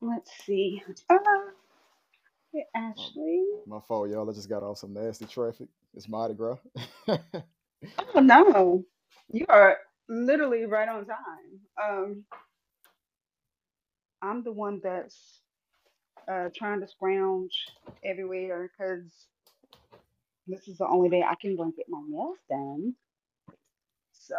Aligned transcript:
Let's 0.00 0.32
see. 0.46 0.82
Uh, 1.10 1.16
hey, 2.52 2.64
Ashley. 2.74 3.44
My 3.66 3.80
fault, 3.88 4.10
y'all. 4.10 4.28
I 4.28 4.32
just 4.34 4.48
got 4.48 4.62
off 4.64 4.78
some 4.78 4.94
nasty 4.94 5.26
traffic. 5.26 5.68
It's 5.94 6.08
Mardi 6.08 6.34
Gras. 6.34 6.58
Oh 8.14 8.20
no, 8.20 8.84
you 9.32 9.46
are 9.48 9.78
literally 10.08 10.66
right 10.66 10.88
on 10.88 11.06
time. 11.06 11.60
Um, 11.82 12.24
I'm 14.22 14.44
the 14.44 14.52
one 14.52 14.80
that's 14.82 15.40
uh 16.30 16.48
trying 16.56 16.80
to 16.80 16.88
scrounge 16.88 17.66
everywhere 18.04 18.70
because 18.72 19.12
this 20.48 20.68
is 20.68 20.78
the 20.78 20.88
only 20.88 21.10
day 21.10 21.22
I 21.22 21.36
can 21.40 21.56
go 21.56 21.64
and 21.64 21.76
get 21.76 21.86
my 21.88 22.02
nails 22.08 22.38
done. 22.50 22.94
So 24.12 24.36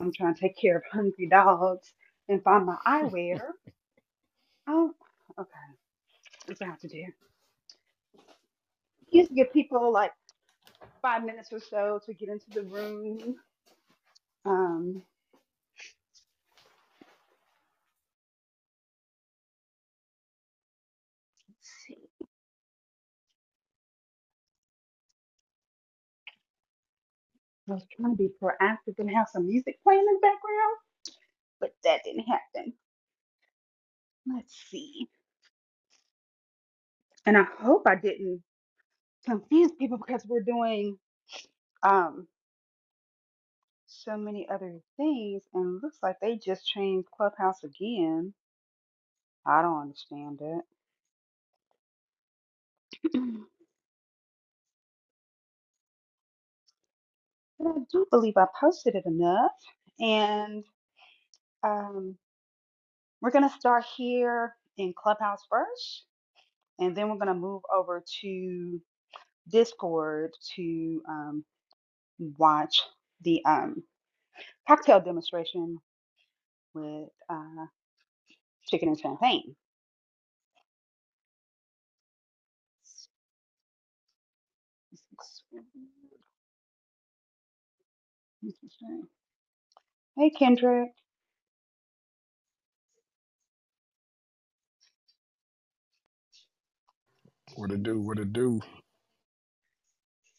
I'm 0.00 0.12
trying 0.12 0.34
to 0.34 0.40
take 0.40 0.58
care 0.58 0.76
of 0.78 0.84
hungry 0.92 1.28
dogs 1.30 1.92
and 2.28 2.42
find 2.42 2.66
my 2.66 2.76
eyewear. 2.86 3.40
Oh, 4.68 4.92
okay. 5.38 5.50
That's 6.46 6.60
what 6.60 6.68
I 6.68 6.70
have 6.70 6.80
to 6.80 6.88
do. 6.88 7.04
Used 9.12 9.30
to 9.30 9.34
give 9.36 9.52
people 9.52 9.92
like 9.92 10.12
five 11.02 11.24
minutes 11.24 11.52
or 11.52 11.60
so 11.60 12.00
to 12.06 12.14
get 12.14 12.28
into 12.30 12.46
the 12.52 12.62
room. 12.64 13.36
Um, 14.46 15.02
I 27.70 27.74
was 27.74 27.86
trying 27.96 28.12
to 28.12 28.18
be 28.18 28.30
proactive 28.42 28.98
and 28.98 29.10
have 29.10 29.28
some 29.32 29.46
music 29.48 29.78
playing 29.84 30.00
in 30.00 30.06
the 30.06 30.20
background, 30.22 30.76
but 31.60 31.74
that 31.84 32.02
didn't 32.04 32.26
happen. 32.28 32.74
Let's 34.26 34.54
see. 34.70 35.08
And 37.26 37.38
I 37.38 37.44
hope 37.60 37.84
I 37.86 37.96
didn't 37.96 38.42
confuse 39.26 39.72
people 39.78 39.98
because 39.98 40.24
we're 40.28 40.42
doing 40.42 40.98
um 41.82 42.28
so 43.86 44.16
many 44.16 44.48
other 44.48 44.80
things 44.96 45.42
and 45.54 45.82
looks 45.82 45.98
like 46.02 46.16
they 46.20 46.36
just 46.36 46.66
changed 46.66 47.08
Clubhouse 47.16 47.64
again. 47.64 48.34
I 49.46 49.62
don't 49.62 49.82
understand 49.82 50.40
it. 50.42 50.64
I 57.60 57.72
do 57.92 58.06
believe 58.10 58.34
I 58.36 58.46
posted 58.60 58.94
it 58.96 59.04
enough. 59.06 59.52
And 60.00 60.64
um, 61.64 62.16
we're 63.22 63.32
going 63.32 63.48
to 63.48 63.56
start 63.56 63.84
here 63.96 64.54
in 64.78 64.94
Clubhouse 64.96 65.42
first, 65.50 66.04
and 66.80 66.96
then 66.96 67.08
we're 67.08 67.16
going 67.16 67.28
to 67.28 67.34
move 67.34 67.62
over 67.76 68.04
to 68.22 68.80
Discord 69.50 70.32
to 70.56 71.02
um, 71.08 71.44
watch 72.38 72.82
the 73.22 73.42
um, 73.46 73.82
cocktail 74.68 75.00
demonstration 75.00 75.78
with 76.74 77.08
uh, 77.30 77.66
chicken 78.68 78.88
and 78.90 79.00
champagne. 79.00 79.56
Hey, 90.16 90.30
Kendrick. 90.30 90.90
What 97.56 97.72
it 97.72 97.82
do? 97.84 98.00
What 98.00 98.18
it 98.18 98.32
do? 98.32 98.60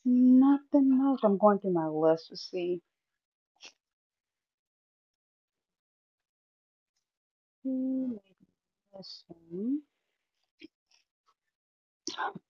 Nothing 0.05 0.97
much. 0.97 1.21
I'm 1.23 1.37
going 1.37 1.59
through 1.59 1.73
my 1.73 1.87
list 1.87 2.29
to 2.29 2.37
see. 2.37 2.81
who 7.63 8.09
made 8.09 8.19
this 8.97 9.23
one. 9.27 9.81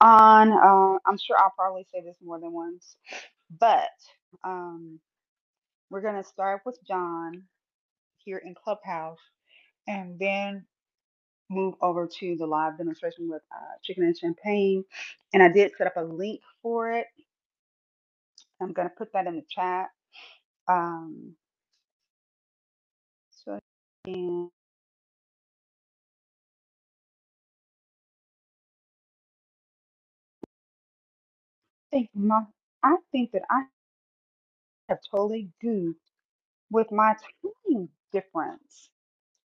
On, 0.01 0.51
uh, 0.53 0.99
I'm 1.07 1.17
sure 1.17 1.37
I'll 1.39 1.53
probably 1.57 1.85
say 1.93 2.01
this 2.01 2.17
more 2.23 2.39
than 2.39 2.53
once, 2.53 2.97
but 3.59 3.89
um, 4.43 4.99
we're 5.91 6.01
gonna 6.01 6.23
start 6.23 6.61
with 6.65 6.79
John 6.87 7.43
here 8.17 8.39
in 8.39 8.55
Clubhouse, 8.55 9.19
and 9.87 10.19
then 10.19 10.65
move 11.49 11.75
over 11.81 12.07
to 12.19 12.35
the 12.37 12.45
live 12.47 12.77
demonstration 12.77 13.29
with 13.29 13.41
uh, 13.55 13.75
chicken 13.83 14.03
and 14.03 14.17
champagne. 14.17 14.85
And 15.33 15.43
I 15.43 15.49
did 15.49 15.73
set 15.77 15.87
up 15.87 15.97
a 15.97 16.01
link 16.03 16.41
for 16.63 16.91
it. 16.91 17.07
I'm 18.61 18.73
gonna 18.73 18.91
put 18.97 19.13
that 19.13 19.27
in 19.27 19.35
the 19.37 19.45
chat. 19.49 19.89
Um, 20.69 21.33
so 23.31 23.59
and 24.07 24.49
think 31.91 32.09
my, 32.15 32.43
I 32.83 32.97
think 33.11 33.31
that 33.33 33.43
I 33.51 33.63
have 34.89 34.99
totally 35.11 35.49
goofed 35.61 35.99
with 36.71 36.91
my 36.91 37.15
time 37.15 37.89
difference. 38.13 38.89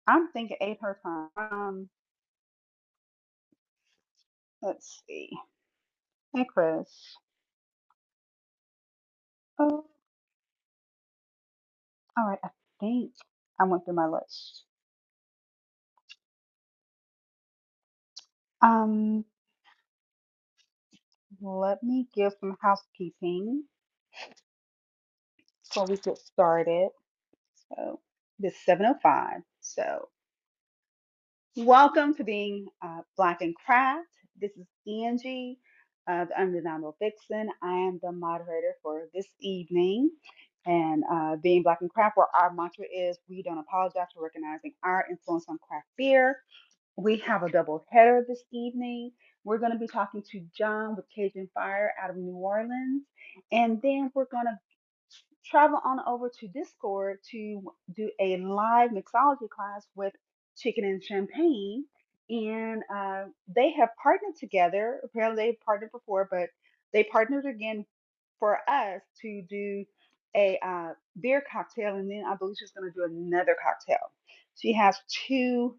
I'm 0.08 0.28
thinking 0.32 0.58
eight 0.60 0.78
her 0.82 0.98
time. 1.04 1.30
Um, 1.36 1.90
let's 4.62 5.02
see. 5.08 5.30
Hey, 6.36 6.46
Chris. 6.52 6.88
Oh, 9.58 9.84
all 12.18 12.28
right. 12.28 12.38
I 12.44 12.50
think 12.80 13.12
I 13.60 13.64
went 13.64 13.84
through 13.86 13.94
my 13.94 14.08
list. 14.08 14.64
Um, 18.62 19.24
let 21.42 21.82
me 21.82 22.08
give 22.14 22.32
some 22.40 22.56
housekeeping 22.62 23.64
before 25.74 25.86
we 25.88 25.96
get 25.96 26.18
started. 26.18 26.88
So 27.68 28.00
this 28.38 28.54
705. 28.64 29.40
So 29.60 30.08
welcome 31.56 32.14
to 32.14 32.22
being 32.22 32.68
uh, 32.80 33.00
Black 33.16 33.42
in 33.42 33.54
Craft. 33.66 34.06
This 34.40 34.52
is 34.52 34.68
Angie, 34.86 35.58
the 36.06 36.28
Undeniable 36.38 36.96
Vixen. 37.02 37.50
I 37.60 37.72
am 37.72 37.98
the 38.04 38.12
moderator 38.12 38.76
for 38.84 39.08
this 39.12 39.26
evening. 39.40 40.10
And 40.64 41.02
uh, 41.12 41.36
being 41.42 41.64
Black 41.64 41.78
in 41.82 41.88
Craft, 41.88 42.18
where 42.18 42.28
our 42.40 42.54
mantra 42.54 42.84
is 42.94 43.18
we 43.28 43.42
don't 43.42 43.58
apologize 43.58 44.06
for 44.14 44.22
recognizing 44.22 44.74
our 44.84 45.04
influence 45.10 45.46
on 45.48 45.58
craft 45.58 45.88
beer. 45.98 46.38
We 46.96 47.16
have 47.18 47.42
a 47.42 47.50
double 47.50 47.84
header 47.90 48.24
this 48.28 48.44
evening. 48.52 49.10
We're 49.42 49.58
going 49.58 49.72
to 49.72 49.78
be 49.78 49.88
talking 49.88 50.22
to 50.30 50.46
John 50.56 50.94
with 50.94 51.06
Cajun 51.12 51.48
Fire 51.52 51.92
out 52.00 52.10
of 52.10 52.16
New 52.16 52.36
Orleans. 52.36 53.02
And 53.50 53.82
then 53.82 54.12
we're 54.14 54.26
going 54.26 54.46
to 54.46 54.58
travel 55.44 55.80
on 55.84 56.00
over 56.06 56.30
to 56.40 56.48
Discord 56.48 57.18
to 57.32 57.62
do 57.94 58.10
a 58.20 58.38
live 58.38 58.90
mixology 58.90 59.48
class 59.50 59.86
with 59.94 60.14
Chicken 60.56 60.84
and 60.84 61.02
Champagne. 61.02 61.84
And 62.30 62.82
uh, 62.94 63.24
they 63.54 63.72
have 63.72 63.90
partnered 64.02 64.36
together. 64.40 65.00
Apparently, 65.04 65.44
they've 65.44 65.60
partnered 65.60 65.92
before, 65.92 66.28
but 66.30 66.48
they 66.92 67.04
partnered 67.04 67.46
again 67.46 67.84
for 68.40 68.58
us 68.68 69.02
to 69.22 69.42
do 69.48 69.84
a 70.36 70.58
uh, 70.66 70.94
beer 71.20 71.42
cocktail. 71.50 71.96
And 71.96 72.10
then 72.10 72.24
I 72.26 72.36
believe 72.36 72.56
she's 72.58 72.72
going 72.72 72.90
to 72.90 72.96
do 72.96 73.04
another 73.04 73.56
cocktail. 73.62 74.10
She 74.56 74.72
has 74.74 74.96
two 75.28 75.76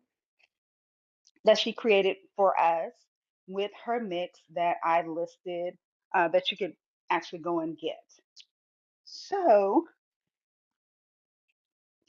that 1.46 1.60
she 1.60 1.74
created 1.74 2.18
for 2.36 2.60
us 2.60 2.94
with 3.48 3.72
her 3.86 4.02
mix 4.02 4.40
that 4.56 4.78
I 4.84 5.04
listed 5.04 5.76
uh, 6.16 6.30
that 6.30 6.52
you 6.52 6.58
could 6.58 6.76
actually 7.12 7.40
go 7.40 7.62
and 7.62 7.78
get. 7.78 8.05
So, 9.06 9.86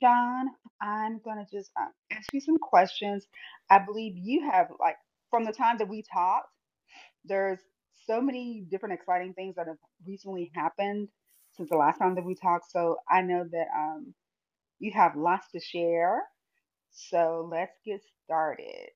John, 0.01 0.49
I'm 0.83 1.21
going 1.25 1.45
to 1.45 1.51
just 1.51 1.71
uh, 1.81 1.87
ask 2.13 2.33
you 2.33 2.41
some 2.41 2.59
questions. 2.59 3.27
I 3.71 3.81
believe 3.81 4.15
you 4.17 4.51
have, 4.51 4.69
like, 4.81 4.97
from 5.31 5.45
the 5.45 5.53
time 5.53 5.79
that 5.79 5.89
we 5.89 6.03
talked, 6.13 6.49
there's 7.25 7.61
so 8.07 8.21
many 8.21 8.67
different 8.71 8.95
exciting 8.95 9.35
things 9.35 9.57
that 9.57 9.69
have 9.69 9.79
recently 10.07 10.51
happened 10.55 11.09
since 11.53 11.71
the 11.71 11.77
last 11.79 11.99
time 11.99 12.15
that 12.17 12.25
we 12.25 12.35
talked. 12.37 12.71
So, 12.71 12.99
I 13.11 13.23
know 13.23 13.47
that 13.51 13.67
um, 13.77 14.15
you 14.81 14.93
have 14.95 15.17
lots 15.17 15.51
to 15.53 15.61
share. 15.61 16.23
So, 16.93 17.49
let's 17.51 17.79
get 17.85 18.03
started. 18.25 18.91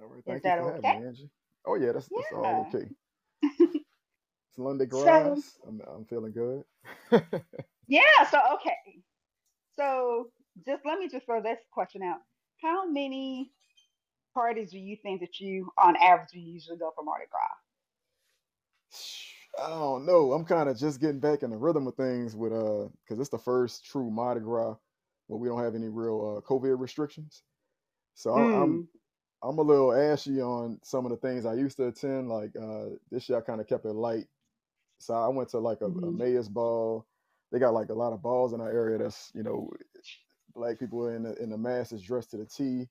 All 0.00 0.08
right, 0.08 0.24
Is 0.26 0.42
thank 0.42 0.44
you 0.46 0.52
that 0.52 0.58
for 0.58 0.64
having 0.72 0.84
okay? 0.84 0.94
me, 1.00 1.04
Angie. 1.06 1.30
Oh 1.66 1.76
yeah, 1.76 1.92
that's 1.92 2.10
that's 2.14 2.32
all 2.32 2.60
okay. 2.62 2.90
Sunday 4.56 4.86
So 4.90 5.38
grass. 5.40 5.58
I'm, 5.66 5.80
I'm 5.86 6.04
feeling 6.06 6.32
good. 6.32 6.64
yeah, 7.88 8.02
so 8.30 8.40
okay. 8.54 9.02
So 9.76 10.30
just 10.66 10.82
let 10.86 10.98
me 10.98 11.08
just 11.08 11.26
throw 11.26 11.42
this 11.42 11.58
question 11.72 12.02
out. 12.02 12.18
How 12.62 12.88
many 12.90 13.52
parties 14.34 14.72
do 14.72 14.78
you 14.78 14.96
think 15.02 15.20
that 15.20 15.40
you, 15.40 15.70
on 15.78 15.96
average, 15.96 16.30
you 16.32 16.42
usually 16.42 16.78
go 16.78 16.92
for 16.96 17.04
Mardi 17.04 17.26
Gras? 17.30 17.40
I 19.60 19.68
don't 19.68 20.06
know. 20.06 20.32
I'm 20.32 20.44
kind 20.44 20.68
of 20.68 20.78
just 20.78 21.00
getting 21.00 21.20
back 21.20 21.42
in 21.42 21.50
the 21.50 21.56
rhythm 21.56 21.86
of 21.86 21.94
things 21.96 22.36
with 22.36 22.52
uh, 22.52 22.88
because 23.04 23.20
it's 23.20 23.30
the 23.30 23.38
first 23.38 23.84
true 23.86 24.10
Mardi 24.10 24.40
Gras 24.40 24.76
where 25.28 25.38
we 25.40 25.48
don't 25.48 25.62
have 25.62 25.74
any 25.76 25.88
real 25.88 26.38
uh, 26.38 26.48
COVID 26.48 26.80
restrictions. 26.80 27.44
So 28.14 28.34
I- 28.34 28.62
I'm 28.62 28.74
Mm, 28.74 28.88
I'm 29.42 29.58
a 29.58 29.62
little 29.62 29.92
ashy 29.94 30.40
on 30.40 30.80
some 30.84 31.06
of 31.06 31.12
the 31.12 31.18
things 31.18 31.46
I 31.46 31.54
used 31.54 31.76
to 31.78 31.88
attend. 31.88 32.28
Like 32.28 32.52
uh, 32.60 32.86
this 33.10 33.28
year, 33.28 33.38
I 33.38 33.42
kind 33.42 33.60
of 33.60 33.68
kept 33.68 33.84
it 33.86 33.92
light. 33.92 34.26
So 34.98 35.14
I 35.14 35.28
went 35.28 35.50
to 35.50 35.58
like 35.58 35.80
a, 35.82 35.90
a 36.06 36.12
hmm 36.12 36.12
mayor's 36.12 36.48
ball. 36.48 37.06
They 37.52 37.58
got 37.58 37.74
like 37.74 37.90
a 37.90 37.94
lot 37.94 38.12
of 38.12 38.22
balls 38.22 38.52
in 38.52 38.60
our 38.60 38.70
area. 38.72 38.98
That's 38.98 39.32
you 39.34 39.42
know 39.42 39.70
black 40.54 40.78
people 40.78 41.08
in 41.08 41.24
the 41.24 41.36
in 41.42 41.50
the 41.50 41.58
masses 41.58 42.02
dressed 42.02 42.30
to 42.32 42.38
the 42.38 42.46
T. 42.46 42.88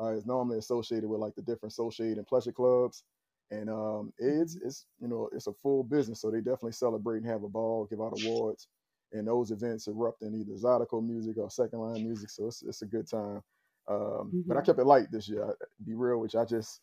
Uh, 0.00 0.08
it's 0.14 0.26
normally 0.26 0.58
associated 0.58 1.08
with 1.08 1.20
like 1.20 1.34
the 1.34 1.42
different 1.42 1.72
social 1.72 2.06
aid 2.06 2.18
and 2.18 2.26
pleasure 2.26 2.52
clubs, 2.52 3.04
and 3.50 3.70
um, 3.70 4.12
it's 4.18 4.56
it's 4.64 4.86
you 5.00 5.08
know 5.08 5.28
it's 5.32 5.46
a 5.46 5.52
full 5.62 5.84
business. 5.84 6.20
So 6.20 6.30
they 6.30 6.38
definitely 6.38 6.72
celebrate 6.72 7.18
and 7.18 7.26
have 7.26 7.44
a 7.44 7.48
ball, 7.48 7.86
give 7.90 8.00
out 8.00 8.14
awards, 8.14 8.68
and 9.12 9.28
those 9.28 9.50
events 9.50 9.88
erupt 9.88 10.22
in 10.22 10.34
either 10.34 10.52
Zydeco 10.54 11.06
music 11.06 11.36
or 11.38 11.50
second 11.50 11.80
line 11.80 12.04
music. 12.04 12.30
So 12.30 12.46
it's 12.48 12.62
it's 12.62 12.82
a 12.82 12.86
good 12.86 13.08
time. 13.08 13.42
Um, 13.88 14.34
but 14.48 14.56
I 14.56 14.62
hmm 14.62 14.62
kept 14.62 14.78
it 14.78 14.86
light 14.86 15.08
this 15.12 15.28
year. 15.28 15.44
I, 15.50 15.52
be 15.84 15.94
real, 15.94 16.18
which 16.18 16.34
I 16.36 16.44
just 16.44 16.80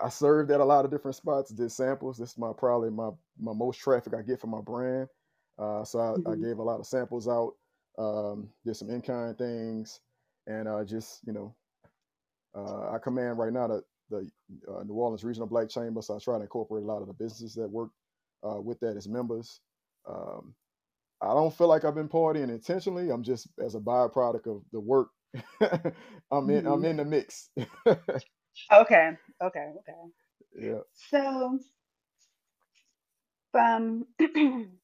I 0.00 0.08
served 0.08 0.50
at 0.50 0.60
a 0.60 0.64
lot 0.64 0.84
of 0.84 0.90
different 0.90 1.16
spots, 1.16 1.50
did 1.50 1.70
samples. 1.70 2.18
This 2.18 2.32
is 2.32 2.38
my 2.38 2.52
probably 2.56 2.90
my 2.90 3.10
my 3.38 3.52
most 3.52 3.78
traffic 3.80 4.14
I 4.14 4.22
get 4.22 4.40
for 4.40 4.46
my 4.46 4.60
brand. 4.60 5.08
Uh, 5.58 5.84
so 5.84 6.18
I, 6.26 6.32
I 6.32 6.36
hmm 6.36 6.36
gave 6.36 6.58
a 6.58 6.62
lot 6.62 6.80
of 6.80 6.86
samples 6.86 7.28
out, 7.28 7.52
um, 7.98 8.50
did 8.64 8.74
some 8.76 8.90
in 8.90 9.02
kind 9.02 9.36
things, 9.36 10.00
and 10.46 10.66
uh, 10.68 10.84
just 10.84 11.26
you 11.26 11.32
know 11.32 11.54
uh, 12.54 12.90
I 12.92 12.98
command 12.98 13.38
right 13.38 13.52
now 13.52 13.66
the 13.68 13.82
the 14.10 14.30
uh, 14.68 14.82
New 14.84 14.94
Orleans 14.94 15.24
Regional 15.24 15.48
Black 15.48 15.68
Chamber, 15.68 16.02
so 16.02 16.16
I 16.16 16.18
try 16.18 16.36
to 16.36 16.42
incorporate 16.42 16.84
a 16.84 16.86
lot 16.86 17.00
of 17.00 17.08
the 17.08 17.14
businesses 17.14 17.54
that 17.54 17.68
work 17.70 17.90
uh, 18.48 18.60
with 18.60 18.78
that 18.80 18.96
as 18.96 19.08
members. 19.08 19.60
Um, 20.08 20.54
I 21.22 21.28
don't 21.34 21.54
feel 21.54 21.68
like 21.68 21.84
I've 21.84 21.94
been 21.94 22.08
partying 22.08 22.50
intentionally. 22.50 23.10
I'm 23.10 23.22
just 23.22 23.48
as 23.64 23.74
a 23.74 23.80
byproduct 23.80 24.46
of 24.46 24.62
the 24.72 24.80
work. 24.80 25.08
I'm 26.32 26.50
in 26.50 26.62
I'm 26.66 26.84
hmm 26.84 26.86
in 26.86 26.96
the 26.98 27.04
mix. 27.04 27.50
Okay, 28.72 29.12
okay, 29.42 29.72
okay. 29.80 29.94
yeah. 30.58 30.80
So, 31.10 31.58
um, 33.58 34.06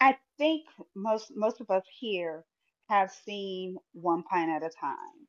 I 0.00 0.16
think 0.38 0.64
most 0.94 1.32
most 1.36 1.60
of 1.60 1.70
us 1.70 1.84
here 2.00 2.44
have 2.88 3.10
seen 3.10 3.76
One 3.92 4.22
Pint 4.24 4.50
at 4.50 4.62
a 4.62 4.70
Time. 4.70 5.28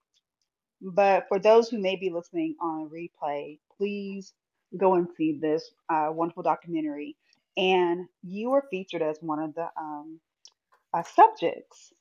But 0.82 1.28
for 1.28 1.40
those 1.40 1.70
who 1.70 1.80
may 1.80 1.96
be 1.96 2.10
listening 2.10 2.56
on 2.62 2.90
replay, 2.90 3.60
please 3.78 4.34
go 4.78 4.96
and 4.96 5.08
see 5.18 5.38
this 5.40 5.72
uh, 5.90 6.10
wonderful 6.12 6.44
documentary. 6.44 7.18
And 7.58 8.08
you 8.24 8.52
were 8.52 8.66
featured 8.70 9.02
as 9.02 9.18
one 9.22 9.40
of 9.40 9.56
the 9.56 9.70
um, 9.80 10.20
uh, 10.94 11.04
subjects 11.04 11.94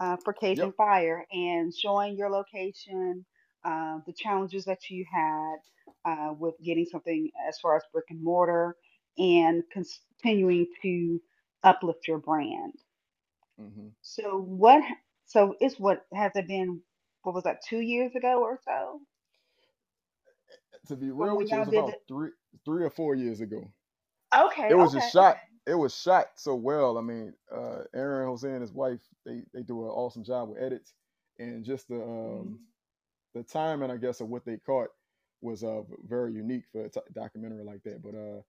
uh, 0.00 0.16
for 0.24 0.32
Yep. 0.50 0.62
Cajun 0.62 0.72
Fire 0.72 1.26
and 1.32 1.74
showing 1.74 2.16
your 2.16 2.30
location, 2.30 3.24
uh, 3.64 3.98
the 4.06 4.12
challenges 4.12 4.64
that 4.66 4.90
you 4.90 5.04
had 5.12 5.56
uh, 6.04 6.32
with 6.38 6.54
getting 6.64 6.86
something 6.86 7.30
as 7.48 7.58
far 7.60 7.76
as 7.76 7.82
brick 7.92 8.06
and 8.10 8.22
mortar, 8.22 8.76
and 9.18 9.62
continuing 9.72 10.66
to 10.82 11.20
uplift 11.64 12.08
your 12.08 12.18
brand. 12.18 12.74
hmm 13.58 13.88
So 14.02 14.40
what? 14.40 14.82
So 15.26 15.56
it's 15.60 15.78
what 15.78 16.06
has 16.14 16.32
it 16.36 16.48
been? 16.48 16.80
What 17.22 17.34
was 17.34 17.44
that? 17.44 17.62
Two 17.68 17.80
years 17.80 18.14
ago 18.14 18.40
or 18.42 18.58
so 18.64 19.00
To 20.88 20.96
be 20.96 21.10
real 21.10 21.36
with 21.36 21.52
you, 21.52 21.62
it 21.62 21.68
was 21.68 21.68
about 21.68 21.90
it. 21.90 22.00
three 22.08 22.30
three 22.64 22.84
or 22.84 22.90
four 22.90 23.14
years 23.14 23.40
ago. 23.40 23.72
Okay. 24.34 24.68
It 24.68 24.74
was 24.74 24.92
okay, 24.92 24.92
just 24.92 25.10
shot. 25.12 25.36
okay. 25.36 25.46
It 25.66 25.74
was 25.74 25.94
shot 25.94 26.26
so 26.36 26.54
well. 26.56 26.98
I 26.98 27.02
mean, 27.02 27.34
uh, 27.54 27.84
Aaron 27.94 28.28
Hosé 28.28 28.52
and 28.52 28.62
his 28.62 28.72
wife 28.72 29.00
they 29.24 29.42
they 29.54 29.62
do 29.62 29.82
an 29.84 29.90
awesome 29.90 30.24
job 30.24 30.50
with 30.50 30.62
edits 30.62 30.94
and 31.38 31.64
just 31.64 31.88
the 31.88 32.02
um, 32.02 32.58
hmm 32.58 32.71
the 33.34 33.42
timing, 33.44 33.90
I 33.90 33.96
guess, 33.96 34.20
of 34.20 34.28
what 34.28 34.44
they 34.44 34.58
caught 34.58 34.90
was 35.42 35.64
uh 35.64 35.82
very 36.08 36.32
unique 36.34 36.64
for 36.72 36.84
a 36.86 36.88
t- 36.90 37.00
documentary 37.14 37.64
like 37.64 37.82
that. 37.84 38.02
But 38.02 38.14
uh, 38.14 38.42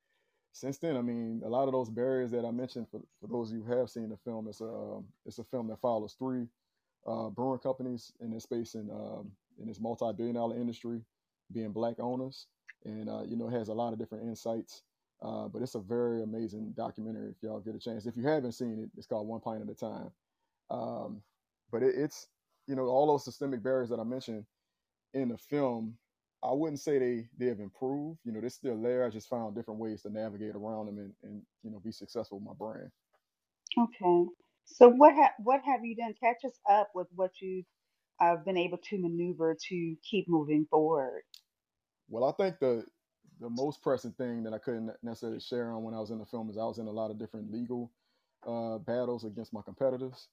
since 0.54 0.80
then, 0.80 0.98
I 0.98 1.02
mean, 1.02 1.42
a 1.46 1.50
lot 1.50 1.68
of 1.68 1.74
those 1.74 1.90
barriers 1.90 2.32
that 2.32 2.46
I 2.46 2.52
mentioned 2.52 2.88
for 2.92 3.02
for 3.22 3.28
those 3.28 3.52
of 3.52 3.58
you 3.58 3.64
who 3.64 3.78
have 3.78 3.90
seen 3.90 4.10
the 4.10 4.18
film, 4.18 4.48
it's 4.48 4.62
a 4.62 4.66
um, 4.68 5.08
it's 5.26 5.40
a 5.40 5.44
film 5.46 5.68
that 5.70 5.82
follows 5.82 6.16
three 6.20 6.48
uh, 7.08 7.30
brewing 7.30 7.60
companies 7.60 8.14
in 8.22 8.32
this 8.32 8.44
space 8.44 8.76
in 8.76 8.90
um, 8.92 9.32
in 9.60 9.68
this 9.68 9.80
multi-billion 9.82 10.36
dollar 10.36 10.58
industry, 10.58 11.02
being 11.52 11.72
black 11.74 11.98
owners, 12.00 12.48
and 12.86 13.10
uh, 13.10 13.24
you 13.24 13.38
know 13.38 13.50
has 13.50 13.70
a 13.70 13.74
lot 13.74 13.94
of 13.94 14.00
different 14.00 14.26
insights. 14.26 14.84
Uh, 15.22 15.48
but 15.48 15.62
it's 15.62 15.76
a 15.76 15.80
very 15.80 16.24
amazing 16.24 16.74
documentary 16.78 17.32
if 17.32 17.38
y'all 17.42 17.62
get 17.62 17.76
a 17.76 17.80
chance. 17.80 18.06
If 18.06 18.18
you 18.18 18.28
haven't 18.28 18.54
seen 18.54 18.80
it, 18.80 18.92
it's 18.98 19.08
called 19.08 19.28
One 19.28 19.42
Pint 19.42 19.62
at 19.64 19.70
a 19.70 19.76
Time. 19.76 20.12
Um, 20.70 21.24
but 21.72 21.84
it, 21.84 21.96
it's 21.96 22.28
you 22.68 22.76
know 22.76 22.86
all 22.88 23.08
those 23.08 23.26
systemic 23.26 23.64
barriers 23.64 23.90
that 23.90 24.00
I 24.00 24.04
mentioned 24.04 24.46
in 25.14 25.30
the 25.30 25.38
film. 25.40 25.98
I 26.44 26.54
wouldn't 26.54 26.82
say 26.82 27.00
they 27.00 27.28
they 27.38 27.48
have 27.48 27.60
improved. 27.62 28.20
You 28.26 28.34
know, 28.34 28.42
they're 28.42 28.50
still 28.52 28.82
there. 28.82 29.06
I 29.06 29.10
just 29.12 29.30
found 29.30 29.56
different 29.56 29.80
ways 29.80 30.04
to 30.04 30.12
navigate 30.12 30.56
around 30.56 30.88
them 30.88 31.00
and, 31.00 31.14
and 31.24 31.44
you 31.64 31.72
know 31.72 31.80
be 31.80 31.92
successful 31.94 32.40
with 32.40 32.48
my 32.48 32.54
brand. 32.56 32.92
Okay. 33.80 34.26
So 34.66 34.90
what 34.90 35.16
ha 35.16 35.32
what 35.40 35.62
have 35.66 35.86
you 35.86 35.96
done? 35.96 36.16
Catch 36.22 36.46
us 36.46 36.60
up 36.70 36.90
with 36.96 37.08
what 37.16 37.32
you've 37.42 37.66
uh, 38.22 38.38
been 38.38 38.58
able 38.58 38.80
to 38.90 39.00
maneuver 39.00 39.58
to 39.70 39.96
keep 40.10 40.30
moving 40.30 40.68
forward. 40.72 41.24
Well, 42.10 42.26
I 42.26 42.32
think 42.34 42.60
the 42.60 42.86
the 43.40 43.50
most 43.50 43.82
pressing 43.82 44.14
thing 44.14 44.44
that 44.44 44.54
I 44.54 44.60
couldn't 44.60 44.92
necessarily 45.04 45.40
share 45.40 45.72
on 45.74 45.84
when 45.84 45.96
I 45.96 46.00
was 46.00 46.12
in 46.12 46.20
the 46.20 46.26
film 46.26 46.50
is 46.50 46.58
I 46.58 46.64
was 46.66 46.80
in 46.80 46.88
a 46.88 46.92
lot 46.92 47.12
of 47.12 47.20
different 47.20 47.52
legal 47.52 47.92
uh, 48.48 48.78
battles 48.80 49.26
against 49.26 49.54
my 49.54 49.62
competitors. 49.64 50.28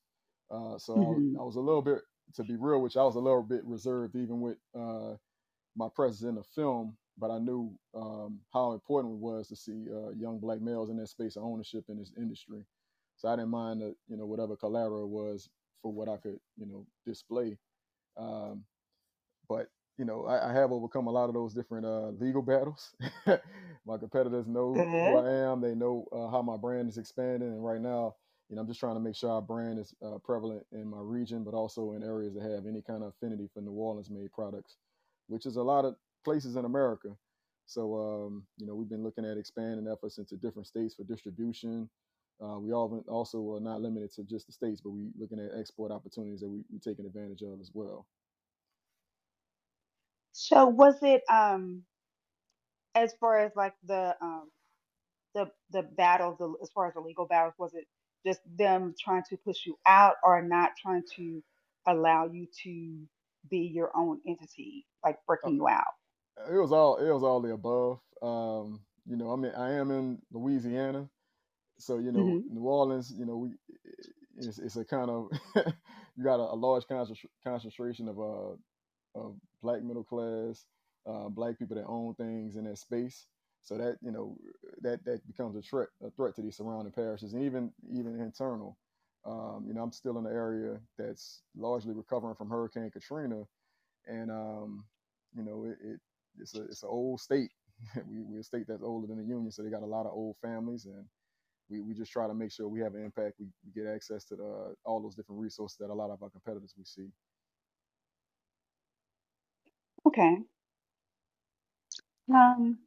Uh, 0.51 0.79
so 0.79 0.95
I, 0.95 1.11
was- 1.11 1.25
hmm 1.25 1.37
I 1.41 1.43
was 1.43 1.57
a 1.57 1.61
little 1.61 1.83
bit, 1.83 2.01
to 2.35 2.45
be 2.45 2.57
real 2.57 2.81
with 2.83 2.95
you, 2.95 3.01
I 3.01 3.05
was 3.05 3.17
a 3.17 3.21
little 3.21 3.43
bit 3.43 3.65
reserved 3.65 4.17
even 4.17 4.41
with 4.41 4.59
uh, 4.79 5.15
my 5.77 5.89
presence 5.95 6.29
in 6.29 6.37
the 6.37 6.45
film. 6.45 6.97
But 7.19 7.31
I 7.31 7.39
knew 7.39 7.73
um, 7.95 8.41
how 8.53 8.73
important 8.73 9.15
it 9.15 9.21
was 9.21 9.49
to 9.49 9.57
see 9.57 9.87
uh, 9.95 10.11
young 10.11 10.39
black 10.41 10.61
males 10.63 10.91
in 10.91 10.97
that 10.99 11.09
space 11.09 11.37
of 11.37 11.45
ownership 11.45 11.85
in 11.89 11.99
this 11.99 12.13
industry. 12.17 12.65
So 13.17 13.29
I 13.29 13.37
didn't 13.37 13.51
mind 13.51 13.83
that 13.83 13.95
you 14.09 14.17
know 14.17 14.27
whatever 14.27 14.57
collateral 14.57 15.09
was 15.09 15.49
for 15.83 15.93
what 15.93 16.09
I 16.09 16.17
could 16.17 16.41
you 16.59 16.67
know 16.67 16.87
display. 17.07 17.59
Um, 18.17 18.65
but 19.49 19.69
you 19.99 20.05
know, 20.07 20.27
I, 20.27 20.51
I 20.51 20.53
have 20.55 20.73
overcome 20.73 21.07
a 21.09 21.13
lot 21.13 21.29
of 21.29 21.35
those 21.35 21.55
different 21.55 21.87
uh, 21.87 22.09
legal 22.21 22.43
battles. 22.53 22.95
my 23.87 23.99
competitors 23.99 24.47
know 24.47 24.89
who 25.03 25.17
I 25.17 25.31
am. 25.31 25.61
They 25.61 25.75
know 25.75 26.07
uh, 26.13 26.29
how 26.31 26.43
my 26.43 26.57
brand 26.57 26.89
is 26.89 26.99
expanding, 26.99 27.49
and 27.49 27.65
right 27.65 27.81
now, 27.81 28.17
you 28.51 28.57
know, 28.57 28.63
I'm 28.63 28.69
just 28.69 28.81
trying 28.81 28.97
to 28.97 29.01
make 29.01 29.17
sure 29.17 29.31
our 29.31 29.43
brand 29.43 29.79
is 29.81 29.95
uh, 30.05 30.19
prevalent 30.19 30.67
in 30.73 30.89
my 30.91 31.01
region, 31.01 31.45
but 31.45 31.55
also 31.55 31.95
in 31.95 32.05
areas 32.05 32.35
that 32.35 32.43
have 32.43 32.67
any 32.67 32.83
kind 32.83 33.05
of 33.05 33.11
affinity 33.11 33.49
for 33.55 33.63
New 33.63 33.73
Orleans-made 33.73 34.33
products, 34.33 34.77
which 35.29 35.47
is 35.47 35.57
a 35.57 35.63
lot 35.63 35.87
of 35.87 35.97
places 36.25 36.57
in 36.57 36.67
America. 36.67 37.11
So, 37.67 37.97
um, 38.27 38.47
you 38.59 38.67
know, 38.67 38.77
we've 38.77 38.91
been 38.91 39.05
looking 39.05 39.25
at 39.25 39.39
expanding 39.39 39.89
efforts 39.89 40.19
into 40.19 40.37
different 40.37 40.69
states 40.69 40.97
for 40.97 41.05
distribution. 41.05 41.91
Uh, 42.45 42.59
we 42.61 42.73
all 42.73 43.05
also 43.09 43.55
are 43.55 43.61
not 43.61 43.83
limited 43.83 44.13
to 44.15 44.25
just 44.25 44.49
the 44.49 44.53
states, 44.53 44.83
but 44.83 44.91
we're 44.91 45.11
looking 45.19 45.41
at 45.41 45.59
export 45.59 45.93
opportunities 45.93 46.41
that 46.41 46.49
we 46.51 46.65
we 46.73 46.81
taking 46.81 47.07
advantage 47.07 47.43
of 47.43 47.61
as 47.61 47.73
well. 47.75 48.07
So 50.33 50.67
was 50.67 50.97
it 51.03 51.23
um 51.31 51.85
as 52.95 53.15
far 53.21 53.41
as 53.41 53.53
like 53.57 53.75
the 53.85 54.17
um 54.23 54.51
the 55.35 55.51
the 55.71 55.83
battles, 55.83 56.41
as 56.63 56.71
far 56.73 56.89
as 56.89 56.95
the 56.95 57.01
legal 57.01 57.27
battles, 57.27 57.55
was 57.59 57.75
it 57.75 57.87
just 58.27 58.41
them 58.59 58.95
trying 59.01 59.25
to 59.31 59.37
push 59.39 59.67
you 59.67 59.79
out 59.87 60.17
or 60.25 60.43
not 60.43 60.73
trying 60.81 61.05
to 61.17 61.43
allow 61.87 62.27
you 62.27 62.47
to 62.65 63.07
be 63.51 63.59
your 63.75 63.91
own 63.97 64.21
entity, 64.27 64.87
like 65.05 65.19
Uh, 65.45 65.51
breaking 65.51 65.57
you 65.57 65.69
out? 65.69 65.85
it 66.55 66.59
was 66.61 66.73
all 66.73 66.97
it 66.99 67.11
was 67.13 67.23
all 67.25 67.41
the 67.43 67.53
above. 67.53 68.01
Um, 68.23 68.83
you 69.07 69.17
know, 69.17 69.33
I 69.33 69.37
mean, 69.37 69.53
I 69.57 69.75
am 69.75 69.91
in 69.91 70.23
Louisiana, 70.33 71.11
so 71.79 71.99
you 71.99 72.13
know, 72.13 72.39
hmm 72.39 72.49
New 72.49 72.63
Orleans. 72.63 73.13
You 73.17 73.27
know, 73.27 73.39
we 73.39 73.51
it's, 74.39 74.59
it's 74.59 74.77
a 74.77 74.85
kind 74.85 75.11
of 75.11 75.29
you 76.17 76.25
got 76.25 76.41
a, 76.41 76.55
a 76.55 76.57
large 76.57 76.85
concentra- 76.87 77.27
concentration 77.45 78.09
of 78.09 78.21
uh 78.21 78.57
of 79.17 79.37
black 79.63 79.83
middle 79.83 80.05
class, 80.05 80.67
uh, 81.07 81.29
black 81.31 81.59
people 81.59 81.77
that 81.77 81.87
own 81.87 82.15
things 82.17 82.57
in 82.57 82.65
that 82.65 82.79
space. 82.79 83.27
So 83.63 83.79
that 83.79 83.99
you 84.03 84.13
know 84.13 84.37
that 84.83 85.05
that 85.05 85.27
becomes 85.27 85.57
a 85.57 85.63
threat 85.63 85.89
a 86.05 86.11
threat 86.13 86.37
to 86.37 86.43
these 86.43 86.57
surrounding 86.57 86.93
parishes 86.93 87.35
and 87.35 87.45
even 87.45 87.73
even 87.93 88.21
internal. 88.21 88.79
Um, 89.27 89.65
you 89.69 89.75
know, 89.75 89.83
I'm 89.83 89.93
still 89.93 90.19
in 90.19 90.27
an 90.27 90.33
area 90.33 90.79
that's 90.99 91.43
largely 91.57 91.95
recovering 91.95 92.37
from 92.37 92.51
Hurricane 92.51 92.91
Katrina, 92.93 93.45
and 94.07 94.31
um, 94.31 94.85
you 95.37 95.45
know 95.45 95.65
it, 95.67 95.79
it 95.85 96.01
it's 96.41 96.57
a 96.57 96.65
it's 96.65 96.83
an 96.85 96.91
old 96.91 97.21
state. 97.21 97.51
we, 98.09 98.23
we're 98.23 98.41
a 98.41 98.45
state 98.45 98.67
that's 98.69 98.83
older 98.83 99.07
than 99.09 99.19
the 99.19 99.25
union, 99.25 99.53
so 99.53 99.63
they 99.63 99.71
got 99.71 99.83
a 99.83 99.87
lot 99.87 100.07
of 100.07 100.13
old 100.13 100.37
families, 100.43 100.87
and 100.87 101.05
we, 101.71 101.81
we 101.81 101.95
just 101.95 102.13
try 102.13 102.27
to 102.27 102.35
make 102.35 102.53
sure 102.53 102.69
we 102.69 102.81
have 102.81 102.95
an 102.95 103.05
impact. 103.05 103.35
We, 103.41 103.47
we 103.65 103.73
get 103.83 103.91
access 103.93 104.25
to 104.27 104.37
the, 104.37 104.75
all 104.85 105.01
those 105.03 105.15
different 105.17 105.41
resources 105.41 105.79
that 105.81 105.91
a 105.91 105.95
lot 105.95 106.11
of 106.11 106.23
our 106.23 106.31
competitors 106.31 106.75
we 106.79 106.85
see. 106.85 107.09
Okay. 110.07 110.39
Um, 112.35 112.79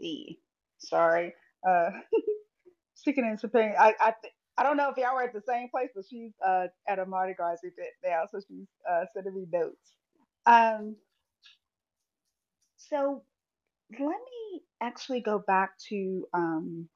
see. 0.00 0.40
Sorry. 0.80 1.34
Uh, 1.68 1.90
speaking 2.94 3.26
into 3.26 3.48
pain, 3.48 3.74
I 3.78 3.94
I 4.00 4.14
I 4.58 4.64
don't 4.64 4.76
know 4.78 4.90
if 4.90 4.96
y'all 4.98 5.14
were 5.16 5.22
at 5.24 5.34
the 5.34 5.42
same 5.48 5.68
place, 5.70 5.90
but 5.94 6.04
she's 6.10 6.32
uh 6.46 6.66
at 6.88 6.98
a 7.00 7.06
Mardi 7.06 7.34
Gras 7.34 7.58
event 7.64 7.90
now, 8.04 8.24
so 8.32 8.40
she's 8.48 8.68
uh 8.90 9.06
sending 9.14 9.34
me 9.34 9.46
notes. 9.52 9.92
Um, 10.46 10.96
so 12.78 13.22
let 13.92 14.00
me 14.08 14.62
actually 14.82 15.20
go 15.22 15.40
back 15.46 15.72
to 15.90 16.26
um 16.34 16.88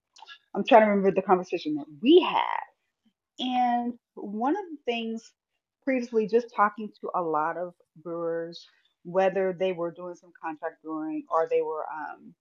I'm 0.54 0.64
trying 0.66 0.82
to 0.82 0.88
remember 0.88 1.12
the 1.12 1.22
conversation 1.26 1.76
that 1.76 1.86
we 2.02 2.20
had. 2.20 2.60
And 3.40 3.94
one 4.14 4.56
of 4.56 4.64
the 4.70 4.78
things 4.92 5.32
previously, 5.84 6.28
just 6.28 6.48
talking 6.56 6.90
to 7.02 7.10
a 7.16 7.22
lot 7.22 7.58
of 7.58 7.74
brewers, 8.02 8.66
whether 9.04 9.56
they 9.58 9.72
were 9.72 9.92
doing 9.92 10.16
some 10.16 10.32
contract 10.42 10.82
brewing 10.84 11.24
or 11.30 11.48
they 11.50 11.62
were 11.62 11.84
um 11.92 12.34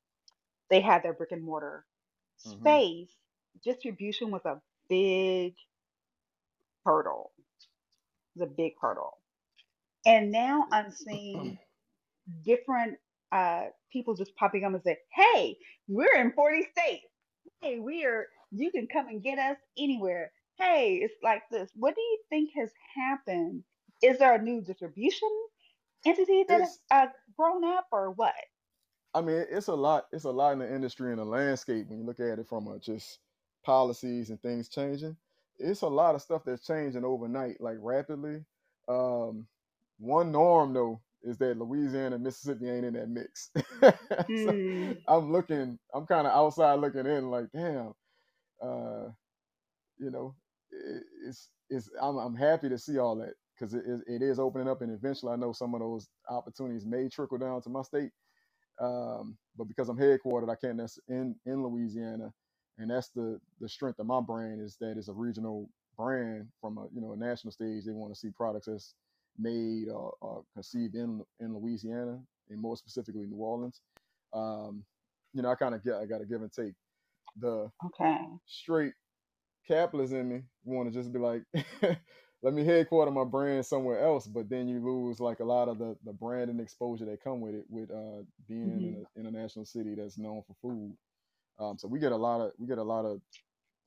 they 0.74 0.82
had 0.82 1.04
their 1.04 1.14
brick 1.14 1.34
and 1.34 1.44
mortar 1.46 1.86
hmm 2.46 2.76
space, 2.78 3.10
distribution 3.66 4.32
was 4.32 4.44
a 4.46 4.62
big 4.90 5.56
hurdle. 6.86 7.32
It 8.36 8.42
was 8.42 8.50
a 8.50 8.54
big 8.54 8.74
hurdle. 8.82 9.20
And 10.06 10.32
now 10.32 10.66
I'm 10.72 10.92
seeing 10.92 11.58
different 12.46 12.98
uh 13.32 13.66
people 13.92 14.16
just 14.16 14.36
popping 14.38 14.66
up 14.66 14.74
and 14.74 14.84
say, 14.84 14.98
Hey, 15.14 15.58
we're 15.88 16.16
in 16.22 16.34
40 16.34 16.68
states. 16.78 17.06
Hey, 17.62 17.80
we 17.80 18.06
are 18.06 18.28
you 18.52 18.72
can 18.72 18.88
come 18.88 19.08
and 19.10 19.24
get 19.24 19.40
us 19.40 19.58
anywhere. 19.78 20.32
Hey, 20.60 21.00
it's 21.04 21.16
like 21.24 21.44
this. 21.52 21.72
What 21.76 21.96
do 21.96 22.02
you 22.02 22.20
think 22.30 22.52
has 22.58 22.72
happened? 22.96 23.64
Is 24.04 24.20
there 24.20 24.36
a 24.36 24.42
new 24.44 24.62
distribution 24.62 25.30
entity 26.06 26.46
that 26.50 26.62
has 26.62 26.80
uh, 26.92 27.08
grown 27.38 27.64
up 27.66 27.88
or 27.92 28.12
what? 28.12 28.34
I 29.14 29.22
mean, 29.22 29.46
it's 29.52 29.68
a 29.68 29.76
lot. 29.76 30.06
It's 30.12 30.26
a 30.26 30.32
lot 30.32 30.54
in 30.54 30.60
the 30.60 30.74
industry 30.74 31.12
and 31.12 31.20
the 31.20 31.26
landscape 31.26 31.88
when 31.90 32.00
you 32.00 32.06
look 32.06 32.20
at 32.20 32.40
it 32.40 32.48
from 32.48 32.68
a 32.68 32.80
just 32.80 33.20
policies 33.66 34.30
and 34.30 34.42
things 34.42 34.70
changing. 34.70 35.18
It's 35.60 35.82
a 35.82 35.88
lot 35.88 36.16
of 36.16 36.22
stuff 36.22 36.44
that's 36.46 36.66
changing 36.66 37.06
overnight, 37.06 37.62
like 37.62 37.78
rapidly. 37.82 38.46
Um, 38.88 39.48
one 40.00 40.32
norm 40.32 40.74
though 40.74 41.02
is 41.24 41.38
that 41.40 41.58
Louisiana 41.58 42.16
and 42.16 42.24
Mississippi 42.24 42.70
ain't 42.70 42.86
in 42.86 42.94
that 42.96 43.10
mix. 43.10 43.52
so 44.36 44.54
Mm, 44.54 44.98
I'm 45.08 45.32
looking. 45.32 45.80
I'm 45.94 46.06
kind 46.08 46.28
of 46.28 46.34
outside 46.34 46.76
looking 46.80 47.06
in, 47.06 47.30
like, 47.30 47.48
damn. 47.54 47.94
Uh, 48.62 49.10
you 50.00 50.12
know, 50.12 50.36
it, 50.72 51.04
it's 51.28 51.50
it's. 51.70 51.90
I'm 52.02 52.18
I'm 52.18 52.36
happy 52.36 52.70
to 52.70 52.78
see 52.78 52.98
all 53.00 53.16
that 53.18 53.34
because 53.56 53.74
it 53.74 53.84
is 53.88 54.02
it 54.08 54.22
is 54.22 54.40
opening 54.40 54.70
up, 54.70 54.82
and 54.82 54.92
eventually 54.92 55.34
I 55.34 55.38
know 55.38 55.54
some 55.54 55.74
of 55.76 55.82
those 55.82 56.10
opportunities 56.30 56.86
may 56.86 57.10
trickle 57.10 57.38
down 57.38 57.62
to 57.64 57.70
my 57.70 57.84
state 57.84 58.12
um, 58.80 59.38
but 59.58 59.68
because 59.68 59.90
I'm 59.90 59.98
headquartered, 59.98 60.50
I 60.50 60.56
can't. 60.56 60.78
That's 60.78 61.00
in 61.10 61.36
in 61.46 61.64
Louisiana, 61.64 62.34
and 62.78 62.90
that's 62.90 63.10
the 63.10 63.40
the 63.60 63.70
strength 63.70 64.00
of 64.00 64.08
my 64.08 64.22
brand 64.22 64.62
is 64.62 64.78
that 64.82 64.98
it's 64.98 65.10
a 65.10 65.14
regional 65.14 65.70
brand 65.98 66.48
from 66.62 66.78
a 66.78 66.88
you 66.94 67.02
know 67.02 67.14
a 67.14 67.18
national 67.18 67.52
stage. 67.52 67.86
They 67.86 67.94
want 67.94 68.14
to 68.14 68.20
see 68.20 68.30
products 68.30 68.68
that's 68.68 68.96
made 69.38 69.90
or, 69.90 70.14
or 70.22 70.44
conceived 70.54 70.96
in 70.96 71.24
in 71.40 71.56
Louisiana, 71.56 72.20
and 72.50 72.62
more 72.62 72.78
specifically 72.78 73.26
New 73.28 73.38
Orleans. 73.38 73.82
Um, 74.34 74.84
you 75.34 75.42
know, 75.42 75.52
I 75.52 75.56
kind 75.56 75.76
of 75.76 75.84
get 75.84 75.96
I 75.96 76.06
got 76.06 76.20
to 76.20 76.26
give 76.26 76.42
and 76.42 76.52
take. 76.52 76.74
The 77.38 77.72
okay. 77.86 78.18
straight 78.46 78.94
capitalist 79.68 80.14
in 80.14 80.30
me 80.30 80.42
want 80.64 80.88
to 80.92 80.94
just 80.94 81.12
be 81.12 81.20
like, 81.20 81.42
let 82.44 82.54
me 82.54 82.66
headquarter 82.66 83.12
my 83.12 83.26
brand 83.26 83.66
somewhere 83.66 84.04
else, 84.04 84.28
but 84.28 84.50
then 84.50 84.70
you 84.70 84.80
lose 84.80 85.20
like 85.22 85.42
a 85.42 85.46
lot 85.46 85.70
of 85.70 85.80
the 85.80 85.98
the 86.06 86.14
brand 86.14 86.52
and 86.52 86.62
exposure 86.62 87.06
that 87.06 87.24
come 87.24 87.42
with 87.42 87.56
it, 87.56 87.66
with 87.70 87.92
uh, 87.92 88.24
being 88.48 88.66
hmm 88.66 88.94
in 88.96 88.96
an 88.96 89.08
international 89.18 89.66
city 89.66 89.96
that's 89.96 90.20
known 90.20 90.44
for 90.48 90.56
food. 90.62 90.98
Um, 91.60 91.78
so 91.78 91.88
we 91.88 92.00
get 92.00 92.14
a 92.14 92.18
lot 92.18 92.42
of 92.42 92.54
we 92.60 92.68
get 92.68 92.80
a 92.80 92.84
lot 92.84 93.06
of 93.06 93.22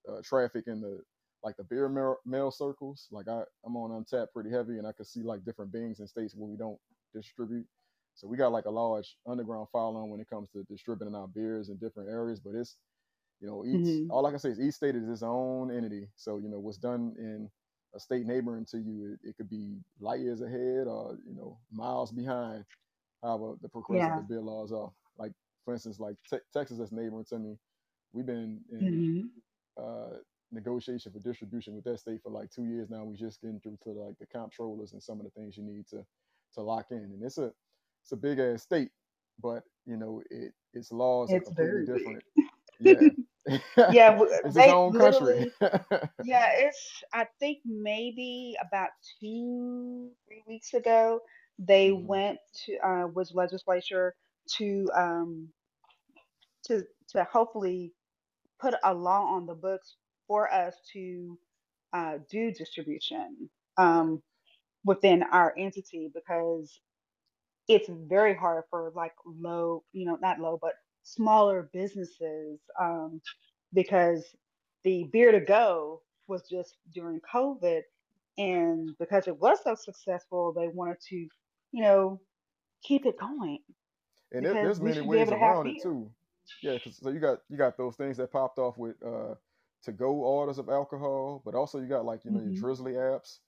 uh, 0.08 0.22
traffic 0.24 0.64
in 0.68 0.80
the 0.82 1.00
like 1.44 1.56
the 1.56 1.64
beer 1.64 1.88
mail, 1.88 2.18
mail 2.26 2.50
circles. 2.50 3.08
Like 3.12 3.28
I 3.28 3.42
I'm 3.66 3.76
on 3.76 3.90
Untappd 4.04 4.32
pretty 4.32 4.50
heavy, 4.50 4.78
and 4.78 4.86
I 4.86 4.92
can 4.92 5.06
see 5.06 5.22
like 5.22 5.44
different 5.44 5.72
beings 5.72 6.00
in 6.00 6.08
states 6.08 6.34
where 6.36 6.50
we 6.50 6.56
don't 6.58 6.78
distribute. 7.14 7.66
So 8.14 8.28
we 8.28 8.38
got 8.38 8.52
like 8.52 8.66
a 8.66 8.70
large 8.70 9.18
underground 9.28 9.68
following 9.72 10.10
when 10.10 10.20
it 10.20 10.30
comes 10.30 10.50
to 10.50 10.64
distributing 10.64 11.14
our 11.16 11.28
beers 11.28 11.70
in 11.70 11.78
different 11.78 12.10
areas, 12.10 12.40
but 12.40 12.54
it's 12.54 12.78
you 13.40 13.48
know, 13.48 13.64
each 13.66 14.00
hmm 14.00 14.10
all 14.10 14.26
I 14.26 14.30
can 14.30 14.38
say 14.38 14.50
is 14.50 14.60
each 14.60 14.74
state 14.74 14.96
is 14.96 15.08
its 15.08 15.22
own 15.22 15.70
entity. 15.76 16.08
So 16.16 16.38
you 16.38 16.48
know, 16.48 16.60
what's 16.60 16.78
done 16.78 17.14
in 17.18 17.50
a 17.96 18.00
state 18.00 18.26
neighboring 18.26 18.66
to 18.66 18.78
you, 18.78 19.14
it, 19.24 19.30
it 19.30 19.38
could 19.38 19.50
be 19.50 19.78
light 20.00 20.20
years 20.20 20.42
ahead 20.42 20.88
or 20.88 21.18
you 21.26 21.34
know 21.34 21.60
miles 21.72 22.12
behind. 22.12 22.66
However, 23.22 23.54
the 23.62 23.68
progressive 23.70 24.08
Yeah. 24.08 24.22
beer 24.28 24.40
laws 24.42 24.72
are. 24.72 24.92
Like 25.18 25.32
for 25.64 25.74
instance, 25.74 26.00
like 26.00 26.16
te- 26.30 26.38
Texas 26.54 26.78
that's 26.78 26.92
neighboring 26.92 27.26
to 27.26 27.38
me, 27.40 27.58
we've 28.12 28.26
been 28.26 28.62
in 28.70 28.88
hmm 28.88 29.22
uh, 29.80 30.18
negotiation 30.52 31.12
for 31.12 31.20
distribution 31.20 31.74
with 31.76 31.84
that 31.86 32.00
state 32.00 32.22
for 32.22 32.30
like 32.32 32.50
two 32.50 32.64
years 32.66 32.90
now. 32.90 33.04
We're 33.04 33.16
just 33.16 33.42
getting 33.42 33.60
through 33.60 33.78
to 33.84 33.90
like 33.92 34.18
the 34.20 34.26
comptrollers 34.28 34.94
and 34.94 35.02
some 35.02 35.20
of 35.20 35.24
the 35.26 35.32
things 35.32 35.58
you 35.58 35.64
need 35.64 35.88
to 35.88 36.06
to 36.54 36.62
lock 36.62 36.88
in. 36.92 36.98
And 36.98 37.24
it's 37.24 37.38
a 37.38 37.52
it's 38.04 38.12
a 38.12 38.16
big 38.18 38.40
ass 38.40 38.64
state, 38.64 38.90
but 39.40 39.64
you 39.86 39.98
know 39.98 40.22
it 40.30 40.54
its 40.74 40.92
laws 40.92 41.34
are 41.34 41.40
completely 41.42 41.82
very 41.82 41.82
different. 41.82 42.22
Yeah, 42.78 42.94
Yeah, 43.86 44.18
it's 44.44 44.56
they 44.56 44.68
own 44.68 44.92
country. 44.94 45.48
yeah, 46.22 46.50
it's, 46.54 47.02
I 47.14 47.26
think 47.40 47.58
maybe 47.66 48.56
about 48.66 48.90
two, 49.20 50.10
three 50.28 50.42
weeks 50.46 50.74
ago, 50.74 51.20
they 51.58 51.92
hmm 51.92 51.92
went 51.92 52.38
to, 52.66 52.78
uh, 52.86 53.06
with 53.08 53.32
legislature 53.34 54.14
to, 54.58 54.90
um, 54.96 55.48
to, 56.66 56.84
to 57.10 57.24
hopefully 57.24 57.92
put 58.60 58.74
a 58.84 58.94
law 58.94 59.22
on 59.24 59.46
the 59.46 59.54
books 59.54 59.96
for 60.28 60.52
us 60.52 60.74
to, 60.94 61.38
uh, 61.92 62.18
do 62.30 62.52
distribution, 62.52 63.50
um, 63.78 64.22
within 64.84 65.22
our 65.24 65.54
entity 65.58 66.10
because 66.14 66.80
it's 67.68 67.88
very 67.90 68.34
hard 68.34 68.64
for 68.70 68.92
like 68.96 69.14
low, 69.26 69.84
you 69.92 70.06
know, 70.06 70.18
not 70.20 70.40
low, 70.40 70.58
but 70.60 70.74
smaller 71.06 71.70
businesses, 71.72 72.60
um, 72.80 73.22
because 73.74 74.36
the 74.84 75.04
beer 75.12 75.32
to 75.32 75.40
go 75.40 76.02
was 76.28 76.48
just 76.50 76.78
during 76.94 77.20
COVID, 77.32 77.82
and 78.38 78.90
because 78.98 79.28
it 79.28 79.38
was 79.38 79.62
so 79.64 79.74
successful, 79.74 80.52
they 80.52 80.68
wanted 80.68 81.00
to, 81.10 81.16
you 81.16 81.82
know, 81.82 82.20
keep 82.84 83.06
it 83.06 83.18
going 83.18 83.60
and 84.32 84.44
there, 84.44 84.56
there's 84.60 84.80
many 84.80 85.00
ways 85.00 85.30
able 85.30 85.32
to 85.32 85.36
have 85.36 85.58
around 85.58 85.66
it 85.66 85.78
too. 85.78 86.12
Yeah, 86.62 86.78
'cause- 86.78 86.96
so 86.98 87.10
you 87.10 87.20
got 87.20 87.42
you 87.48 87.56
got 87.56 87.76
those 87.76 87.96
things 87.96 88.16
that 88.16 88.30
popped 88.32 88.58
off 88.58 88.78
with 88.78 89.00
uh 89.02 89.36
to 89.82 89.92
go 89.92 90.14
orders 90.24 90.58
of 90.58 90.68
alcohol, 90.68 91.40
but 91.44 91.54
also 91.54 91.80
you 91.80 91.86
got 91.88 92.04
like 92.04 92.24
you 92.24 92.30
know 92.30 92.40
your 92.40 92.50
hmm 92.50 92.52
Drizzly 92.52 92.94
apps. 92.94 93.40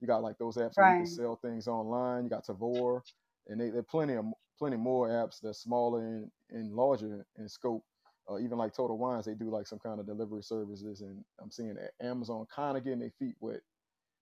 You 0.00 0.06
got 0.06 0.22
like 0.22 0.38
those 0.38 0.56
apps 0.56 0.78
where 0.78 0.88
you 0.88 0.94
can 0.94 1.06
sell 1.06 1.36
things 1.36 1.68
online. 1.68 2.24
You 2.24 2.30
got 2.30 2.44
Tavour, 2.46 3.02
and 3.46 3.60
they, 3.60 3.70
there 3.70 3.80
are 3.80 3.82
plenty 3.84 4.14
of 4.14 4.26
plenty 4.58 4.76
more 4.76 5.08
apps 5.08 5.40
that's 5.42 5.60
smaller 5.60 6.00
and, 6.06 6.30
and 6.50 6.74
larger 6.74 7.26
in 7.38 7.48
scope. 7.48 7.84
Uh, 8.30 8.38
even 8.38 8.58
like 8.58 8.74
Total 8.74 8.98
Wines, 8.98 9.26
they 9.26 9.34
do 9.34 9.50
like 9.50 9.66
some 9.68 9.78
kind 9.80 10.00
of 10.00 10.06
delivery 10.06 10.42
services, 10.42 11.02
and 11.02 11.24
I'm 11.40 11.50
seeing 11.50 11.76
Amazon 12.02 12.46
kind 12.54 12.76
of 12.76 12.84
getting 12.84 13.00
their 13.00 13.12
feet 13.18 13.36
wet 13.40 13.60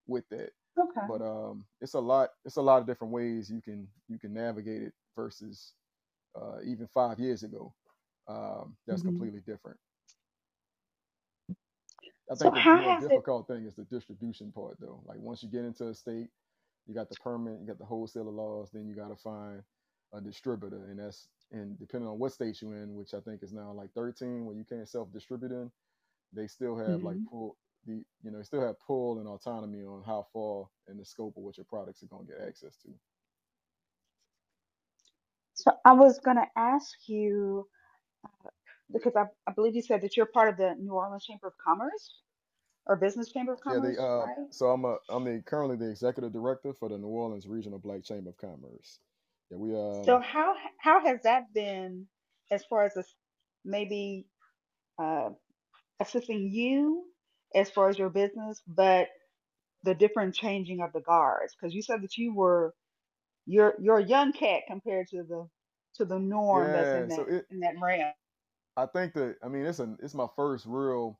with 0.07 0.25
that. 0.29 0.51
Okay. 0.79 1.07
But 1.07 1.21
um, 1.21 1.65
it's 1.81 1.95
a 1.95 1.99
lot. 1.99 2.31
It's 2.45 2.57
a 2.57 2.61
lot 2.63 2.81
of 2.81 2.87
different 2.87 3.13
ways 3.13 3.51
you 3.51 3.61
can 3.61 3.87
you 4.09 4.19
can 4.19 4.33
navigate 4.33 4.83
it 4.83 4.93
versus 5.15 5.73
uh, 6.39 6.59
even 6.65 6.87
five 6.87 7.19
years 7.19 7.43
ago. 7.43 7.73
Um, 8.27 8.77
that's 8.87 9.01
hmm 9.01 9.03
completely 9.03 9.41
different. 9.45 9.77
I 12.31 12.35
So 12.35 12.49
think 12.49 12.55
the 12.55 12.63
how 12.63 12.77
more 12.77 12.93
has 12.93 13.09
it? 13.09 13.23
difficult 13.23 13.47
thing 13.47 13.65
is 13.65 13.75
the 13.75 13.85
distribution 13.85 14.51
part, 14.51 14.77
though. 14.79 15.01
Like 15.05 15.19
once 15.19 15.43
you 15.43 15.49
get 15.49 15.65
into 15.65 15.89
a 15.89 15.95
state, 15.95 16.29
you 16.87 16.95
got 16.95 17.09
the 17.09 17.15
permit, 17.15 17.59
you 17.61 17.67
got 17.67 17.79
the 17.79 17.85
wholesaler 17.85 18.31
laws, 18.31 18.71
then 18.73 18.87
you 18.87 18.95
got 18.95 19.09
to 19.09 19.15
find 19.17 19.63
a 20.15 20.21
distributor, 20.21 20.87
and 20.89 20.99
that's 20.99 21.29
and 21.51 21.79
depending 21.79 22.09
on 22.09 22.19
what 22.19 22.33
state 22.33 22.61
you're 22.61 22.77
in, 22.77 22.95
which 22.95 23.13
I 23.15 23.21
think 23.21 23.43
is 23.43 23.53
now 23.53 23.73
like 23.73 23.93
13, 23.95 24.45
where 24.45 24.55
you 24.57 24.65
can't 24.65 24.89
self-distribute 24.89 25.51
in, 25.53 25.71
they 26.33 26.47
still 26.47 26.77
have 26.77 27.03
like 27.03 27.17
hmm 27.17 27.25
pull 27.29 27.57
the 27.87 28.03
you 28.23 28.31
know 28.31 28.39
they 28.39 28.43
still 28.45 28.61
have 28.61 28.79
pull 28.85 29.19
and 29.19 29.27
autonomy 29.27 29.85
on 29.85 30.03
how 30.05 30.27
far 30.33 30.67
and 30.87 30.99
the 30.99 31.05
scope 31.05 31.37
of 31.37 31.43
what 31.43 31.57
your 31.57 31.65
products 31.65 32.03
are 32.03 32.07
going 32.07 32.25
to 32.27 32.33
get 32.33 32.41
access 32.47 32.77
to. 32.83 32.89
So 35.55 35.71
I 35.85 35.93
was 35.93 36.19
gonna 36.19 36.47
ask 36.57 36.89
you 37.07 37.67
because 38.93 39.13
I, 39.17 39.25
I 39.47 39.53
believe 39.53 39.75
you 39.75 39.83
said 39.83 40.01
that 40.03 40.17
you're 40.17 40.27
part 40.27 40.49
of 40.49 40.57
the 40.57 40.75
New 40.79 40.93
Orleans 40.93 41.25
Chamber 41.25 41.47
of 41.47 41.53
Commerce 41.65 42.21
or 42.87 42.97
Business 42.97 43.31
Chamber 43.31 43.53
of 43.53 43.61
Yeah, 43.67 43.79
they 43.79 43.97
Commerce, 43.97 43.97
uh 43.97 44.27
right? 44.27 44.47
so 44.51 44.67
I'm 44.67 44.85
a 44.85 44.97
I'm 45.09 45.25
the 45.25 45.41
currently 45.45 45.77
the 45.77 45.89
executive 45.91 46.33
director 46.33 46.73
for 46.73 46.89
the 46.89 46.97
New 46.97 47.07
Orleans 47.07 47.47
Regional 47.47 47.79
Black 47.79 48.03
Chamber 48.03 48.31
of 48.31 48.37
Commerce. 48.37 48.99
Yeah, 49.51 49.57
we 49.57 49.75
So 50.03 50.19
um 50.19 50.21
how 50.21 50.55
how 50.79 51.05
has 51.05 51.21
that 51.23 51.53
been 51.53 52.07
as 52.51 52.63
far 52.65 52.85
as 52.85 52.93
maybe 53.63 54.27
uh, 55.01 55.29
assisting 55.99 56.49
you 56.51 57.05
as 57.55 57.69
far 57.69 57.89
as 57.89 57.97
your 57.97 58.09
business, 58.09 58.61
but 58.67 59.07
the 59.83 59.95
different 59.95 60.35
changing 60.35 60.81
of 60.81 60.93
the 60.93 61.01
guards? 61.01 61.55
Because 61.55 61.73
you 61.73 61.81
said 61.81 62.01
that 62.03 62.17
you 62.17 62.33
were 62.35 62.73
you're 63.45 63.75
you're 63.81 63.99
a 63.99 64.05
young 64.05 64.33
cat 64.33 64.63
compared 64.67 65.07
to 65.09 65.23
the 65.23 65.47
to 65.95 66.05
the 66.05 66.19
norm 66.19 66.71
that's 66.71 66.87
yeah. 66.87 67.03
in 67.03 67.11
So 67.11 67.23
it 67.23 67.45
in 67.51 67.59
that 67.61 67.75
realm. 67.81 68.13
I 68.77 68.85
think 68.87 69.13
that 69.13 69.37
I 69.43 69.47
mean 69.47 69.65
it's 69.65 69.79
a 69.79 69.95
it's 70.01 70.13
my 70.15 70.27
first 70.35 70.65
real 70.67 71.19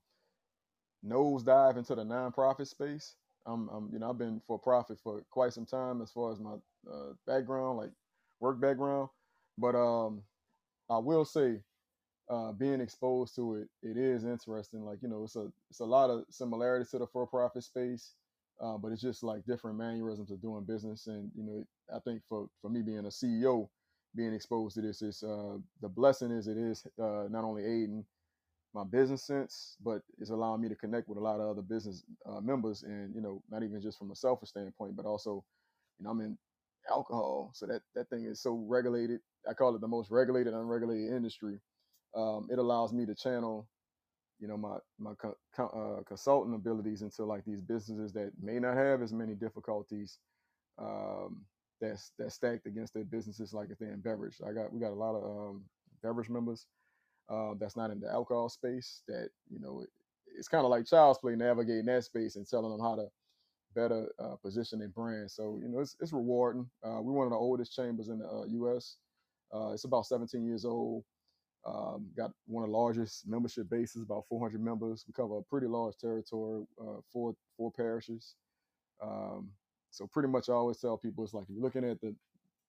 nosedive 1.06 1.78
into 1.78 1.96
the 1.96 2.04
nonprofit 2.04 2.68
space. 2.68 3.16
I'm, 3.46 3.70
I'm 3.70 3.90
you 3.94 4.00
know 4.00 4.10
I've 4.10 4.18
been 4.18 4.42
for 4.48 4.60
profit 4.60 5.00
for 5.04 5.24
quite 5.32 5.54
some 5.54 5.66
time 5.66 6.02
as 6.02 6.12
far 6.12 6.32
as 6.32 6.40
my 6.40 6.56
uh, 6.92 7.14
background, 7.28 7.78
like 7.78 7.92
work 8.46 8.62
background. 8.62 9.10
But 9.58 9.76
um, 9.76 10.24
I 10.90 11.00
will 11.00 11.26
say, 11.26 11.62
uh, 12.30 12.54
being 12.54 12.82
exposed 12.82 13.36
to 13.36 13.56
it, 13.56 13.70
it 13.84 13.98
is 13.98 14.24
interesting. 14.26 14.84
Like 14.86 15.00
you 15.02 15.10
know, 15.10 15.24
it's 15.24 15.36
a 15.36 15.52
it's 15.70 15.82
a 15.82 15.86
lot 15.86 16.10
of 16.10 16.26
similarities 16.30 16.92
to 16.92 17.00
the 17.00 17.08
for 17.08 17.28
profit 17.28 17.64
space, 17.64 18.14
uh, 18.64 18.78
but 18.78 18.92
it's 18.92 19.02
just 19.02 19.24
like 19.24 19.46
different 19.46 19.78
mannerisms 19.78 20.32
of 20.32 20.42
doing 20.42 20.66
business. 20.66 21.08
And 21.08 21.32
you 21.36 21.44
know, 21.44 21.66
I 21.96 22.00
think 22.00 22.22
for 22.30 22.48
for 22.62 22.70
me 22.70 22.82
being 22.82 23.00
a 23.06 23.10
CEO, 23.10 23.70
being 24.16 24.34
exposed 24.34 24.76
to 24.76 24.82
this 24.82 25.02
is 25.02 25.24
uh, 25.24 25.58
the 25.82 25.90
blessing 25.90 26.32
is 26.32 26.48
it 26.48 26.58
is 26.58 26.86
uh, 27.02 27.26
not 27.30 27.44
only 27.46 27.64
aiding 27.64 28.06
my 28.74 28.84
business 28.84 29.24
sense, 29.24 29.78
but 29.84 30.02
it's 30.20 30.32
allowing 30.32 30.62
me 30.62 30.70
to 30.70 30.76
connect 30.76 31.08
with 31.10 31.18
a 31.18 31.22
lot 31.22 31.40
of 31.40 31.50
other 31.50 31.62
business 31.64 32.04
uh, 32.28 32.42
members, 32.42 32.84
and 32.84 33.16
you 33.16 33.22
know, 33.22 33.44
not 33.52 33.64
even 33.64 33.82
just 33.82 34.00
from 34.00 34.12
a 34.12 34.16
selfish 34.16 34.50
standpoint, 34.50 34.96
but 34.96 35.06
also, 35.06 35.44
you 36.00 36.06
know, 36.06 36.12
I'm 36.12 36.22
in 36.22 36.38
alcohol, 36.92 37.52
so 37.54 37.68
that 37.68 37.82
that 37.96 38.10
thing 38.10 38.26
is 38.26 38.42
so 38.42 38.66
regulated. 38.68 39.22
I 39.50 39.54
call 39.54 39.76
it 39.76 39.82
the 39.82 39.88
most 39.88 40.12
regulated, 40.12 40.54
unregulated 40.54 41.14
industry. 41.14 41.60
Um, 42.16 42.48
it 42.52 42.60
allows 42.60 42.94
me 42.94 43.06
to 43.08 43.16
channel, 43.16 43.70
you 44.40 44.48
know, 44.48 44.58
my 44.58 44.78
my 45.00 45.14
co- 45.16 45.38
co- 45.56 46.00
uh, 46.00 46.04
consulting 46.04 46.56
abilities 46.56 47.04
into 47.04 47.26
like 47.26 47.46
these 47.46 47.62
businesses 47.62 48.14
that 48.14 48.32
may 48.42 48.60
not 48.60 48.78
have 48.78 49.02
as 49.02 49.14
many 49.14 49.36
difficulties 49.36 50.20
um, 50.80 51.46
that's 51.82 52.14
that's 52.20 52.36
stacked 52.36 52.68
against 52.68 52.94
their 52.96 53.06
businesses, 53.06 53.54
like 53.54 53.70
if 53.72 53.80
they're 53.80 53.94
in 53.94 54.02
beverage. 54.02 54.42
I 54.48 54.54
got 54.54 54.74
we 54.74 54.82
got 54.82 54.92
a 54.94 54.96
lot 54.96 55.16
of 55.16 55.24
um, 55.26 55.66
beverage 56.04 56.30
members 56.30 56.68
uh, 57.30 57.54
that's 57.60 57.76
not 57.78 57.92
in 57.92 58.00
the 58.00 58.10
alcohol 58.10 58.50
space 58.50 59.04
that 59.08 59.30
you 59.50 59.60
know 59.60 59.82
it, 59.82 59.90
it's 60.38 60.48
kind 60.48 60.66
of 60.66 60.70
like 60.70 60.86
child's 60.86 61.20
play 61.20 61.36
navigating 61.36 61.86
that 61.86 62.04
space 62.04 62.36
and 62.36 62.48
telling 62.48 62.72
them 62.72 62.82
how 62.82 62.96
to 62.96 63.08
better 63.76 64.08
uh, 64.20 64.36
position 64.44 64.82
brand. 64.96 65.32
So 65.32 65.60
you 65.64 65.70
know 65.70 65.80
it's, 65.82 65.98
it's 66.02 66.14
rewarding. 66.14 66.70
Uh, 66.84 67.00
we're 67.02 67.14
one 67.14 67.28
of 67.28 67.32
the 67.32 67.38
oldest 67.38 67.76
chambers 67.76 68.10
in 68.10 68.20
the 68.20 68.28
uh, 68.28 68.46
us 68.78 68.98
uh, 69.54 69.72
it's 69.74 69.86
about 69.86 70.06
17 70.06 70.46
years 70.46 70.66
old. 70.66 71.04
Um, 71.68 72.08
got 72.18 72.32
one 72.48 72.64
of 72.64 72.70
the 72.72 72.78
largest 72.78 73.28
membership 73.28 73.70
bases 73.70 74.04
about 74.04 74.26
400 74.30 74.64
members. 74.64 75.06
We 75.08 75.14
cover 75.14 75.40
a 75.40 75.44
pretty 75.44 75.68
large 75.68 75.98
territory 75.98 76.66
uh, 76.82 77.02
four 77.12 77.36
four 77.58 77.72
parishes. 77.72 78.36
Um, 79.04 79.52
so 79.92 80.08
pretty 80.08 80.30
much 80.30 80.50
i 80.50 80.54
always 80.54 80.80
tell 80.80 80.98
people 80.98 81.24
it's 81.24 81.34
like 81.34 81.46
if 81.46 81.52
you're 81.52 81.64
looking 81.64 81.86
at 81.86 82.02
the 82.02 82.16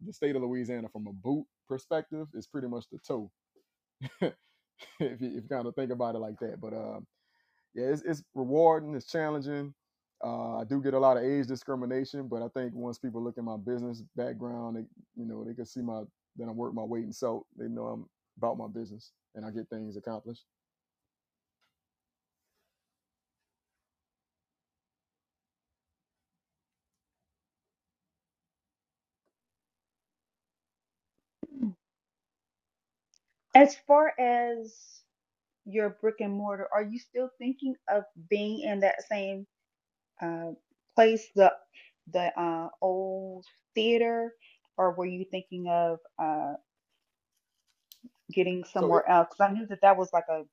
the 0.06 0.12
state 0.12 0.36
of 0.36 0.42
louisiana 0.42 0.88
from 0.88 1.06
a 1.08 1.12
boot 1.12 1.44
perspective 1.68 2.28
it's 2.34 2.46
pretty 2.48 2.68
much 2.68 2.86
the 2.92 2.98
toe. 3.06 3.30
If 5.00 5.20
you, 5.22 5.28
if 5.28 5.34
you 5.44 5.48
kind 5.50 5.66
of 5.66 5.74
think 5.74 5.92
about 5.92 6.16
it 6.16 6.20
like 6.20 6.38
that. 6.40 6.60
But 6.60 6.74
um, 6.74 7.06
yeah, 7.74 7.86
it's, 7.86 8.02
it's 8.02 8.22
rewarding, 8.34 8.94
it's 8.94 9.06
challenging. 9.10 9.74
Uh, 10.24 10.58
I 10.58 10.64
do 10.64 10.82
get 10.82 10.94
a 10.94 10.98
lot 10.98 11.16
of 11.16 11.24
age 11.24 11.46
discrimination, 11.46 12.28
but 12.28 12.42
I 12.42 12.48
think 12.48 12.74
once 12.74 12.98
people 12.98 13.22
look 13.22 13.38
at 13.38 13.44
my 13.44 13.56
business 13.56 14.02
background, 14.16 14.76
they 14.76 14.82
you 15.22 15.26
know 15.28 15.44
they 15.44 15.54
can 15.54 15.66
see 15.66 15.80
my 15.82 16.02
that 16.36 16.44
I'm 16.44 16.56
worth 16.56 16.74
my 16.74 16.82
weight 16.82 17.04
in 17.04 17.12
salt. 17.12 17.46
They 17.56 17.68
know 17.68 17.86
I'm 17.86 18.06
about 18.38 18.58
my 18.58 18.68
business 18.68 19.12
and 19.34 19.44
I 19.46 19.50
get 19.50 19.68
things 19.70 19.96
accomplished. 19.96 20.44
As 33.54 33.76
far 33.86 34.14
as 34.18 34.76
your 35.66 35.90
brick 36.02 36.16
and 36.20 36.32
mortar, 36.34 36.68
are 36.74 36.82
you 36.84 36.98
still 36.98 37.30
thinking 37.38 37.76
of 37.90 38.04
being 38.30 38.60
in 38.60 38.80
that 38.80 39.04
same 39.08 39.46
uh, 40.20 40.52
place, 40.94 41.28
the 41.34 41.52
the 42.12 42.38
uh, 42.40 42.70
old 42.80 43.46
theater, 43.74 44.32
or 44.78 44.92
were 44.94 45.06
you 45.06 45.24
thinking 45.30 45.68
of 45.68 45.98
uh, 46.18 46.54
getting 48.32 48.64
So 48.78 48.86
somewhere 48.86 49.08
else? 49.08 49.28
'Cause 49.30 49.40
I 49.40 49.52
knew 49.52 49.66
that 49.66 49.80
that 49.82 49.96
was 49.96 50.12
like 50.12 50.28
a 50.28 50.44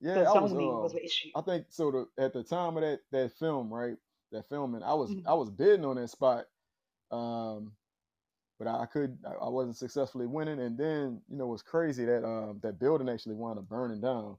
yeah, 0.00 0.24
the 0.24 0.26
I 0.28 0.34
was 0.34 0.52
zoning 0.52 0.80
was 0.80 0.92
um 0.92 0.94
an 0.94 1.00
issue. 1.04 1.30
I 1.34 1.42
think 1.42 1.66
so 1.70 1.90
the 1.90 2.22
at 2.22 2.32
the 2.32 2.42
time 2.42 2.76
of 2.76 2.82
that 2.82 3.00
that 3.12 3.32
film 3.32 3.72
right 3.72 3.96
that 4.32 4.48
filming 4.48 4.82
I 4.82 4.94
was 4.94 5.16
Mhm. 5.16 5.26
I 5.26 5.34
was 5.34 5.50
bidding 5.50 5.84
on 5.84 5.96
that 5.96 6.08
spot 6.10 6.46
um 7.12 7.72
but 8.58 8.68
I 8.68 8.86
could 8.86 9.18
I 9.26 9.48
wasn't 9.48 9.76
successfully 9.76 10.26
winning 10.26 10.60
and 10.60 10.78
then 10.78 11.22
you 11.28 11.36
know 11.36 11.46
it 11.46 11.52
was 11.52 11.62
crazy 11.62 12.04
that 12.06 12.24
um 12.26 12.60
that 12.62 12.78
building 12.80 13.08
actually 13.08 13.36
wound 13.36 13.58
up 13.58 13.68
burning 13.68 14.00
down 14.00 14.38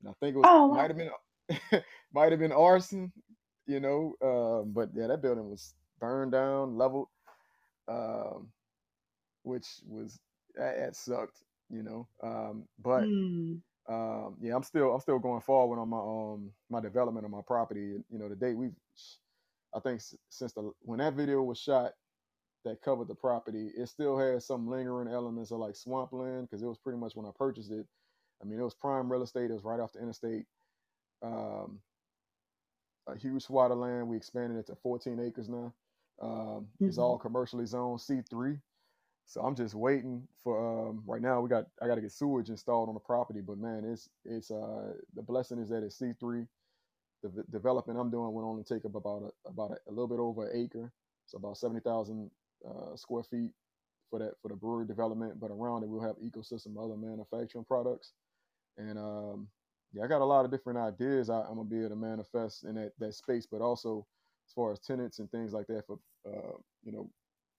And 0.00 0.10
I 0.10 0.14
think 0.20 0.36
it 0.36 0.40
was 0.40 0.50
Oh 0.50 0.68
might 0.68 0.90
have 0.90 0.98
been 0.98 1.10
might 2.14 2.32
have 2.32 2.40
been 2.40 2.52
arson, 2.52 3.12
you 3.66 3.80
know. 3.80 4.14
Um, 4.22 4.72
but 4.72 4.90
yeah, 4.94 5.08
that 5.08 5.22
building 5.22 5.50
was 5.50 5.74
burned 6.00 6.32
down, 6.32 6.76
leveled, 6.76 7.08
um, 7.88 8.48
which 9.42 9.66
was 9.86 10.20
that, 10.56 10.76
that 10.78 10.96
sucked, 10.96 11.42
you 11.70 11.82
know. 11.82 12.08
Um, 12.22 12.68
but 12.78 13.10
Mm. 13.12 13.62
um, 13.88 14.36
yeah, 14.40 14.54
I'm 14.56 14.62
still 14.64 14.94
I'm 14.94 15.00
still 15.00 15.18
going 15.18 15.42
forward 15.42 15.78
on 15.80 15.88
my 15.90 15.98
um 15.98 16.52
my 16.70 16.80
development 16.80 17.24
of 17.26 17.32
my 17.32 17.42
property. 17.46 17.80
You 18.10 18.18
know, 18.18 18.28
the 18.28 18.36
date 18.36 18.56
we, 18.56 18.70
I 19.74 19.80
think 19.80 20.02
since 20.30 20.52
the 20.54 20.72
when 20.82 20.98
that 21.00 21.14
video 21.14 21.42
was 21.42 21.58
shot 21.58 21.92
that 22.64 22.82
covered 22.82 23.08
the 23.08 23.14
property, 23.14 23.70
it 23.76 23.88
still 23.88 24.18
has 24.18 24.46
some 24.46 24.68
lingering 24.68 25.08
elements 25.08 25.52
of 25.52 25.58
like 25.60 25.76
swampland 25.76 26.48
because 26.48 26.62
it 26.62 26.66
was 26.66 26.78
pretty 26.78 26.98
much 26.98 27.16
when 27.16 27.26
I 27.26 27.30
purchased 27.36 27.72
it. 27.72 27.86
I 28.42 28.46
mean, 28.46 28.60
it 28.60 28.64
was 28.64 28.74
prime 28.74 29.10
real 29.10 29.22
estate. 29.22 29.50
It 29.50 29.54
was 29.54 29.64
right 29.64 29.80
off 29.80 29.92
the 29.92 30.00
interstate. 30.00 30.46
Um, 31.22 31.80
a 33.06 33.16
huge 33.16 33.44
swath 33.44 33.70
of 33.72 33.78
land. 33.78 34.08
We 34.08 34.16
expanded 34.16 34.58
it 34.58 34.66
to 34.66 34.76
14 34.76 35.20
acres 35.20 35.48
now. 35.48 35.74
Um, 36.20 36.68
it's 36.86 36.98
hmm 36.98 36.98
all 36.98 37.18
commercially 37.18 37.66
zoned 37.66 38.00
C3. 38.00 38.60
So 39.26 39.42
I'm 39.42 39.56
just 39.56 39.74
waiting 39.74 40.28
for 40.42 40.88
um, 40.90 41.02
right 41.06 41.22
now. 41.22 41.40
We 41.40 41.48
got 41.48 41.66
I 41.82 41.86
got 41.86 41.96
to 41.96 42.00
get 42.00 42.12
sewage 42.12 42.50
installed 42.50 42.88
on 42.88 42.94
the 42.94 43.00
property, 43.00 43.40
but 43.40 43.58
man, 43.58 43.84
it's 43.84 44.08
it's 44.24 44.50
uh, 44.50 44.94
the 45.14 45.22
blessing 45.22 45.58
is 45.58 45.68
that 45.70 45.82
it's 45.82 45.98
C3. 46.00 46.48
The 47.22 47.28
v- 47.30 47.42
development 47.50 47.98
I'm 47.98 48.10
doing 48.10 48.32
will 48.34 48.44
only 48.48 48.64
take 48.64 48.84
up 48.84 48.94
about 48.94 49.22
a, 49.46 49.48
about 49.48 49.72
a, 49.72 49.78
a 49.88 49.92
little 49.92 50.08
bit 50.08 50.20
over 50.20 50.48
an 50.48 50.56
acre, 50.62 50.92
so 51.26 51.38
about 51.38 51.58
70,000 51.58 52.30
uh, 52.68 52.96
square 52.96 53.24
feet 53.24 53.52
for 54.10 54.20
that 54.20 54.34
for 54.42 54.48
the 54.48 54.56
brewery 54.56 54.86
development. 54.86 55.40
But 55.40 55.50
around 55.50 55.82
it, 55.82 55.88
we'll 55.88 56.02
have 56.02 56.16
ecosystem 56.18 56.76
other 56.82 56.96
manufacturing 56.96 57.64
products. 57.64 58.12
And 58.78 58.98
um, 58.98 59.48
yeah, 59.96 60.04
I 60.04 60.08
got 60.08 60.22
a 60.22 60.26
lot 60.26 60.46
of 60.46 60.52
different 60.52 60.80
ideas 60.80 61.30
I, 61.30 61.42
I'm 61.42 61.56
gonna 61.56 61.64
be 61.64 61.80
able 61.80 61.90
to 61.90 61.96
manifest 61.96 62.64
in 62.64 62.76
that, 62.76 62.92
that 63.00 63.14
space, 63.14 63.46
but 63.50 63.62
also 63.62 64.06
as 64.48 64.54
far 64.54 64.72
as 64.72 64.80
tenants 64.80 65.20
and 65.20 65.30
things 65.32 65.54
like 65.54 65.68
that 65.68 65.86
for 65.86 65.98
uh, 66.28 66.58
you 66.84 66.92
know 66.92 67.10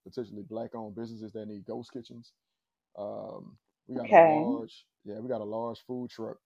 potentially 0.07 0.43
black 0.49 0.75
owned 0.75 0.95
businesses 0.95 1.33
that 1.33 1.47
need 1.47 1.65
ghost 1.65 1.93
kitchens. 1.93 2.33
Um, 2.99 3.57
we 3.87 3.95
got 3.97 4.09
a 4.09 4.13
large 4.15 4.85
yeah 5.05 5.19
we 5.19 5.29
got 5.29 5.41
a 5.41 5.45
large 5.45 5.79
food 5.87 6.11
truck 6.11 6.37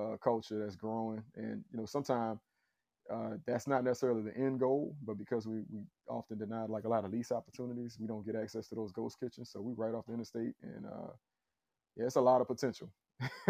uh, 0.00 0.16
culture 0.22 0.60
that's 0.60 0.76
growing, 0.76 1.22
and 1.36 1.64
you 1.72 1.78
know 1.78 1.86
sometimes 1.86 2.40
uh, 3.12 3.32
that's 3.46 3.68
not 3.68 3.84
necessarily 3.84 4.22
the 4.22 4.36
end 4.36 4.60
goal, 4.60 4.96
but 5.04 5.18
because 5.18 5.46
we, 5.46 5.58
we 5.72 5.80
often 6.08 6.38
deny 6.38 6.64
like 6.66 6.84
a 6.84 6.88
lot 6.88 7.04
of 7.04 7.12
lease 7.12 7.32
opportunities, 7.32 7.98
we 8.00 8.06
don't 8.08 8.26
get 8.26 8.36
access 8.36 8.68
to 8.68 8.76
those 8.76 8.92
ghost 8.92 9.18
kitchens. 9.20 9.50
So 9.50 9.60
we 9.60 9.74
right 9.74 9.94
off 9.94 10.06
the 10.06 10.14
interstate, 10.14 10.54
and 10.62 10.86
uh, 10.86 11.12
yeah, 11.96 12.06
it's 12.06 12.16
a 12.16 12.22
lot 12.22 12.40
of 12.42 12.48
potential. 12.48 12.90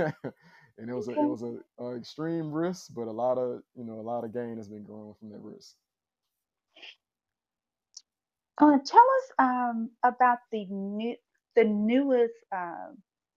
and 0.79 0.91
it 0.91 0.95
was 0.95 1.09
a 1.09 1.13
it 1.13 1.27
was 1.27 1.43
a, 1.43 1.59
a 1.83 1.97
extreme 1.97 2.53
risk, 2.53 2.93
but 2.95 3.09
a 3.09 3.13
lot 3.13 3.39
of 3.39 3.63
you 3.77 3.85
know 3.85 3.95
a 4.01 4.03
lot 4.03 4.25
of 4.25 4.33
gain 4.33 4.57
has 4.59 4.69
been 4.69 4.85
grown 4.85 5.15
from 5.15 5.31
that 5.31 5.41
risk. 5.43 5.77
Uh, 8.61 8.79
tell 8.87 9.01
us 9.19 9.33
um, 9.39 9.91
about 10.05 10.39
the 10.53 10.67
new 10.67 11.17
the 11.57 11.65
newest 11.65 12.35
uh, 12.55 12.93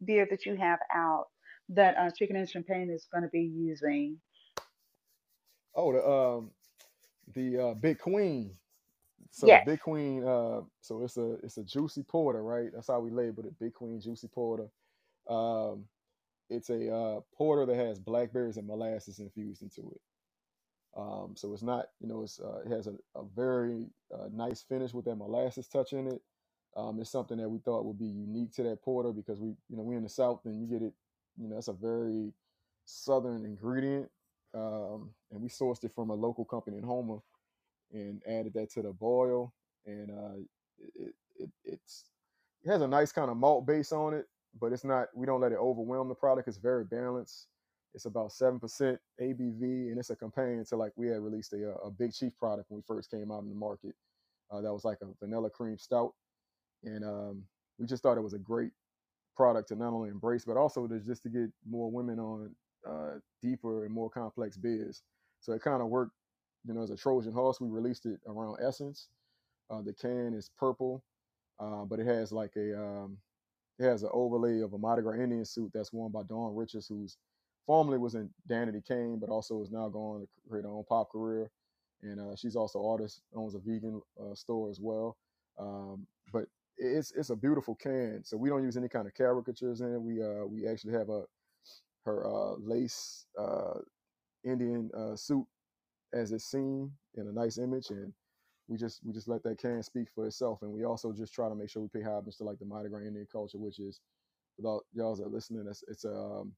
beer 0.06 0.28
that 0.30 0.46
you 0.46 0.56
have 0.56 0.80
out 0.94 1.26
that 1.70 1.96
uh, 1.98 2.12
Chicken 2.18 2.38
and 2.38 2.50
Champagne 2.50 2.90
is 2.92 3.08
going 3.12 3.24
to 3.24 3.30
be 3.30 3.42
using. 3.42 4.18
Oh, 5.76 5.94
the 5.94 6.08
um 6.10 6.52
the 7.36 7.70
uh, 7.70 7.74
Big 7.76 8.00
Queen. 8.00 8.52
So 9.32 9.48
Yes. 9.48 9.66
Big 9.66 9.80
Queen, 9.82 10.24
uh, 10.26 10.62
so 10.82 11.04
it's 11.04 11.18
a 11.18 11.34
it's 11.44 11.58
a 11.58 11.64
juicy 11.64 12.04
porter, 12.04 12.44
right? 12.44 12.70
That's 12.74 12.88
how 12.88 13.00
we 13.02 13.12
label 13.12 13.46
it, 13.46 13.60
Big 13.60 13.74
Queen 13.74 14.02
Juicy 14.02 14.28
Porter. 14.30 14.68
Um, 15.30 15.86
it's 16.50 16.70
a 16.70 16.94
uh, 16.94 17.20
porter 17.36 17.66
that 17.66 17.76
has 17.76 18.00
blackberries 18.00 18.58
and 18.58 18.68
molasses 18.68 19.20
infused 19.20 19.62
into 19.62 19.92
it. 19.92 20.02
Um, 20.96 21.34
so 21.36 21.54
it's 21.54 21.64
not, 21.64 21.88
you 22.00 22.08
know, 22.08 22.24
it's 22.24 22.40
uh, 22.40 22.62
it 22.66 22.72
has 22.72 22.88
a, 22.88 22.94
a 23.16 23.24
very 23.36 23.86
uh, 24.14 24.30
nice 24.34 24.64
finish 24.64 24.94
with 24.94 25.06
that 25.06 25.16
molasses 25.16 25.68
touch 25.68 25.94
in 25.94 26.08
it. 26.08 26.22
Um, 26.76 27.00
it's 27.00 27.12
something 27.12 27.38
that 27.38 27.50
we 27.50 27.60
thought 27.60 27.86
would 27.86 28.00
be 28.00 28.06
unique 28.06 28.54
to 28.54 28.64
that 28.64 28.82
porter 28.82 29.12
because 29.12 29.40
we, 29.40 29.50
you 29.70 29.78
know, 29.78 29.84
we're 29.84 29.98
in 29.98 30.04
the 30.04 30.10
South 30.10 30.42
and 30.46 30.60
you 30.60 30.68
get 30.68 30.86
it, 30.86 30.94
you 31.38 31.48
know, 31.48 31.56
that's 31.56 31.68
a 31.68 31.74
very 31.74 32.34
Southern 32.86 33.46
ingredient. 33.46 34.10
Um, 34.54 35.10
and 35.32 35.42
we 35.42 35.50
sourced 35.50 35.84
it 35.84 35.94
from 35.94 36.10
a 36.10 36.16
local 36.16 36.46
company 36.46 36.78
in 36.78 36.84
Homer 36.84 37.20
and 37.92 38.22
added 38.28 38.54
that 38.54 38.72
to 38.72 38.82
the 38.82 38.92
boil. 38.94 39.54
And 39.86 40.12
uh, 40.12 40.38
it, 40.96 41.14
it, 41.38 41.50
it's, 41.64 42.06
it 42.64 42.70
has 42.70 42.82
a 42.82 42.88
nice 42.88 43.12
kind 43.12 43.30
of 43.30 43.38
malt 43.38 43.66
base 43.66 43.92
on 43.92 44.14
it, 44.14 44.28
but 44.60 44.74
it's 44.74 44.84
not, 44.84 45.08
we 45.16 45.26
don't 45.26 45.42
let 45.42 45.52
it 45.52 45.58
overwhelm 45.58 46.10
the 46.10 46.16
product. 46.16 46.48
It's 46.48 46.58
very 46.58 46.86
balanced. 46.86 47.48
It's 47.94 48.06
about 48.06 48.30
7% 48.30 48.62
ABV, 49.22 49.62
and 49.62 49.98
it's 49.98 50.10
a 50.10 50.16
companion 50.16 50.66
to 50.66 50.76
like 50.76 50.92
we 50.96 51.08
had 51.08 51.22
released 51.22 51.54
a, 51.54 51.74
a 51.84 51.90
Big 51.90 52.14
Chief 52.14 52.36
product 52.38 52.70
when 52.70 52.78
we 52.78 52.84
first 52.88 53.10
came 53.10 53.32
out 53.32 53.44
in 53.44 53.50
the 53.50 53.56
market. 53.56 53.96
Uh, 54.52 54.62
that 54.62 54.74
was 54.74 54.86
like 54.86 55.00
a 55.02 55.08
vanilla 55.20 55.50
cream 55.50 55.78
stout 55.78 56.14
and 56.84 57.04
um, 57.04 57.44
we 57.80 57.86
just 57.86 58.04
thought 58.04 58.18
it 58.18 58.24
was 58.24 58.34
a 58.34 58.40
great 58.40 58.72
product 59.36 59.70
to 59.70 59.76
not 59.76 59.94
only 59.94 60.10
embrace 60.10 60.46
but 60.46 60.58
also 60.58 60.88
to 60.88 61.00
just 61.00 61.24
to 61.24 61.30
get 61.30 61.50
more 61.68 61.92
women 61.92 62.20
on 62.20 62.56
uh, 62.88 63.20
deeper 63.42 63.86
and 63.86 63.94
more 63.94 64.10
complex 64.10 64.58
beers. 64.58 65.04
So 65.42 65.54
it 65.54 65.62
kind 65.62 65.82
of 65.82 65.90
worked, 65.90 66.14
you 66.66 66.74
know, 66.74 66.82
as 66.82 66.90
a 66.90 66.96
Trojan 66.96 67.34
horse. 67.34 67.62
We 67.62 67.70
released 67.70 68.06
it 68.06 68.20
around 68.28 68.58
Essence. 68.62 69.10
Uh, 69.70 69.82
the 69.82 69.94
can 69.94 70.34
is 70.34 70.50
purple, 70.58 71.04
uh, 71.60 71.84
but 71.86 72.00
it 72.00 72.08
has 72.08 72.32
like 72.32 72.54
a 72.56 72.80
um, 72.80 73.18
it 73.80 73.84
has 73.86 74.04
an 74.04 74.10
overlay 74.14 74.62
of 74.62 74.74
a 74.74 74.78
Mardi 74.78 75.04
Gras 75.04 75.22
Indian 75.22 75.46
suit 75.46 75.72
that's 75.74 75.94
worn 75.94 76.12
by 76.12 76.24
Dawn 76.24 76.56
Richards, 76.56 76.88
who's 76.88 77.18
formerly 77.66 77.98
was 77.98 78.16
in 78.16 78.30
Danity 78.50 78.86
Kane, 78.86 79.20
but 79.20 79.30
also 79.30 79.62
is 79.62 79.72
now 79.72 79.90
going 79.90 80.22
to 80.22 80.28
create 80.50 80.64
her 80.64 80.72
own 80.72 80.86
pop 80.88 81.12
career. 81.12 81.52
And 82.02 82.20
uh, 82.20 82.36
she's 82.36 82.56
also 82.56 82.86
artist, 82.86 83.22
owns 83.36 83.56
a 83.56 83.60
vegan 83.60 84.02
uh, 84.20 84.36
store 84.36 84.70
as 84.70 84.80
well. 84.80 85.18
Um, 85.60 86.06
but 86.32 86.46
it's 86.78 87.12
it's 87.12 87.32
a 87.32 87.36
beautiful 87.36 87.76
can. 87.76 88.22
So 88.24 88.38
we 88.38 88.50
don't 88.50 88.64
use 88.64 88.78
any 88.78 88.90
kind 88.90 89.08
of 89.08 89.14
caricatures 89.16 89.82
in 89.82 89.94
it. 89.94 90.02
We 90.02 90.22
uh 90.22 90.46
we 90.46 90.68
actually 90.68 90.94
have 90.94 91.10
a 91.10 91.24
her 92.06 92.26
uh 92.26 92.56
lace 92.60 93.26
uh 93.40 93.80
Indian 94.44 94.90
uh 94.96 95.16
suit 95.16 95.46
as 96.14 96.32
it's 96.32 96.46
seen 96.46 96.92
in 97.16 97.28
a 97.28 97.32
nice 97.32 97.58
image 97.58 97.90
and 97.90 98.14
we 98.68 98.78
just 98.78 99.02
we 99.06 99.14
just 99.14 99.28
let 99.28 99.44
that 99.44 99.60
can 99.60 99.82
speak 99.84 100.10
for 100.14 100.26
itself 100.28 100.62
and 100.62 100.72
we 100.72 100.84
also 100.86 101.14
just 101.14 101.34
try 101.34 101.50
to 101.50 101.56
make 101.56 101.70
sure 101.70 101.82
we 101.82 102.00
pay 102.02 102.06
homage 102.06 102.38
to 102.38 102.44
like 102.44 102.60
the 102.60 102.66
Mardi 102.66 102.90
Gras 102.90 103.02
Indian 103.02 103.28
culture, 103.32 103.58
which 103.58 103.80
is 103.80 104.02
without 104.58 104.82
y'all 104.94 105.16
that 105.16 105.26
are 105.26 105.30
listening, 105.30 105.66
it's 105.70 105.84
it's 105.88 106.06
a 106.06 106.14
um, 106.14 106.54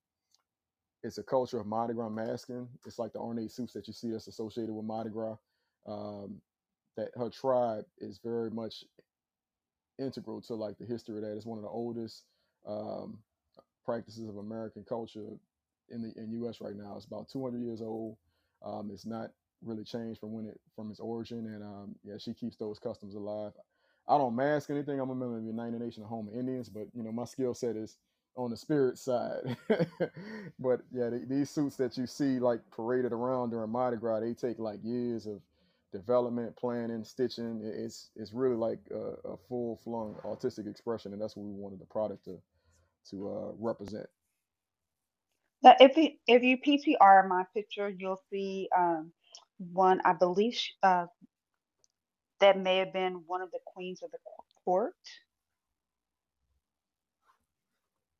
it's 1.04 1.18
a 1.18 1.24
culture 1.24 1.60
of 1.60 1.68
Mardi 1.68 1.94
Gras 1.94 2.10
masking. 2.10 2.68
It's 2.86 3.00
like 3.00 3.14
the 3.14 3.20
ornate 3.20 3.52
suits 3.52 3.74
that 3.74 3.88
you 3.88 3.94
see 3.94 4.12
that's 4.12 4.28
associated 4.28 4.74
with 4.74 4.86
Mardi 4.86 5.10
Gras. 5.10 5.38
Um, 5.88 6.42
that 6.98 7.10
her 7.16 7.30
tribe 7.30 7.86
is 8.00 8.20
very 8.24 8.50
much 8.52 8.84
integral 10.00 10.42
to 10.42 10.56
like 10.56 10.78
the 10.78 10.86
history 10.86 11.18
of 11.18 11.24
that. 11.24 11.36
It's 11.36 11.46
one 11.46 11.58
of 11.58 11.64
the 11.64 11.70
oldest 11.70 12.26
um, 12.68 13.20
practices 13.86 14.28
of 14.28 14.38
American 14.38 14.84
culture 14.84 15.28
in 15.90 16.02
the 16.02 16.14
in 16.22 16.32
U.S. 16.44 16.62
right 16.62 16.76
now. 16.76 16.96
It's 16.98 17.06
about 17.06 17.30
200 17.32 17.62
years 17.62 17.82
old. 17.82 18.18
Um, 18.66 18.90
it's 18.94 19.06
not 19.06 19.32
really 19.64 19.84
changed 19.84 20.20
from 20.20 20.34
when 20.34 20.46
it 20.46 20.60
from 20.76 20.92
its 20.92 21.00
origin, 21.00 21.48
and 21.48 21.64
um, 21.64 21.96
yeah, 22.04 22.18
she 22.18 22.34
keeps 22.34 22.58
those 22.58 22.80
customs 22.80 23.16
alive. 23.16 23.54
I 24.08 24.18
don't 24.18 24.36
mask 24.36 24.70
anything. 24.70 25.00
I'm 25.00 25.10
a 25.10 25.16
member 25.16 25.38
of 25.38 25.44
the 25.44 25.48
United 25.50 25.80
Nation 25.82 26.04
of 26.04 26.10
Homer 26.10 26.32
Indians, 26.34 26.70
but 26.70 26.88
you 26.94 27.04
know 27.04 27.12
my 27.12 27.26
skill 27.26 27.54
set 27.54 27.76
is 27.76 27.98
on 28.36 28.52
the 28.52 28.58
spirit 28.58 28.98
side. 28.98 29.58
but 30.60 30.82
yeah, 30.92 31.10
they, 31.10 31.20
these 31.28 31.50
suits 31.50 31.76
that 31.78 31.98
you 31.98 32.08
see 32.08 32.40
like 32.40 32.62
paraded 32.76 33.12
around 33.12 33.52
during 33.52 33.70
Mardi 33.70 33.98
Gras, 33.98 34.22
they 34.22 34.34
take 34.34 34.60
like 34.60 34.80
years 34.84 35.26
of 35.26 35.42
development, 35.92 36.56
planning, 36.56 37.04
stitching. 37.04 37.62
It's 37.64 38.12
it's 38.16 38.34
really 38.34 38.56
like 38.56 38.80
a, 38.92 39.30
a 39.30 39.38
full 39.50 39.80
flung 39.84 40.16
artistic 40.26 40.68
expression, 40.68 41.14
and 41.14 41.22
that's 41.22 41.36
what 41.36 41.46
we 41.46 41.54
wanted 41.54 41.80
the 41.80 41.86
product 41.86 42.26
to 42.26 42.38
to 43.12 43.30
uh, 43.30 43.52
represent. 43.58 44.08
Now, 45.62 45.76
if 45.80 45.98
you, 45.98 46.12
if 46.28 46.42
you 46.44 46.58
PTR 46.58 47.28
my 47.28 47.44
picture, 47.54 47.90
you'll 47.90 48.22
see 48.32 48.70
um, 48.78 49.12
one. 49.60 50.02
I 50.06 50.14
believe 50.14 50.56
sh- 50.56 50.72
uh, 50.84 51.08
that 52.42 52.60
may 52.60 52.78
have 52.78 52.94
been 52.94 53.24
one 53.28 53.42
of 53.42 53.52
the 53.52 53.60
queens 53.66 54.02
of 54.04 54.12
the 54.12 54.18
court. 54.66 54.96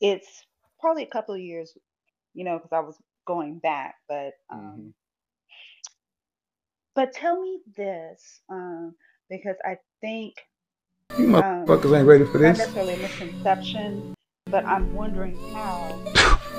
It's 0.02 0.46
probably 0.80 1.04
a 1.04 1.08
couple 1.10 1.36
of 1.36 1.42
years, 1.42 1.74
you 2.34 2.46
know, 2.46 2.58
because 2.58 2.74
I 2.74 2.82
was 2.82 2.98
going 3.28 3.60
back, 3.60 3.96
but 4.10 4.34
um, 4.52 4.76
hmm 4.76 4.90
but 6.96 7.14
tell 7.14 7.42
me 7.42 7.60
this, 7.78 8.42
um, 8.50 8.96
because 9.30 9.56
I 9.66 9.78
think 10.02 10.36
You 11.18 11.28
um, 11.38 11.66
motherfuckers 11.66 11.98
ain't 11.98 12.08
ready 12.08 12.26
for 12.26 12.40
this. 12.40 12.58
not 12.58 12.58
this. 12.58 12.60
necessarily 12.60 12.96
a 12.96 12.98
misconception, 12.98 14.04
but 14.52 14.66
I'm 14.68 14.92
wondering 14.92 15.38
how 15.54 15.89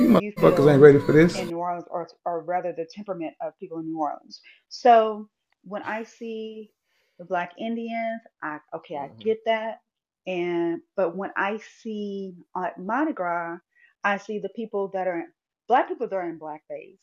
You 0.01 0.33
motherfuckers 0.39 0.73
ain't 0.73 0.83
ready 0.83 1.01
for 1.01 1.13
this. 1.13 1.37
in 1.37 1.49
New 1.49 1.59
Orleans, 1.59 1.87
or 1.91 2.09
or 2.25 2.43
rather 2.43 2.73
the 2.73 2.87
temperament 2.91 3.35
of 3.43 3.59
people 3.59 3.79
in 3.79 3.87
New 3.87 4.01
Orleans. 4.01 4.41
So 4.69 5.29
when 5.65 5.83
I 5.85 6.05
see 6.05 6.73
the 7.19 7.25
Black 7.25 7.53
Indians, 7.59 8.23
I 8.43 8.59
okay, 8.75 8.97
I 8.97 9.09
hmm 9.09 9.23
get 9.23 9.39
that. 9.47 9.81
And 10.27 10.81
but 10.97 11.17
when 11.17 11.31
I 11.37 11.59
see 11.83 12.35
at 12.57 12.79
Mardi 12.79 13.13
Gras, 13.15 13.59
I 14.05 14.19
see 14.19 14.39
the 14.39 14.51
people 14.51 14.91
that 14.95 15.07
are 15.09 15.25
Black 15.69 15.89
people 15.89 16.09
that 16.09 16.17
are 16.17 16.29
in 16.29 16.39
blackface, 16.41 16.99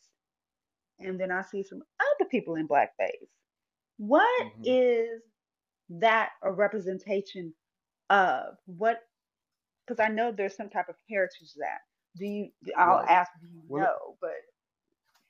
and 1.00 1.20
then 1.20 1.32
I 1.32 1.44
see 1.44 1.64
some 1.64 1.84
other 2.00 2.30
people 2.30 2.56
in 2.56 2.68
blackface. 2.68 3.30
What 3.98 4.44
hmm 4.44 4.64
is 4.64 5.22
that 5.90 6.32
a 6.44 6.52
representation 6.52 7.54
of? 8.10 8.58
What? 8.68 9.02
Because 9.88 10.04
I 10.04 10.10
know 10.10 10.32
there's 10.32 10.56
some 10.58 10.70
type 10.70 10.90
of 10.90 10.96
heritage 11.10 11.54
to 11.54 11.60
that. 11.60 11.87
Do 12.17 12.25
you? 12.25 12.49
I'll 12.77 13.01
Right. 13.01 13.08
ask. 13.08 13.32
Do 13.41 13.47
you 13.47 13.63
Well, 13.67 13.82
know? 13.82 14.17
But 14.21 14.32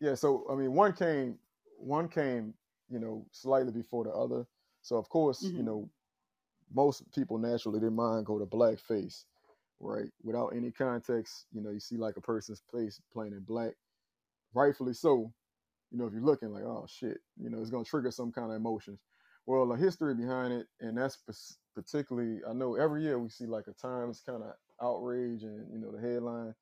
yeah. 0.02 0.16
So 0.16 0.46
I 0.52 0.56
mean, 0.56 0.74
one 0.74 0.94
came 0.94 1.40
one 1.78 2.10
came 2.10 2.56
you 2.90 3.00
know 3.00 3.28
slightly 3.32 3.72
before 3.72 4.06
the 4.06 4.12
other. 4.12 4.46
So 4.84 4.98
of 4.98 5.10
course, 5.10 5.52
you 5.56 5.64
hmm 5.64 5.66
know, 5.66 5.90
most 6.74 7.12
people 7.14 7.38
naturally 7.38 7.80
their 7.80 7.92
mind 7.92 8.26
go 8.26 8.40
to 8.40 8.46
blackface, 8.46 9.26
right? 9.80 10.12
Without 10.24 10.50
any 10.50 10.72
context, 10.72 11.48
you 11.54 11.62
know, 11.62 11.72
you 11.72 11.80
see 11.80 11.98
like 11.98 12.18
a 12.18 12.22
person's 12.22 12.64
face 12.74 13.02
playing 13.14 13.34
in 13.34 13.42
black, 13.42 13.74
rightfully 14.54 14.94
so. 14.94 15.34
You 15.92 16.00
know, 16.00 16.08
if 16.08 16.14
you're 16.14 16.24
looking 16.24 16.52
like, 16.54 16.64
oh 16.64 16.86
shit, 16.90 17.20
you 17.38 17.50
know, 17.50 17.62
it's 17.62 17.72
gonna 17.72 17.86
trigger 17.86 18.12
some 18.12 18.32
kind 18.32 18.52
of 18.52 18.58
emotions. 18.58 19.02
Well, 19.46 19.68
the 19.68 19.76
history 19.76 20.16
behind 20.16 20.54
it, 20.54 20.68
and 20.82 20.98
that's 20.98 21.20
particularly, 21.76 22.42
I 22.50 22.54
know 22.54 22.76
every 22.76 23.04
year 23.04 23.20
we 23.20 23.30
see 23.30 23.46
like 23.46 23.68
a 23.68 23.74
Times 23.74 24.22
kind 24.26 24.44
of 24.44 24.54
outrage, 24.82 25.44
and 25.44 25.72
you 25.72 25.80
know, 25.80 25.92
the 25.92 26.02
headline. 26.02 26.54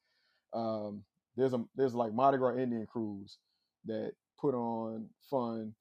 Um, 0.54 1.04
there's 1.36 1.54
a 1.54 1.64
there's 1.76 1.96
like 1.96 2.14
Mardi 2.14 2.38
Gras 2.38 2.58
Indian 2.58 2.86
crews 2.86 3.38
that 3.86 4.14
put 4.40 4.54
on 4.56 5.10
fun, 5.30 5.74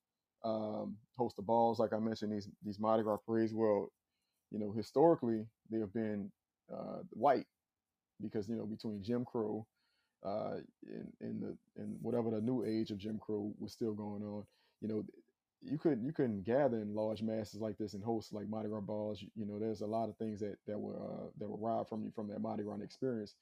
um, 0.44 0.96
host 1.16 1.36
the 1.36 1.42
balls, 1.42 1.78
like 1.78 1.92
I 1.92 1.98
mentioned 1.98 2.32
these 2.32 2.48
these 2.64 2.80
Mardi 2.80 3.02
Gras 3.02 3.18
parades. 3.26 3.54
Well, 3.54 3.90
you 4.50 4.58
know, 4.58 4.72
historically 4.72 5.46
they 5.70 5.78
have 5.80 5.92
been 5.92 6.30
uh, 6.72 7.00
white 7.10 7.46
because 8.20 8.48
you 8.48 8.56
know 8.56 8.66
between 8.66 9.02
Jim 9.02 9.24
Crow 9.24 9.66
uh, 10.24 10.56
in 10.86 11.12
in 11.20 11.40
the 11.40 11.82
in 11.82 11.96
whatever 12.00 12.30
the 12.30 12.40
new 12.40 12.64
age 12.64 12.90
of 12.90 12.98
Jim 12.98 13.18
Crow 13.18 13.52
was 13.58 13.72
still 13.72 13.94
going 13.94 14.22
on, 14.22 14.44
you 14.80 14.88
know, 14.88 15.04
you 15.62 15.78
could 15.78 16.02
you 16.02 16.12
couldn't 16.12 16.44
gather 16.44 16.78
in 16.80 16.94
large 16.94 17.22
masses 17.22 17.60
like 17.60 17.78
this 17.78 17.94
and 17.94 18.04
host 18.04 18.32
like 18.32 18.48
Mardi 18.48 18.68
Gras 18.68 18.80
balls. 18.80 19.22
You, 19.22 19.28
you 19.36 19.46
know, 19.46 19.58
there's 19.58 19.80
a 19.80 19.86
lot 19.86 20.08
of 20.08 20.16
things 20.16 20.40
that 20.40 20.56
that 20.66 20.78
were 20.78 20.96
uh, 20.96 21.28
that 21.38 21.48
were 21.48 21.58
robbed 21.58 21.88
from 21.88 22.04
you 22.04 22.12
from 22.14 22.28
that 22.28 22.40
Mardi 22.40 22.62
Gras 22.62 22.78
experience. 22.82 23.34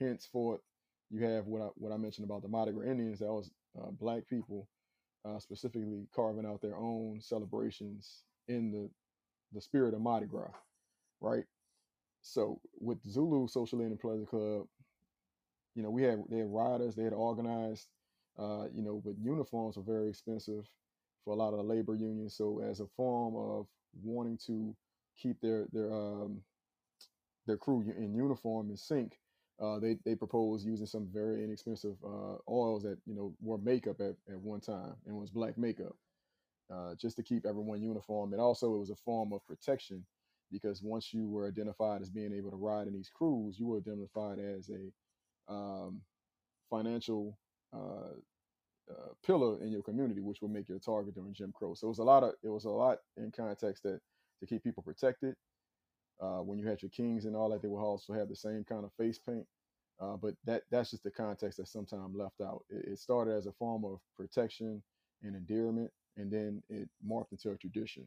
Henceforth, 0.00 0.60
you 1.10 1.22
have 1.24 1.46
what 1.46 1.62
I 1.62 1.66
what 1.76 1.92
I 1.92 1.96
mentioned 1.96 2.24
about 2.26 2.42
the 2.42 2.48
Mardi 2.48 2.72
Gras 2.72 2.86
Indians. 2.90 3.20
That 3.20 3.32
was 3.32 3.50
uh, 3.80 3.90
black 3.92 4.26
people 4.28 4.68
uh, 5.24 5.38
specifically 5.38 6.06
carving 6.14 6.46
out 6.46 6.62
their 6.62 6.76
own 6.76 7.20
celebrations 7.20 8.24
in 8.48 8.72
the 8.72 8.90
the 9.52 9.60
spirit 9.60 9.94
of 9.94 10.00
Mardi 10.00 10.26
Gras, 10.26 10.52
right? 11.20 11.44
So 12.22 12.60
with 12.80 13.02
Zulu 13.08 13.48
Social 13.48 13.80
Inn 13.80 13.88
and 13.88 14.00
Pleasure 14.00 14.26
Club, 14.26 14.66
you 15.74 15.82
know, 15.82 15.90
we 15.90 16.02
had 16.02 16.24
they 16.30 16.38
had 16.38 16.52
riders, 16.52 16.96
they 16.96 17.04
had 17.04 17.12
organized, 17.12 17.88
uh, 18.38 18.66
you 18.74 18.82
know, 18.82 19.02
but 19.04 19.14
uniforms 19.18 19.76
were 19.76 19.82
very 19.84 20.08
expensive 20.08 20.66
for 21.24 21.34
a 21.34 21.36
lot 21.36 21.50
of 21.52 21.58
the 21.58 21.64
labor 21.64 21.94
unions. 21.94 22.36
So 22.36 22.60
as 22.60 22.80
a 22.80 22.86
form 22.96 23.36
of 23.36 23.66
wanting 24.02 24.38
to 24.46 24.76
keep 25.18 25.40
their 25.40 25.66
their 25.72 25.92
um, 25.92 26.42
their 27.46 27.56
crew 27.58 27.82
in 27.96 28.14
uniform 28.14 28.68
and 28.68 28.78
sync, 28.78 29.18
uh, 29.60 29.78
they 29.78 29.96
they 30.04 30.14
proposed 30.14 30.66
using 30.66 30.86
some 30.86 31.08
very 31.12 31.44
inexpensive 31.44 31.96
uh, 32.04 32.36
oils 32.48 32.82
that 32.82 32.98
you 33.06 33.14
know 33.14 33.34
were 33.40 33.58
makeup 33.58 34.00
at, 34.00 34.16
at 34.30 34.40
one 34.40 34.60
time 34.60 34.94
and 35.06 35.16
was 35.16 35.30
black 35.30 35.56
makeup 35.58 35.96
uh, 36.72 36.94
just 36.96 37.16
to 37.16 37.22
keep 37.22 37.46
everyone 37.46 37.82
uniform. 37.82 38.32
And 38.32 38.40
also, 38.40 38.74
it 38.74 38.78
was 38.78 38.90
a 38.90 38.96
form 38.96 39.32
of 39.32 39.46
protection 39.46 40.04
because 40.50 40.82
once 40.82 41.12
you 41.12 41.28
were 41.28 41.48
identified 41.48 42.02
as 42.02 42.10
being 42.10 42.32
able 42.32 42.50
to 42.50 42.56
ride 42.56 42.86
in 42.86 42.94
these 42.94 43.10
crews, 43.12 43.58
you 43.58 43.66
were 43.66 43.78
identified 43.78 44.38
as 44.38 44.70
a 44.70 45.52
um, 45.52 46.00
financial 46.70 47.38
uh, 47.74 48.14
uh, 48.90 49.12
pillar 49.24 49.62
in 49.62 49.72
your 49.72 49.82
community, 49.82 50.20
which 50.20 50.42
would 50.42 50.52
make 50.52 50.68
you 50.68 50.76
a 50.76 50.80
target 50.80 51.14
during 51.14 51.34
Jim 51.34 51.52
Crow. 51.52 51.74
So 51.74 51.86
it 51.86 51.90
was 51.90 51.98
a 51.98 52.04
lot 52.04 52.22
of 52.22 52.32
it 52.42 52.48
was 52.48 52.64
a 52.64 52.70
lot 52.70 52.98
in 53.16 53.30
context 53.30 53.82
that 53.84 54.00
to 54.40 54.46
keep 54.46 54.62
people 54.62 54.82
protected. 54.82 55.34
Uh, 56.20 56.40
when 56.40 56.58
you 56.58 56.66
had 56.68 56.82
your 56.82 56.90
kings 56.90 57.26
and 57.26 57.36
all 57.36 57.50
that, 57.50 57.62
they 57.62 57.68
would 57.68 57.82
also 57.82 58.12
have 58.14 58.28
the 58.28 58.36
same 58.36 58.64
kind 58.64 58.84
of 58.84 58.92
face 58.98 59.18
paint. 59.18 59.46
Uh, 60.00 60.16
but 60.16 60.34
that 60.44 60.62
that's 60.70 60.90
just 60.90 61.04
the 61.04 61.10
context 61.10 61.58
that's 61.58 61.72
sometimes 61.72 62.16
left 62.16 62.40
out. 62.42 62.64
It, 62.70 62.92
it 62.94 62.98
started 63.00 63.34
as 63.36 63.46
a 63.46 63.52
form 63.52 63.84
of 63.84 64.00
protection 64.16 64.82
and 65.22 65.36
endearment, 65.36 65.90
and 66.16 66.30
then 66.32 66.62
it 66.70 66.88
morphed 67.06 67.32
into 67.32 67.50
a 67.52 67.56
tradition. 67.56 68.06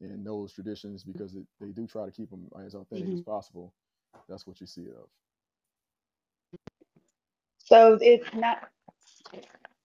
And 0.00 0.26
those 0.26 0.52
traditions, 0.52 1.04
because 1.04 1.34
it, 1.36 1.46
they 1.60 1.68
do 1.72 1.86
try 1.86 2.06
to 2.06 2.12
keep 2.12 2.30
them 2.30 2.48
as 2.66 2.74
authentic 2.74 3.12
hmm 3.12 3.14
as 3.14 3.20
possible, 3.22 3.74
that's 4.28 4.46
what 4.46 4.60
you 4.60 4.66
see 4.66 4.82
it 4.82 4.96
of. 4.96 5.08
So 7.58 7.98
it's 8.00 8.28
not. 8.34 8.70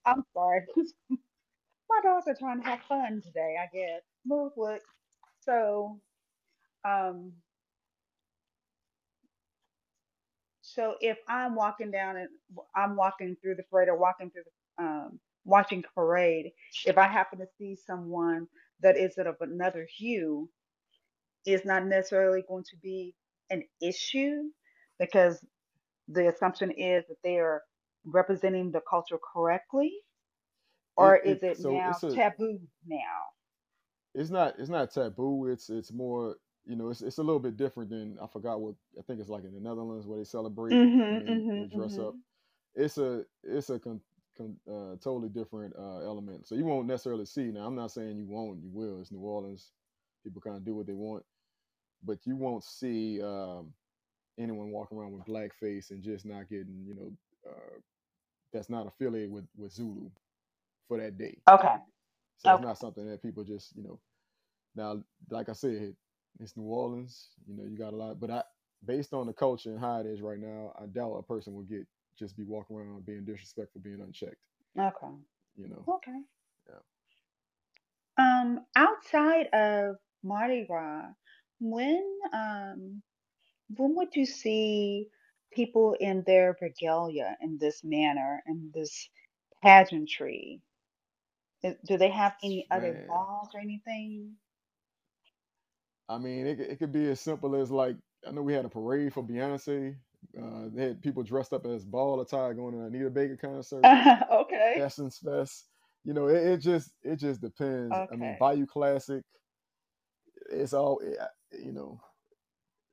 I'm 0.05 0.23
sorry. 0.33 0.61
My 1.89 1.99
dogs 2.03 2.27
are 2.27 2.35
trying 2.35 2.61
to 2.63 2.69
have 2.69 2.81
fun 2.89 3.21
today, 3.25 3.57
I 3.61 3.67
guess. 3.75 4.01
Move 4.25 4.53
what? 4.55 4.81
So, 5.41 5.99
um, 6.87 7.33
so 10.61 10.95
if 11.01 11.19
I'm 11.29 11.55
walking 11.55 11.91
down 11.91 12.17
and 12.17 12.29
I'm 12.75 12.95
walking 12.97 13.37
through 13.41 13.55
the 13.57 13.63
parade 13.63 13.89
or 13.89 13.97
walking 13.97 14.31
through 14.31 14.43
the 14.45 14.83
um 14.85 15.19
watching 15.45 15.83
parade, 15.95 16.51
if 16.85 16.97
I 16.97 17.07
happen 17.07 17.39
to 17.39 17.47
see 17.59 17.75
someone 17.75 18.47
that 18.81 18.97
is 18.97 19.17
of 19.19 19.35
another 19.41 19.87
hue, 19.97 20.49
is 21.45 21.65
not 21.65 21.85
necessarily 21.85 22.43
going 22.47 22.65
to 22.65 22.77
be 22.83 23.15
an 23.51 23.63
issue 23.81 24.43
because 24.99 25.45
the 26.09 26.29
assumption 26.29 26.71
is 26.71 27.05
that 27.09 27.17
they 27.23 27.37
are 27.39 27.63
representing 28.05 28.71
the 28.71 28.81
culture 28.89 29.19
correctly, 29.33 29.93
It 30.97 31.05
or 31.05 31.17
it 31.23 31.39
is 31.39 31.43
it 31.43 31.59
so 31.59 31.81
now 31.81 32.01
a 32.03 32.13
taboo 32.13 32.59
now? 32.87 33.21
it's 34.15 34.31
not 34.31 34.55
it's 34.59 34.69
not 34.69 34.91
taboo. 34.91 35.47
It's 35.47 35.69
it's 35.69 35.93
more 35.93 36.37
you 36.67 36.77
know 36.77 36.89
it's 36.91 37.03
it's 37.03 37.19
a 37.19 37.23
little 37.23 37.41
bit 37.41 37.57
different 37.57 37.91
than 37.91 38.19
I 38.23 38.27
forgot 38.27 38.61
what 38.61 38.75
I 38.99 39.03
think 39.03 39.21
it's 39.21 39.29
like 39.29 39.45
in 39.45 39.53
the 39.55 39.61
Netherlands 39.61 40.07
where 40.07 40.19
they 40.19 40.25
celebrate 40.25 40.81
and 41.09 41.19
Mhm, 41.19 41.21
they 41.21 41.61
they 41.61 41.67
mhm, 41.67 41.69
dress 41.69 41.99
up. 41.99 42.15
mhm. 42.15 42.23
It's 42.75 42.97
a 42.99 43.25
it's 43.43 43.69
a 43.69 43.79
con, 43.79 44.01
con, 44.37 44.57
uh, 44.69 44.97
totally 45.03 45.29
different 45.29 45.75
uh, 45.77 45.99
element. 46.05 46.47
So 46.47 46.55
you 46.55 46.65
won't 46.65 46.87
necessarily 46.87 47.25
see. 47.25 47.45
Now 47.51 47.67
I'm 47.67 47.75
not 47.75 47.91
saying 47.91 48.17
you 48.17 48.27
won't. 48.27 48.63
You 48.63 48.71
will. 48.71 49.01
It's 49.01 49.11
New 49.11 49.19
Orleans. 49.21 49.71
People 50.23 50.41
kind 50.41 50.57
of 50.57 50.65
do 50.65 50.75
what 50.75 50.87
they 50.87 50.93
want, 50.93 51.23
but 52.03 52.19
you 52.25 52.35
won't 52.37 52.63
see 52.63 53.21
um, 53.23 53.73
anyone 54.39 54.71
walking 54.71 54.97
around 54.97 55.13
with 55.13 55.25
blackface 55.25 55.91
and 55.91 56.03
just 56.03 56.25
not 56.25 56.49
getting 56.49 56.85
you 56.87 56.95
know 56.95 57.13
uh, 57.49 57.79
that's 58.53 58.69
not 58.69 58.87
affiliated 58.87 59.31
with 59.31 59.45
with 59.57 59.73
Zulu 59.73 60.09
for 60.87 60.99
that 60.99 61.17
day. 61.17 61.37
Okay, 61.49 61.75
So 62.37 62.51
it's 62.51 62.61
not 62.61 62.77
something 62.79 63.07
that 63.07 63.23
people 63.23 63.43
just 63.43 63.75
you 63.75 63.83
know 63.83 63.99
now, 64.75 65.03
like 65.29 65.49
I 65.49 65.53
said, 65.53 65.95
it's 66.39 66.57
New 66.57 66.63
Orleans. 66.63 67.29
You 67.47 67.55
know, 67.57 67.63
you 67.65 67.77
got 67.77 67.93
a 67.93 67.97
lot, 67.97 68.19
but 68.19 68.31
I, 68.31 68.43
based 68.85 69.13
on 69.13 69.27
the 69.27 69.33
culture 69.33 69.71
and 69.71 69.79
how 69.79 69.99
it 69.99 70.07
is 70.07 70.21
right 70.21 70.39
now, 70.39 70.73
I 70.81 70.85
doubt 70.87 71.15
a 71.17 71.23
person 71.23 71.53
will 71.53 71.63
get 71.63 71.87
just 72.17 72.37
be 72.37 72.43
walking 72.43 72.77
around 72.77 73.05
being 73.05 73.25
disrespectful, 73.25 73.81
being 73.81 74.01
unchecked. 74.01 74.37
Okay. 74.77 75.15
You 75.57 75.69
know, 75.69 75.87
Okay. 75.87 76.21
yeah. 76.69 76.75
Um, 78.17 78.65
outside 78.75 79.47
of 79.53 79.97
Mardi 80.23 80.65
Gras, 80.65 81.13
when 81.59 82.03
um 82.33 83.01
when 83.75 83.95
would 83.95 84.15
you 84.15 84.25
see 84.25 85.09
people 85.51 85.95
in 85.99 86.23
their 86.25 86.57
regalia 86.61 87.37
in 87.41 87.57
this 87.59 87.83
manner, 87.83 88.43
in 88.47 88.71
this 88.73 89.09
pageantry? 89.61 90.61
Do 91.85 91.97
they 91.97 92.09
have 92.11 92.35
any 92.43 92.67
other 92.71 92.95
Man, 92.95 93.09
laws 93.09 93.49
or 93.53 93.59
anything? 93.61 94.37
I 96.09 96.17
mean, 96.17 96.47
it, 96.47 96.57
could- 96.57 96.67
it 96.71 96.79
could 96.79 96.91
be 96.91 97.09
as 97.09 97.21
simple 97.21 97.55
as 97.55 97.71
like 97.71 97.97
I 98.27 98.31
know 98.31 98.41
we 98.41 98.53
had 98.53 98.65
a 98.65 98.69
parade 98.69 99.13
for 99.13 99.23
Beyonce. 99.23 99.95
Uh, 100.37 100.69
they 100.73 100.83
had 100.83 101.01
people 101.01 101.23
dressed 101.23 101.53
up 101.53 101.65
as 101.65 101.85
ball 101.85 102.21
attire 102.21 102.53
going 102.53 102.73
to 102.73 102.81
an 102.81 102.87
Anita 102.87 103.09
Baker 103.09 103.37
concert, 103.37 103.83
Okay. 104.31 104.75
Essence 104.75 105.19
Fest. 105.19 105.67
You 106.05 106.13
know, 106.13 106.27
it, 106.27 106.37
it 106.45 106.57
just 106.59 106.91
it 107.03 107.17
just 107.19 107.41
depends. 107.41 108.03
I 108.11 108.15
mean, 108.15 108.33
Okay. 108.33 108.37
Bayou 108.39 108.65
Classic. 108.67 109.23
It's 110.51 110.73
all 110.73 111.01
you 111.51 111.71
know. 111.73 111.99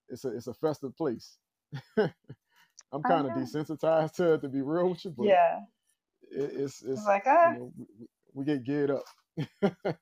It's 0.08 0.24
a 0.24 0.28
it's 0.36 0.46
a 0.48 0.54
festive 0.54 0.96
place. 0.96 1.38
I'm 1.98 3.04
kind 3.04 3.26
of 3.26 3.32
desensitized 3.34 4.14
to 4.14 4.34
it 4.34 4.42
to 4.42 4.48
be 4.48 4.62
real 4.62 4.90
with 4.90 5.04
you, 5.04 5.12
but 5.16 5.26
Yeah. 5.26 5.60
it, 6.30 6.52
it's 6.54 6.82
It's 6.82 6.82
it's 6.82 7.06
like, 7.06 7.24
you 7.26 7.32
ah, 7.32 7.52
know 7.52 7.72
we, 7.76 7.86
we 8.00 8.06
we 8.34 8.44
get 8.44 8.64
geared 8.64 8.90
up. 8.90 9.04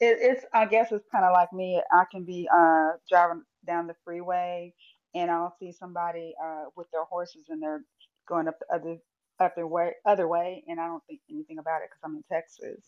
It, 0.00 0.18
it's 0.20 0.44
I 0.54 0.66
guess 0.66 0.92
it's 0.92 1.06
kind 1.12 1.24
of 1.24 1.32
like 1.32 1.52
me. 1.52 1.82
I 1.92 2.04
can 2.10 2.24
be 2.24 2.48
uh 2.54 2.92
driving 3.08 3.44
down 3.66 3.86
the 3.86 3.96
freeway 4.04 4.74
and 5.14 5.30
I'll 5.30 5.54
see 5.60 5.72
somebody 5.72 6.34
uh 6.44 6.64
with 6.76 6.88
their 6.92 7.04
horses 7.04 7.46
and 7.50 7.62
they're 7.62 7.82
going 8.28 8.48
up 8.48 8.58
the 8.60 8.74
other 8.74 8.98
other 9.40 9.66
way 9.66 9.94
other 10.06 10.28
way 10.28 10.64
and 10.68 10.80
I 10.80 10.86
don't 10.86 11.04
think 11.08 11.20
anything 11.30 11.58
about 11.58 11.82
it 11.82 11.90
because 11.90 12.00
I'm 12.04 12.16
in 12.16 12.24
Texas. 12.30 12.84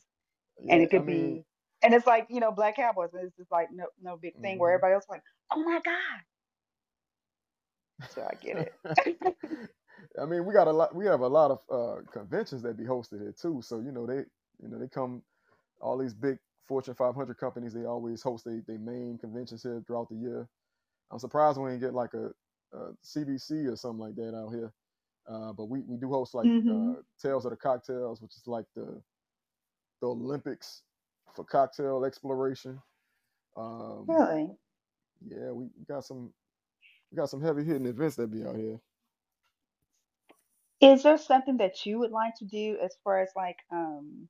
And 0.71 0.83
yeah, 0.83 0.83
it 0.83 0.91
I 0.97 1.03
could 1.03 1.05
mean, 1.05 1.41
be 1.41 1.45
and 1.83 1.95
it's 1.95 2.07
like, 2.07 2.27
you 2.31 2.41
know, 2.41 2.53
black 2.53 2.77
cowboys 2.77 3.11
and 3.15 3.25
it's 3.27 3.37
just 3.37 3.53
like 3.53 3.69
no 3.73 3.87
no 4.03 4.17
big 4.17 4.35
thing 4.43 4.59
where 4.59 4.73
hmm 4.73 4.75
everybody 4.75 4.95
else 4.95 5.05
is 5.05 5.11
like, 5.11 5.23
"Oh 5.53 5.63
my 5.65 5.81
God." 5.85 6.21
So 8.09 8.23
I 8.23 8.35
get 8.37 8.59
it. 8.59 8.75
I 10.21 10.27
mean, 10.27 10.47
we 10.47 10.55
got 10.55 10.69
a 10.69 10.73
lot. 10.73 10.95
We 10.95 11.07
have 11.07 11.21
a 11.23 11.29
lot 11.29 11.51
of 11.53 11.61
uh, 11.71 12.03
conventions 12.13 12.63
that 12.63 12.77
be 12.79 12.85
hosted 12.85 13.21
here 13.21 13.35
too. 13.41 13.63
So 13.63 13.81
you 13.81 13.93
know 13.93 14.07
they 14.07 14.19
you 14.63 14.69
know 14.69 14.79
they 14.79 14.89
come 14.89 15.23
all 15.81 15.99
these 15.99 16.15
big 16.15 16.39
Fortune 16.69 16.95
500 16.95 17.37
companies. 17.39 17.75
They 17.75 17.85
always 17.87 18.23
host 18.23 18.45
their 18.45 18.63
they 18.67 18.79
main 18.79 19.19
conventions 19.19 19.63
here 19.63 19.83
throughout 19.87 20.09
the 20.11 20.17
year. 20.17 20.49
I'm 21.13 21.19
surprised 21.21 21.59
we 21.59 21.73
ain't 21.73 21.81
get 21.81 21.95
like 21.95 22.15
a, 22.15 22.31
CBC 23.05 23.73
or 23.73 23.77
something 23.77 24.01
like 24.01 24.17
that 24.17 24.37
out 24.37 24.51
here. 24.53 24.73
Uh, 25.29 25.53
but 25.53 25.67
we, 25.71 25.83
we 25.87 25.97
do 25.99 26.09
host 26.11 26.35
like 26.35 26.51
hmm 26.51 26.69
uh, 26.71 26.95
Tales 27.23 27.45
of 27.47 27.53
the 27.53 27.57
Cocktails, 27.57 28.23
which 28.23 28.37
is 28.37 28.47
like 28.47 28.67
the 28.77 29.01
the 30.03 30.09
Olympics 30.09 30.83
for 31.35 31.45
cocktail 31.45 32.05
exploration. 32.05 32.81
Um, 33.57 34.19
Really? 34.19 34.51
yeah, 35.27 35.51
we 35.53 35.69
got 35.89 36.05
some 36.05 36.33
we 37.13 37.17
got 37.17 37.31
some 37.31 37.43
heavy 37.43 37.65
hitting 37.65 37.87
events 37.87 38.17
that 38.17 38.33
be 38.33 38.45
out 38.45 38.57
here. 38.57 38.81
Is 40.81 41.03
there 41.05 41.19
something 41.19 41.59
that 41.59 41.87
you 41.87 41.99
would 42.01 42.13
like 42.13 42.37
to 42.39 42.45
do 42.47 42.79
as 42.83 42.97
far 43.05 43.21
as 43.21 43.31
like 43.37 43.59
um 43.73 44.29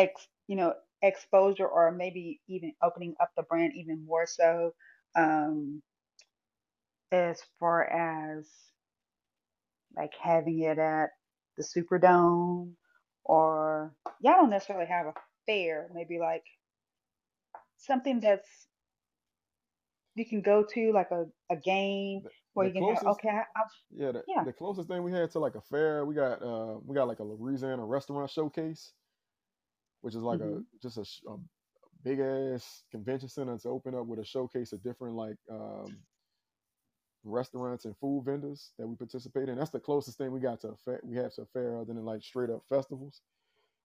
ex 0.00 0.26
you 0.48 0.56
know 0.56 0.74
exposure 1.02 1.66
or 1.66 1.92
maybe 1.92 2.40
even 2.48 2.72
opening 2.82 3.14
up 3.20 3.30
the 3.36 3.42
brand 3.42 3.72
even 3.74 4.04
more 4.04 4.26
so 4.26 4.72
um 5.16 5.82
as 7.12 7.40
far 7.58 7.84
as 7.84 8.46
like 9.96 10.12
having 10.20 10.60
it 10.60 10.78
at 10.78 11.08
the 11.56 11.64
Superdome 11.64 12.72
or 13.24 13.92
y'all 14.20 14.34
don't 14.34 14.50
necessarily 14.50 14.86
have 14.86 15.06
a 15.06 15.14
fair 15.46 15.88
maybe 15.94 16.18
like 16.18 16.44
something 17.78 18.20
that's 18.20 18.48
you 20.14 20.26
can 20.26 20.42
go 20.42 20.64
to 20.74 20.92
like 20.92 21.10
a, 21.12 21.26
a 21.50 21.56
game 21.56 22.22
where 22.54 22.68
the 22.68 22.78
you 22.78 22.86
can 22.86 22.94
have 22.94 23.06
okay 23.06 23.28
I, 23.28 23.40
I, 23.40 23.62
yeah 23.92 24.12
the, 24.12 24.24
yeah. 24.28 24.44
the 24.44 24.52
closest 24.52 24.88
thing 24.88 25.02
we 25.02 25.12
had 25.12 25.30
to 25.32 25.38
like 25.38 25.54
a 25.54 25.60
fair 25.62 26.04
we 26.04 26.14
got 26.14 26.42
uh 26.42 26.78
we 26.84 26.94
got 26.94 27.08
like 27.08 27.20
a 27.20 27.24
Louisiana 27.24 27.84
restaurant 27.84 28.30
showcase, 28.30 28.92
which 30.02 30.14
is 30.14 30.22
like 30.22 30.40
a 30.40 30.58
hmm 30.58 30.64
just 30.82 30.98
a, 30.98 31.30
a 31.30 31.36
big 32.04 32.20
ass 32.20 32.84
convention 32.90 33.28
center 33.28 33.56
to 33.58 33.68
open 33.68 33.94
up 33.94 34.06
with 34.06 34.18
a 34.20 34.24
showcase 34.24 34.72
of 34.72 34.82
different 34.82 35.14
like 35.14 35.36
um 35.50 35.98
restaurants 37.24 37.84
and 37.84 37.96
food 37.98 38.24
vendors 38.24 38.72
that 38.78 38.86
we 38.86 38.96
participate 38.96 39.48
in. 39.48 39.56
That's 39.56 39.70
the 39.70 39.80
closest 39.80 40.18
thing 40.18 40.32
we 40.32 40.40
got 40.40 40.60
to 40.60 40.68
a 40.68 40.76
fair 40.84 41.00
we 41.02 41.16
have 41.16 41.34
to 41.34 41.42
a 41.42 41.46
fair 41.46 41.76
other 41.76 41.92
than 41.92 42.04
like 42.04 42.22
straight 42.22 42.50
up 42.50 42.62
festivals, 42.68 43.20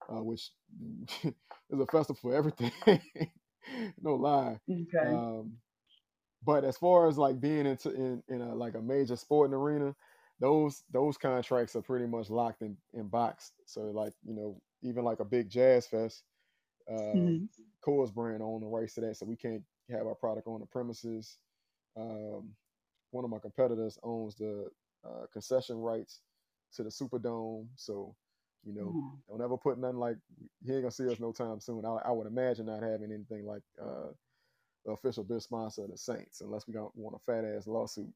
uh, 0.09 0.23
which 0.23 0.51
is 1.23 1.79
a 1.79 1.85
festival 1.87 2.19
for 2.21 2.35
everything. 2.35 2.71
no 4.01 4.15
lie. 4.15 4.59
okay 4.69 5.05
Um, 5.05 5.53
but 6.43 6.63
as 6.63 6.77
far 6.77 7.07
as 7.07 7.17
like 7.17 7.39
being 7.39 7.65
into 7.65 7.91
in, 7.93 8.23
in 8.29 8.41
a 8.41 8.53
like 8.55 8.75
a 8.75 8.81
major 8.81 9.15
sporting 9.15 9.53
arena, 9.55 9.95
those 10.39 10.83
those 10.91 11.17
contracts 11.17 11.75
are 11.75 11.81
pretty 11.81 12.05
much 12.07 12.29
locked 12.29 12.61
in, 12.61 12.77
in 12.93 13.07
boxed. 13.07 13.53
So 13.65 13.81
like, 13.83 14.13
you 14.25 14.33
know, 14.35 14.61
even 14.85 15.05
like 15.05 15.21
a 15.21 15.25
big 15.25 15.49
jazz 15.49 15.87
fest, 15.87 16.23
um, 16.91 17.33
hmm 17.33 17.45
Coors 17.85 18.13
brand 18.13 18.43
own 18.43 18.61
the 18.61 18.67
rights 18.67 18.95
to 18.95 19.01
that, 19.01 19.17
so 19.17 19.25
we 19.25 19.35
can't 19.37 19.63
have 19.91 20.07
our 20.07 20.15
product 20.15 20.47
on 20.47 20.61
the 20.61 20.67
premises. 20.67 21.37
Um, 21.97 22.51
one 23.11 23.23
of 23.25 23.29
my 23.31 23.39
competitors 23.39 23.97
owns 24.03 24.35
the 24.35 24.69
uh, 25.05 25.25
concession 25.33 25.77
rights 25.77 26.21
to 26.75 26.83
the 26.83 26.89
Superdome, 26.89 27.67
so 27.75 28.15
you 28.65 28.73
know, 28.75 28.97
don't 29.29 29.41
ever 29.43 29.57
put 29.57 29.79
nothing 29.79 29.97
like 29.99 30.17
he 30.65 30.73
ain't 30.73 30.83
gonna 30.83 30.91
see 30.91 31.09
us 31.09 31.19
no 31.19 31.31
time 31.31 31.59
soon. 31.61 31.85
I, 31.85 31.97
I 32.07 32.11
would 32.11 32.27
imagine 32.27 32.67
not 32.67 32.83
having 32.83 33.11
anything 33.13 33.45
like 33.45 33.63
uh, 33.81 34.11
the 34.85 34.93
official 34.93 35.23
bid 35.23 35.41
sponsor 35.43 35.83
of 35.85 35.91
the 35.91 35.97
Saints, 35.97 36.41
unless 36.41 36.67
we 36.67 36.73
don't 36.73 36.95
want 36.95 37.15
a 37.15 37.19
fat 37.19 37.45
ass 37.45 37.67
lawsuit. 37.67 38.13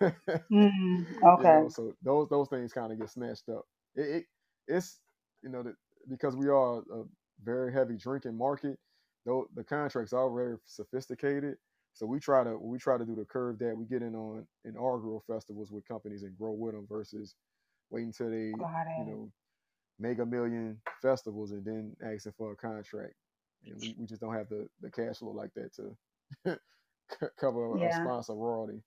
hmm 0.50 1.02
you 1.36 1.46
okay 1.46 1.48
know, 1.48 1.68
so 1.70 1.94
those 2.02 2.28
those 2.30 2.48
things 2.48 2.72
kind 2.72 2.92
of 2.92 2.98
get 2.98 3.10
snatched 3.10 3.48
up. 3.50 3.66
It, 3.96 4.08
it 4.08 4.24
it's 4.68 5.00
you 5.42 5.50
know 5.50 5.62
that 5.64 5.74
because 6.08 6.36
we 6.36 6.48
are 6.48 6.78
a 6.78 7.04
very 7.42 7.72
heavy 7.72 7.96
drinking 7.96 8.36
market, 8.36 8.78
though 9.26 9.48
the 9.54 9.64
contracts 9.64 10.12
are 10.12 10.32
very 10.34 10.58
sophisticated. 10.66 11.56
So 11.94 12.06
we 12.06 12.20
try 12.20 12.44
to 12.44 12.58
we 12.58 12.78
try 12.78 12.98
to 12.98 13.04
do 13.06 13.16
the 13.16 13.24
curve 13.24 13.58
that 13.60 13.76
we 13.76 13.86
get 13.86 14.02
in 14.02 14.14
on 14.14 14.46
inaugural 14.64 15.22
festivals 15.26 15.72
with 15.72 15.86
companies 15.88 16.22
and 16.22 16.38
grow 16.38 16.52
with 16.52 16.74
them 16.74 16.86
versus 16.88 17.34
waiting 17.90 18.08
until 18.08 18.30
they 18.30 18.66
you 18.96 19.04
know 19.04 19.32
make 19.98 20.18
a 20.18 20.26
million 20.26 20.80
festivals 21.02 21.52
and 21.52 21.64
then 21.64 21.96
asking 22.04 22.32
for 22.36 22.52
a 22.52 22.56
contract. 22.56 23.14
And 23.66 23.80
we, 23.80 23.94
we 23.98 24.06
just 24.06 24.20
don't 24.20 24.34
have 24.34 24.48
the, 24.48 24.68
the 24.80 24.90
cash 24.90 25.18
flow 25.18 25.32
like 25.32 25.52
that 25.54 25.72
to 25.74 26.58
cover 27.40 27.86
a 27.86 27.92
sponsor 27.92 28.34
royalty. 28.34 28.82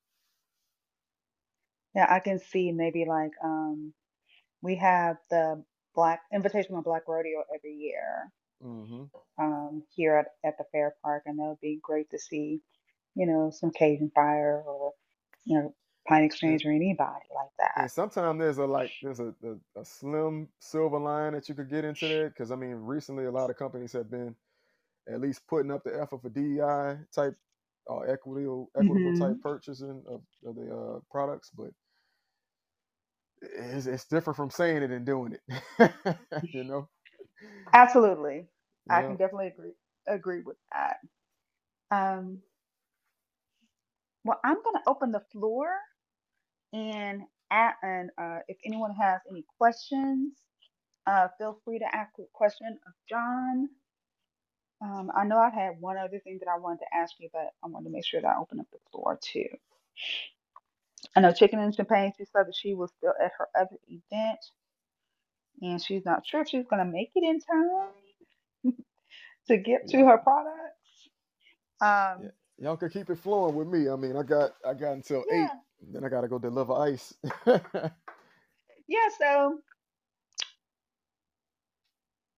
Yeah, 1.96 2.08
I 2.10 2.20
can 2.20 2.40
see 2.40 2.72
maybe 2.72 3.06
like 3.06 3.32
um 3.44 3.94
we 4.62 4.76
have 4.78 5.18
the 5.30 5.64
Black 5.96 6.22
Invitational 6.34 6.84
Black 6.84 7.04
Rodeo 7.08 7.44
every 7.56 7.76
year 7.76 8.32
hmm 8.62 9.04
um 9.40 9.84
here 9.96 10.16
at, 10.18 10.28
at 10.48 10.58
the 10.58 10.66
Fair 10.72 10.96
Park, 11.04 11.24
and 11.28 11.40
that 11.40 11.46
would 11.46 11.62
be 11.62 11.80
great 11.84 12.10
to 12.12 12.20
see, 12.20 12.62
you 13.16 13.28
know, 13.28 13.52
some 13.52 13.72
Cajun 13.72 14.12
Fire 14.16 14.64
or 14.66 14.94
you 15.46 15.60
know 15.60 15.76
Pine 16.08 16.24
Exchange 16.26 16.66
or 16.66 16.72
anybody 16.72 17.26
like 17.36 17.52
that. 17.60 17.72
and 17.78 17.92
sometimes 17.92 18.40
there's 18.40 18.60
a 18.60 18.66
like 18.66 18.94
there's 19.02 19.20
a, 19.22 19.34
a, 19.44 19.82
a 19.82 19.86
slim 19.86 20.50
silver 20.60 21.00
line 21.00 21.34
that 21.34 21.50
you 21.50 21.56
could 21.56 21.70
get 21.70 21.86
into 21.86 22.08
there 22.08 22.30
because 22.30 22.52
I 22.52 22.56
mean 22.56 22.76
recently 22.76 23.26
a 23.26 23.32
lot 23.32 23.50
of 23.52 23.58
companies 23.58 23.94
have 23.94 24.12
been 24.12 24.36
at 25.12 25.22
least 25.22 25.48
putting 25.48 25.72
up 25.72 25.84
the 25.84 26.00
effort 26.02 26.22
for 26.22 26.30
DEI 26.30 26.98
type 27.14 27.36
or 27.88 28.10
equitable 28.10 28.72
equitable 28.78 29.14
hmm 29.14 29.14
type 29.14 29.40
purchasing 29.42 30.04
of, 30.08 30.22
of 30.46 30.56
the 30.56 30.74
uh, 30.76 31.00
products, 31.12 31.52
but 31.58 31.72
it's, 33.42 33.88
it's 33.88 34.06
different 34.06 34.38
from 34.38 34.52
saying 34.52 34.84
it 34.84 34.92
and 34.92 35.06
doing 35.06 35.38
it. 35.80 35.94
you 36.54 36.64
know, 36.66 36.90
Absolutely. 37.74 38.48
I 38.90 39.04
can 39.04 39.18
definitely 39.18 39.48
agree 39.50 39.74
agree 40.08 40.42
with 40.42 40.58
that. 40.74 40.98
Um, 41.92 42.40
well, 44.26 44.40
I'm 44.46 44.58
gonna 44.64 44.84
open 44.88 45.12
the 45.12 45.24
floor 45.32 45.70
and 46.74 47.24
at, 47.52 47.76
and 47.84 48.10
uh, 48.18 48.40
if 48.48 48.58
anyone 48.66 48.94
has 48.96 49.22
any 49.30 49.46
questions, 49.58 50.34
uh, 51.08 51.28
feel 51.38 51.60
free 51.66 51.80
to 51.80 51.96
ask 51.96 52.12
a 52.20 52.24
question 52.34 52.68
of 52.88 52.94
John. 53.10 53.70
Um, 54.82 55.12
I 55.16 55.26
know 55.26 55.40
I 55.40 55.50
had 55.50 55.80
one 55.80 55.98
other 55.98 56.20
thing 56.20 56.40
that 56.42 56.50
I 56.54 56.60
wanted 56.60 56.80
to 56.80 56.96
ask 56.98 57.14
you, 57.20 57.30
but 57.34 57.52
I 57.64 57.68
wanted 57.68 57.86
to 57.90 57.94
make 57.94 58.06
sure 58.06 58.22
that 58.22 58.28
I 58.28 58.40
open 58.40 58.60
up 58.60 58.68
the 58.72 58.80
floor 58.92 59.20
too. 59.22 59.48
I 61.16 61.22
know 61.22 61.34
Chicken 61.34 61.60
and 61.60 61.76
Champagne, 61.76 62.14
she 62.18 62.26
said 62.26 62.48
that 62.48 62.56
she 62.56 62.74
was 62.76 62.92
still 62.98 63.14
at 63.24 63.32
her 63.38 63.48
other 63.60 63.78
event 63.88 64.40
and 65.62 65.82
she's 65.84 66.06
not 66.06 66.26
sure 66.26 66.42
if 66.42 66.50
she's 66.50 66.66
gonna 66.70 66.86
make 66.86 67.12
it 67.16 67.24
in 67.24 67.40
time 67.42 68.74
to 69.48 69.58
get 69.58 69.88
to 69.90 69.98
her 70.06 70.18
products. 70.20 71.10
Yeah. 71.82 72.14
Um, 72.14 72.32
Y'all 72.60 72.78
can 72.78 72.90
keep 72.90 73.10
it 73.10 73.18
flowing 73.18 73.56
with 73.56 73.68
me. 73.68 73.90
I 73.90 73.96
mean, 73.96 74.16
I 74.18 74.24
got 74.24 74.52
I 74.68 74.74
got 74.76 74.94
until 74.94 75.26
eight, 75.32 75.50
then 75.92 76.06
I 76.06 76.10
gotta 76.10 76.28
go 76.28 76.40
deliver 76.40 76.74
ice. 76.74 77.14
yeah. 77.48 79.10
So 79.20 79.60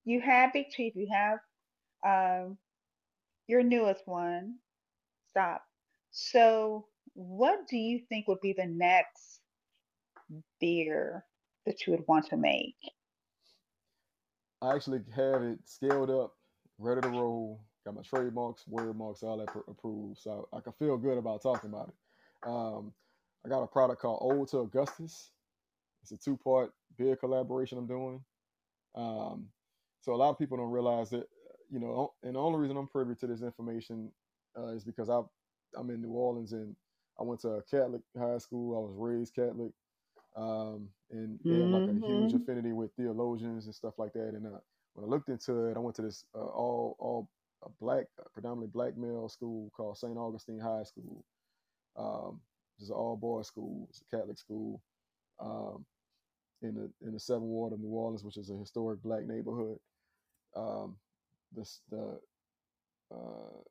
you 0.06 0.22
have 0.22 0.54
Big 0.54 0.70
Chief, 0.70 0.94
you 0.96 1.08
have 1.12 1.40
um 2.06 2.58
your 3.48 3.64
newest 3.64 4.08
one, 4.08 4.56
Stop. 5.32 5.64
So 6.12 6.88
what 7.14 7.68
do 7.68 7.78
you 7.78 8.00
think 8.10 8.28
would 8.28 8.42
be 8.42 8.54
the 8.54 8.66
next 8.68 9.42
beer 10.60 11.26
that 11.66 11.86
you 11.86 11.92
would 11.94 12.06
want 12.08 12.28
to 12.30 12.38
make? 12.38 12.76
I 14.62 14.76
actually 14.76 15.02
have 15.16 15.44
it 15.44 15.60
scaled 15.66 16.10
up, 16.10 16.34
ready 16.78 17.02
to 17.02 17.10
roll. 17.10 17.66
Got 17.86 17.96
my 17.96 18.02
trademarks, 18.02 18.66
word 18.68 18.98
marks, 18.98 19.24
all 19.24 19.38
that 19.38 19.48
pr- 19.48 19.60
approved. 19.70 20.20
So 20.20 20.48
I 20.54 20.62
can 20.62 20.72
feel 20.74 20.98
good 20.98 21.18
about 21.18 21.42
talking 21.42 21.70
about 21.70 21.90
it. 21.90 22.50
Um, 22.50 22.94
I 23.46 23.50
got 23.50 23.62
a 23.62 23.68
product 23.68 24.02
called 24.02 24.20
Old 24.22 24.48
to 24.50 24.60
Augustus. 24.60 25.32
It's 26.02 26.14
a 26.14 26.18
two 26.18 26.38
part 26.38 26.72
beer 26.98 27.18
collaboration 27.18 27.78
I'm 27.78 27.88
doing. 27.88 28.24
Um, 28.96 29.48
so 30.02 30.14
a 30.14 30.16
lot 30.16 30.30
of 30.30 30.40
people 30.40 30.58
don't 30.58 30.72
realize 30.72 31.10
that, 31.10 31.28
you 31.70 31.80
know, 31.80 32.14
and 32.24 32.36
the 32.36 32.40
only 32.40 32.60
reason 32.60 32.78
I'm 32.78 32.88
privy 32.88 33.16
to 33.16 33.28
this 33.28 33.42
information 33.42 34.12
uh, 34.58 34.68
is 34.68 34.84
because 34.86 35.10
I 35.10 35.22
I'm 35.76 35.90
in 35.90 36.02
New 36.02 36.12
Orleans 36.12 36.54
and 36.54 36.76
I 37.20 37.24
went 37.24 37.42
to 37.42 37.50
a 37.50 37.64
Catholic 37.64 38.02
high 38.18 38.38
school. 38.40 38.76
I 38.78 38.82
was 38.82 38.96
raised 38.98 39.36
Catholic, 39.36 39.72
um, 40.36 40.90
and 41.12 41.40
they 41.50 41.60
have 41.60 41.72
like 41.72 41.88
a 41.88 41.96
huge 42.06 42.34
hmm 42.34 42.36
affinity 42.36 42.74
with 42.74 42.92
theologians 42.96 43.66
and 43.66 43.76
stuff 43.76 44.00
like 44.00 44.14
that. 44.14 44.30
And 44.30 44.48
uh, 44.48 44.60
when 44.94 45.06
I 45.06 45.10
looked 45.10 45.30
into 45.30 45.66
it, 45.68 45.78
I 45.78 45.80
went 45.80 45.96
to 45.98 46.02
this 46.04 46.26
uh, 46.36 46.40
all 46.40 46.96
all 47.00 47.30
a 47.64 47.70
black, 47.80 48.06
uh, 48.20 48.24
predominantly 48.34 48.68
black 48.74 48.98
male 48.98 49.30
school 49.30 49.72
called 49.76 49.98
St. 49.98 50.18
Augustine 50.18 50.60
High 50.60 50.84
School. 50.84 51.26
Um, 51.96 52.42
it's 52.80 52.90
an 52.90 52.96
all 52.96 53.18
boys 53.18 53.48
school. 53.48 53.88
It's 53.90 54.02
a 54.02 54.18
Catholic 54.18 54.38
school 54.38 54.82
um, 55.40 55.86
in 56.62 56.76
the 56.76 56.92
in 57.06 57.14
the 57.14 57.20
Seventh 57.20 57.46
Ward 57.46 57.74
of 57.74 57.80
New 57.80 57.90
Orleans, 57.90 58.24
which 58.24 58.38
is 58.38 58.50
a 58.50 58.58
historic 58.58 59.02
black 59.04 59.26
neighborhood. 59.26 59.80
Um, 60.56 60.98
this 61.52 61.82
the 61.90 62.20
uh, 63.14 63.62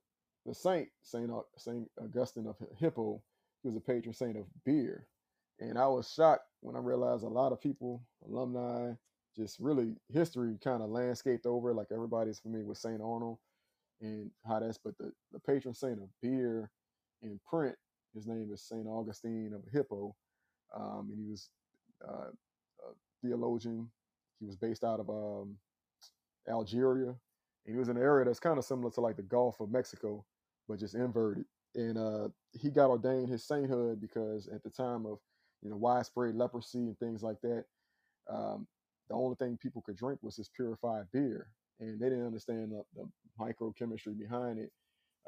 the 0.46 0.54
saint 0.54 0.88
Saint 1.02 1.30
Saint 1.56 1.90
Augustine 2.00 2.46
of 2.46 2.56
Hi- 2.58 2.66
Hippo, 2.78 3.22
he 3.62 3.68
was 3.68 3.76
a 3.76 3.80
patron 3.80 4.14
saint 4.14 4.36
of 4.36 4.46
beer, 4.64 5.06
and 5.60 5.78
I 5.78 5.86
was 5.86 6.10
shocked 6.12 6.46
when 6.60 6.76
I 6.76 6.80
realized 6.80 7.24
a 7.24 7.28
lot 7.28 7.52
of 7.52 7.60
people, 7.60 8.02
alumni, 8.26 8.92
just 9.36 9.58
really 9.60 9.94
history 10.12 10.58
kind 10.62 10.82
of 10.82 10.90
landscaped 10.90 11.46
over. 11.46 11.72
Like 11.72 11.88
everybody's 11.92 12.40
familiar 12.40 12.66
with 12.66 12.78
Saint 12.78 13.00
Arnold 13.00 13.38
and 14.00 14.30
how 14.46 14.60
that's, 14.60 14.78
but 14.78 14.96
the 14.98 15.12
the 15.32 15.38
patron 15.38 15.74
saint 15.74 15.98
of 15.98 16.08
beer 16.20 16.70
in 17.22 17.40
print, 17.48 17.76
his 18.14 18.26
name 18.26 18.50
is 18.52 18.62
Saint 18.62 18.86
Augustine 18.86 19.52
of 19.54 19.62
Hippo, 19.72 20.14
um, 20.74 21.08
and 21.10 21.18
he 21.18 21.30
was 21.30 21.48
uh, 22.06 22.30
a 22.80 22.92
theologian. 23.24 23.90
He 24.40 24.46
was 24.46 24.56
based 24.56 24.82
out 24.84 25.00
of 25.00 25.08
um, 25.08 25.56
Algeria, 26.48 27.08
and 27.08 27.74
he 27.74 27.76
was 27.76 27.88
in 27.88 27.96
an 27.96 28.02
area 28.02 28.24
that's 28.24 28.40
kind 28.40 28.58
of 28.58 28.64
similar 28.64 28.90
to 28.90 29.00
like 29.00 29.16
the 29.16 29.22
Gulf 29.22 29.60
of 29.60 29.70
Mexico, 29.70 30.24
but 30.68 30.80
just 30.80 30.94
inverted. 30.94 31.44
And 31.74 31.96
uh, 31.98 32.28
he 32.52 32.70
got 32.70 32.90
ordained 32.90 33.28
his 33.28 33.46
sainthood 33.46 34.00
because 34.00 34.48
at 34.48 34.62
the 34.62 34.70
time 34.70 35.06
of 35.06 35.18
you 35.62 35.70
know 35.70 35.76
widespread 35.76 36.34
leprosy 36.34 36.78
and 36.78 36.98
things 36.98 37.22
like 37.22 37.40
that, 37.42 37.64
um, 38.30 38.66
the 39.08 39.14
only 39.14 39.36
thing 39.36 39.58
people 39.60 39.82
could 39.82 39.96
drink 39.96 40.20
was 40.22 40.36
this 40.36 40.50
purified 40.54 41.06
beer, 41.12 41.48
and 41.80 42.00
they 42.00 42.08
didn't 42.08 42.26
understand 42.26 42.72
the, 42.72 42.82
the 42.94 43.08
microchemistry 43.40 44.18
behind 44.18 44.58
it. 44.58 44.70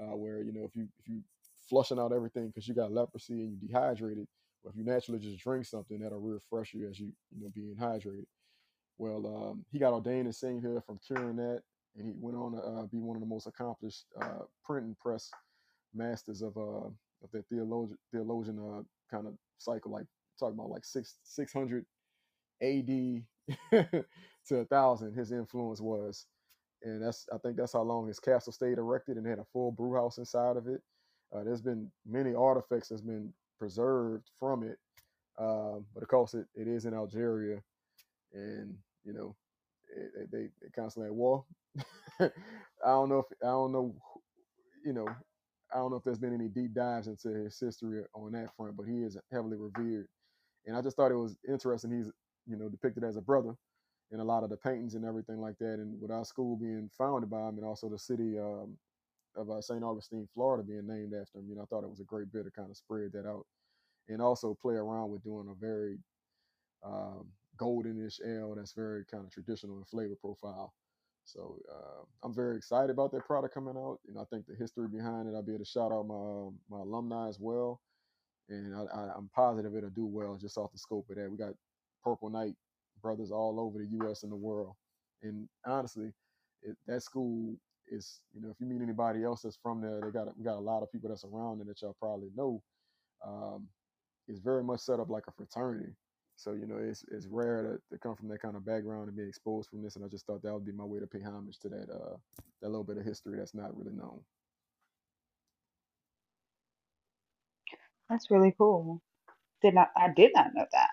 Uh, 0.00 0.16
where 0.16 0.42
you 0.42 0.52
know 0.52 0.64
if 0.64 0.74
you 0.74 0.88
if 0.98 1.08
you 1.08 1.22
flushing 1.68 2.00
out 2.00 2.12
everything 2.12 2.48
because 2.48 2.66
you 2.66 2.74
got 2.74 2.92
leprosy 2.92 3.42
and 3.42 3.52
you 3.52 3.68
dehydrated, 3.68 4.26
or 4.64 4.70
if 4.70 4.76
you 4.76 4.84
naturally 4.84 5.20
just 5.20 5.38
drink 5.38 5.64
something 5.64 6.00
that'll 6.00 6.20
refresh 6.20 6.74
you 6.74 6.88
as 6.88 6.98
you 6.98 7.12
you 7.36 7.44
know 7.44 7.50
being 7.54 7.76
hydrated. 7.80 8.26
Well, 8.98 9.26
um, 9.26 9.64
he 9.72 9.78
got 9.78 9.92
ordained 9.92 10.28
as 10.28 10.38
sainthood 10.38 10.84
from 10.84 10.98
curing 11.06 11.36
that, 11.36 11.62
and 11.96 12.06
he 12.06 12.12
went 12.18 12.36
on 12.36 12.52
to 12.52 12.58
uh, 12.58 12.86
be 12.86 12.98
one 12.98 13.16
of 13.16 13.20
the 13.20 13.28
most 13.28 13.46
accomplished 13.46 14.04
uh, 14.20 14.44
print 14.64 14.86
and 14.86 14.98
press 14.98 15.30
masters 15.94 16.42
of 16.42 16.56
uh 16.56 16.88
of 17.22 17.30
that 17.32 17.46
theologian 17.48 17.98
theologian 18.12 18.58
uh, 18.58 18.82
kind 19.14 19.26
of 19.26 19.34
cycle, 19.58 19.92
like 19.92 20.06
talking 20.38 20.54
about 20.58 20.70
like 20.70 20.84
six 20.84 21.16
six 21.24 21.52
hundred 21.52 21.86
A.D. 22.62 23.24
to 23.72 24.56
a 24.56 24.64
thousand. 24.66 25.14
His 25.14 25.32
influence 25.32 25.80
was, 25.80 26.26
and 26.82 27.02
that's 27.02 27.26
I 27.32 27.38
think 27.38 27.56
that's 27.56 27.72
how 27.72 27.82
long 27.82 28.06
his 28.08 28.20
castle 28.20 28.52
stayed 28.52 28.78
erected 28.78 29.16
and 29.16 29.26
had 29.26 29.38
a 29.38 29.46
full 29.52 29.72
brew 29.72 29.94
house 29.94 30.18
inside 30.18 30.56
of 30.56 30.68
it. 30.68 30.82
Uh, 31.34 31.44
there's 31.44 31.62
been 31.62 31.90
many 32.06 32.34
artifacts 32.34 32.88
that's 32.88 33.02
been 33.02 33.32
preserved 33.58 34.30
from 34.38 34.62
it, 34.62 34.78
um, 35.38 35.86
but 35.94 36.02
of 36.02 36.08
course 36.08 36.34
it, 36.34 36.46
it 36.54 36.68
is 36.68 36.86
in 36.86 36.94
Algeria, 36.94 37.62
and 38.32 38.74
you 39.04 39.12
know 39.12 39.36
it- 39.96 40.30
they 40.30 40.48
they 40.62 40.70
constantly 40.74 41.08
at 41.08 41.14
war. 41.14 41.44
I 42.20 42.30
don't 42.84 43.08
know 43.08 43.20
if 43.20 43.26
I 43.42 43.46
don't 43.46 43.72
know, 43.72 43.94
you 44.84 44.92
know, 44.92 45.06
I 45.72 45.78
don't 45.78 45.90
know 45.90 45.96
if 45.96 46.04
there's 46.04 46.18
been 46.18 46.34
any 46.34 46.48
deep 46.48 46.74
dives 46.74 47.08
into 47.08 47.28
his 47.28 47.58
history 47.58 48.02
on 48.14 48.32
that 48.32 48.54
front, 48.56 48.76
but 48.76 48.86
he 48.86 49.02
is 49.02 49.16
heavily 49.32 49.56
revered. 49.56 50.06
And 50.66 50.76
I 50.76 50.80
just 50.80 50.96
thought 50.96 51.12
it 51.12 51.16
was 51.16 51.36
interesting. 51.48 51.90
He's 51.96 52.10
you 52.46 52.56
know 52.56 52.68
depicted 52.68 53.04
as 53.04 53.16
a 53.16 53.22
brother 53.22 53.54
in 54.12 54.20
a 54.20 54.24
lot 54.24 54.44
of 54.44 54.50
the 54.50 54.56
paintings 54.56 54.94
and 54.94 55.04
everything 55.04 55.40
like 55.40 55.58
that. 55.58 55.74
And 55.74 56.00
with 56.00 56.10
our 56.10 56.24
school 56.24 56.56
being 56.56 56.90
founded 56.96 57.30
by 57.30 57.48
him, 57.48 57.58
and 57.58 57.64
also 57.64 57.88
the 57.88 57.98
city 57.98 58.38
um, 58.38 58.76
of 59.36 59.50
uh, 59.50 59.60
St. 59.60 59.82
Augustine, 59.82 60.28
Florida, 60.34 60.62
being 60.62 60.86
named 60.86 61.14
after 61.14 61.38
him, 61.38 61.46
you 61.48 61.56
know, 61.56 61.62
I 61.62 61.66
thought 61.66 61.84
it 61.84 61.90
was 61.90 62.00
a 62.00 62.04
great 62.04 62.32
bit 62.32 62.44
to 62.44 62.50
kind 62.50 62.70
of 62.70 62.76
spread 62.76 63.12
that 63.12 63.26
out 63.26 63.46
and 64.08 64.20
also 64.20 64.56
play 64.60 64.74
around 64.74 65.10
with 65.10 65.22
doing 65.24 65.48
a 65.50 65.54
very 65.54 65.98
um, 66.84 67.26
goldenish 67.56 68.20
ale 68.26 68.54
that's 68.54 68.72
very 68.72 69.04
kind 69.04 69.24
of 69.24 69.30
traditional 69.30 69.78
in 69.78 69.84
flavor 69.84 70.16
profile. 70.20 70.74
So 71.24 71.58
uh, 71.72 72.04
I'm 72.22 72.34
very 72.34 72.56
excited 72.56 72.90
about 72.90 73.12
that 73.12 73.26
product 73.26 73.54
coming 73.54 73.76
out. 73.76 73.98
Know, 74.06 74.20
I 74.20 74.24
think 74.30 74.46
the 74.46 74.54
history 74.54 74.88
behind 74.88 75.28
it. 75.28 75.34
I'll 75.34 75.42
be 75.42 75.52
able 75.54 75.64
to 75.64 75.70
shout 75.70 75.92
out 75.92 76.06
my 76.06 76.14
um, 76.14 76.58
my 76.70 76.80
alumni 76.80 77.28
as 77.28 77.38
well, 77.40 77.80
and 78.48 78.74
I, 78.74 79.10
I'm 79.16 79.30
positive 79.34 79.74
it'll 79.74 79.90
do 79.90 80.06
well 80.06 80.36
just 80.36 80.58
off 80.58 80.72
the 80.72 80.78
scope 80.78 81.08
of 81.10 81.16
that. 81.16 81.30
We 81.30 81.38
got 81.38 81.54
Purple 82.02 82.30
Knight 82.30 82.54
brothers 83.02 83.30
all 83.30 83.58
over 83.58 83.78
the 83.78 83.88
U.S. 84.04 84.22
and 84.22 84.32
the 84.32 84.36
world, 84.36 84.74
and 85.22 85.48
honestly, 85.66 86.12
it, 86.62 86.76
that 86.86 87.02
school 87.02 87.56
is 87.88 88.20
you 88.34 88.42
know 88.42 88.50
if 88.50 88.56
you 88.60 88.66
meet 88.66 88.82
anybody 88.82 89.24
else 89.24 89.42
that's 89.42 89.58
from 89.62 89.80
there, 89.80 90.00
they 90.04 90.10
got 90.10 90.36
we 90.38 90.44
got 90.44 90.58
a 90.58 90.60
lot 90.60 90.82
of 90.82 90.92
people 90.92 91.08
that's 91.08 91.24
around 91.24 91.60
and 91.60 91.68
that 91.68 91.80
y'all 91.80 91.96
probably 92.00 92.30
know. 92.36 92.62
Um, 93.26 93.68
it's 94.28 94.40
very 94.40 94.62
much 94.62 94.80
set 94.80 95.00
up 95.00 95.10
like 95.10 95.24
a 95.28 95.32
fraternity. 95.32 95.92
So 96.36 96.52
you 96.54 96.66
know 96.66 96.78
it's 96.78 97.04
it's 97.12 97.26
rare 97.28 97.62
to, 97.62 97.94
to 97.96 97.98
come 98.00 98.16
from 98.16 98.28
that 98.28 98.42
kind 98.42 98.56
of 98.56 98.66
background 98.66 99.08
and 99.08 99.16
be 99.16 99.24
exposed 99.24 99.70
from 99.70 99.82
this, 99.82 99.96
and 99.96 100.04
I 100.04 100.08
just 100.08 100.26
thought 100.26 100.42
that 100.42 100.54
would 100.54 100.66
be 100.66 100.72
my 100.72 100.84
way 100.84 101.00
to 101.00 101.06
pay 101.06 101.20
homage 101.22 101.58
to 101.60 101.70
that 101.70 101.88
uh 101.92 102.16
that 102.62 102.68
little 102.68 102.84
bit 102.84 102.98
of 102.98 103.04
history 103.04 103.38
that's 103.38 103.54
not 103.54 103.76
really 103.76 103.96
known. 103.96 104.20
That's 108.10 108.30
really 108.30 108.54
cool. 108.58 109.02
Did 109.62 109.74
not 109.74 109.90
I 109.96 110.08
did 110.14 110.32
not 110.34 110.54
know 110.54 110.66
that. 110.72 110.90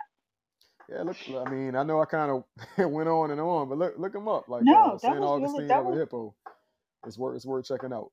Yeah, 0.89 1.03
look. 1.03 1.17
I 1.29 1.45
mean, 1.45 1.75
I 1.75 1.83
know 1.83 2.01
I 2.01 2.05
kind 2.05 2.31
of 2.31 2.45
went 2.91 3.09
on 3.09 3.31
and 3.31 3.41
on, 3.41 3.69
but 3.69 3.77
look, 3.79 3.95
look 3.97 4.13
them 4.13 4.27
up. 4.27 4.49
Like 4.49 4.65
No, 4.65 4.73
uh, 4.73 4.97
Saint 4.99 5.21
was 5.21 5.33
really 5.37 5.63
Augustine 5.63 5.69
that 5.69 5.83
of 5.85 5.85
was 5.85 5.99
Hippo. 5.99 6.35
It's 7.07 7.17
worth 7.17 7.35
it's 7.37 7.45
worth 7.47 7.67
checking 7.67 7.93
out. 7.93 8.11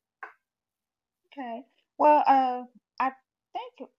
okay. 1.32 1.62
Well, 1.98 2.24
uh, 2.26 2.64
I 3.00 3.12
think 3.54 3.90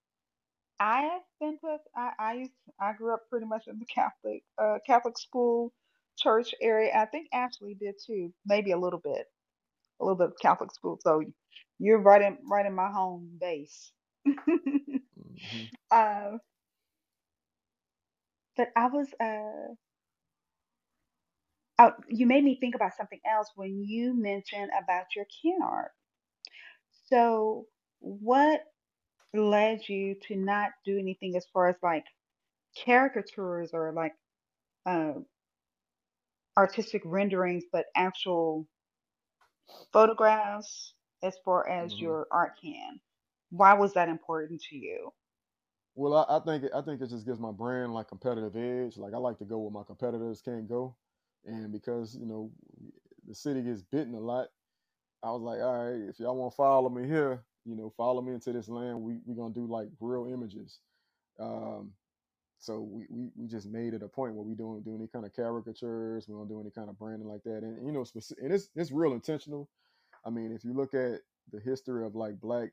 I've 0.79 1.21
been 1.41 1.57
to 1.59 1.77
I, 1.95 2.11
I 2.19 2.33
used 2.35 2.53
I 2.81 2.93
grew 2.93 3.13
up 3.13 3.29
pretty 3.29 3.47
much 3.47 3.67
in 3.67 3.79
the 3.79 3.85
Catholic 3.87 4.43
uh 4.61 4.79
Catholic 4.87 5.17
school 5.19 5.73
church 6.17 6.55
area. 6.61 6.91
I 6.95 7.05
think 7.07 7.29
Ashley 7.33 7.75
did 7.79 7.95
too, 8.05 8.33
maybe 8.45 8.71
a 8.73 8.79
little 8.79 8.99
bit, 8.99 9.25
a 10.01 10.05
little 10.05 10.17
bit 10.17 10.29
of 10.29 10.39
Catholic 10.41 10.73
school. 10.73 10.99
So 11.01 11.23
you're 11.79 12.01
right 12.01 12.21
in 12.21 12.37
right 12.49 12.65
in 12.65 12.75
my 12.75 12.89
home 12.91 13.29
base. 13.39 13.91
hmm 15.17 15.65
Uh, 15.91 16.37
but 18.57 18.69
I 18.75 18.87
was 18.87 19.07
uh, 19.21 19.73
oh, 21.79 21.93
you 22.09 22.27
made 22.27 22.43
me 22.43 22.57
think 22.59 22.75
about 22.75 22.95
something 22.97 23.19
else 23.29 23.49
when 23.55 23.83
you 23.83 24.13
mentioned 24.19 24.69
about 24.83 25.05
your 25.15 25.25
can 25.43 25.59
art. 25.63 25.91
So 27.09 27.67
what 27.99 28.61
led 29.33 29.87
you 29.87 30.15
to 30.27 30.35
not 30.35 30.71
do 30.85 30.97
anything 30.97 31.35
as 31.35 31.45
far 31.53 31.69
as 31.69 31.75
like 31.83 32.05
caricatures 32.85 33.71
or 33.73 33.91
like 33.93 34.13
uh, 34.85 35.13
artistic 36.57 37.01
renderings, 37.05 37.63
but 37.71 37.85
actual 37.95 38.67
photographs 39.93 40.93
as 41.23 41.37
far 41.45 41.67
as 41.69 41.99
hmm 41.99 42.01
your 42.01 42.27
art 42.31 42.53
can? 42.61 42.99
Why 43.51 43.73
was 43.73 43.93
that 43.93 44.09
important 44.09 44.61
to 44.69 44.75
you? 44.75 45.13
Well, 45.95 46.13
I, 46.15 46.37
I 46.37 46.39
think 46.39 46.63
it, 46.65 46.71
I 46.75 46.81
think 46.81 47.01
it 47.01 47.09
just 47.09 47.25
gives 47.25 47.39
my 47.39 47.51
brand 47.51 47.93
like 47.93 48.07
competitive 48.07 48.55
edge. 48.55 48.97
Like 48.97 49.13
I 49.13 49.17
like 49.17 49.37
to 49.39 49.45
go 49.45 49.59
where 49.59 49.71
my 49.71 49.83
competitors 49.83 50.41
can't 50.41 50.67
go, 50.67 50.95
and 51.45 51.71
because 51.71 52.15
you 52.15 52.25
know 52.25 52.51
the 53.27 53.35
city 53.35 53.61
gets 53.61 53.81
bitten 53.83 54.13
a 54.15 54.19
lot, 54.19 54.47
I 55.23 55.31
was 55.31 55.41
like, 55.41 55.61
all 55.61 55.85
right, 55.85 56.09
if 56.09 56.19
y'all 56.19 56.35
want 56.37 56.53
to 56.53 56.55
follow 56.57 56.89
me 56.89 57.07
here, 57.07 57.43
you 57.69 57.75
know, 57.75 57.93
follow 57.97 58.21
me 58.21 58.33
into 58.33 58.53
this 58.53 58.69
land. 58.69 59.01
We 59.01 59.19
we 59.25 59.35
gonna 59.35 59.53
do 59.53 59.67
like 59.67 59.89
real 60.01 60.27
images. 60.33 60.79
Um, 61.39 61.93
so 62.59 62.81
we, 62.81 63.05
we 63.09 63.31
we 63.35 63.47
just 63.47 63.67
made 63.67 63.93
it 63.93 64.03
a 64.03 64.09
point 64.09 64.35
where 64.35 64.45
we 64.45 64.55
don't 64.55 64.83
do 64.83 64.95
any 64.95 65.07
kind 65.07 65.25
of 65.25 65.35
caricatures. 65.35 66.27
We 66.27 66.35
don't 66.35 66.49
do 66.49 66.61
any 66.61 66.71
kind 66.71 66.89
of 66.89 66.99
branding 66.99 67.29
like 67.29 67.43
that. 67.43 67.63
And 67.63 67.85
you 67.85 67.93
know, 67.93 68.01
speci- 68.01 68.39
and 68.41 68.53
it's 68.53 68.69
it's 68.75 68.91
real 68.91 69.13
intentional. 69.13 69.69
I 70.25 70.29
mean, 70.29 70.51
if 70.53 70.65
you 70.65 70.73
look 70.73 70.93
at 70.93 71.21
the 71.51 71.59
history 71.59 72.05
of 72.05 72.15
like 72.15 72.39
black 72.41 72.71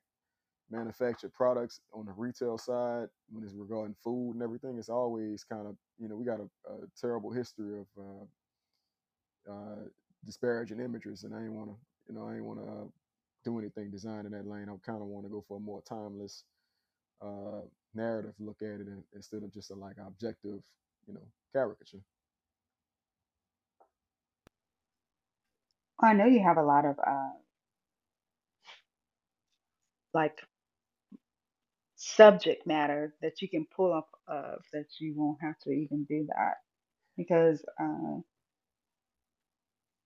manufactured 0.70 1.32
products 1.32 1.80
on 1.94 2.06
the 2.06 2.12
retail 2.12 2.58
side 2.58 3.08
when 3.30 3.44
it's 3.44 3.54
regarding 3.54 3.96
food 4.02 4.32
and 4.34 4.42
everything, 4.42 4.78
it's 4.78 4.88
always 4.88 5.44
kind 5.44 5.66
of 5.66 5.76
you 5.98 6.08
know 6.08 6.16
we 6.16 6.24
got 6.24 6.40
a, 6.40 6.48
a 6.72 6.78
terrible 7.00 7.32
history 7.32 7.80
of 7.80 7.86
uh, 7.98 9.52
uh, 9.52 9.84
disparaging 10.24 10.80
images, 10.80 11.24
and 11.24 11.34
I 11.34 11.42
ain't 11.42 11.52
want 11.52 11.70
to 11.70 11.76
you 12.08 12.14
know 12.18 12.28
I 12.28 12.34
ain't 12.36 12.44
want 12.44 12.60
to 12.60 12.66
uh, 12.66 13.05
do 13.46 13.60
anything 13.60 13.90
designed 13.92 14.26
in 14.26 14.32
that 14.34 14.48
lane. 14.48 14.68
I 14.70 14.76
kind 14.86 15.02
of 15.02 15.08
want 15.08 15.26
to 15.26 15.30
go 15.32 15.44
for 15.48 15.58
a 15.58 15.60
more 15.60 15.82
timeless 15.88 16.44
uh, 17.22 17.62
narrative 17.94 18.34
look 18.40 18.62
at 18.62 18.80
it 18.80 18.88
instead 19.14 19.44
of 19.44 19.54
just 19.54 19.72
a 19.72 19.76
like 19.76 19.96
objective 20.06 20.60
you 21.08 21.14
know 21.14 21.26
caricature. 21.54 22.00
I 26.00 26.14
know 26.14 26.26
you 26.26 26.42
have 26.44 26.58
a 26.58 26.62
lot 26.64 26.84
of 26.86 26.98
uh, 26.98 27.30
like 30.14 30.38
subject 31.96 32.66
matter 32.66 33.14
that 33.22 33.42
you 33.42 33.48
can 33.48 33.66
pull 33.76 33.92
up 33.92 34.08
of 34.28 34.62
that 34.72 34.86
you 35.00 35.14
won't 35.16 35.38
have 35.42 35.58
to 35.60 35.70
even 35.70 36.04
do 36.04 36.26
that 36.28 36.54
because 37.16 37.64
uh, 37.80 38.20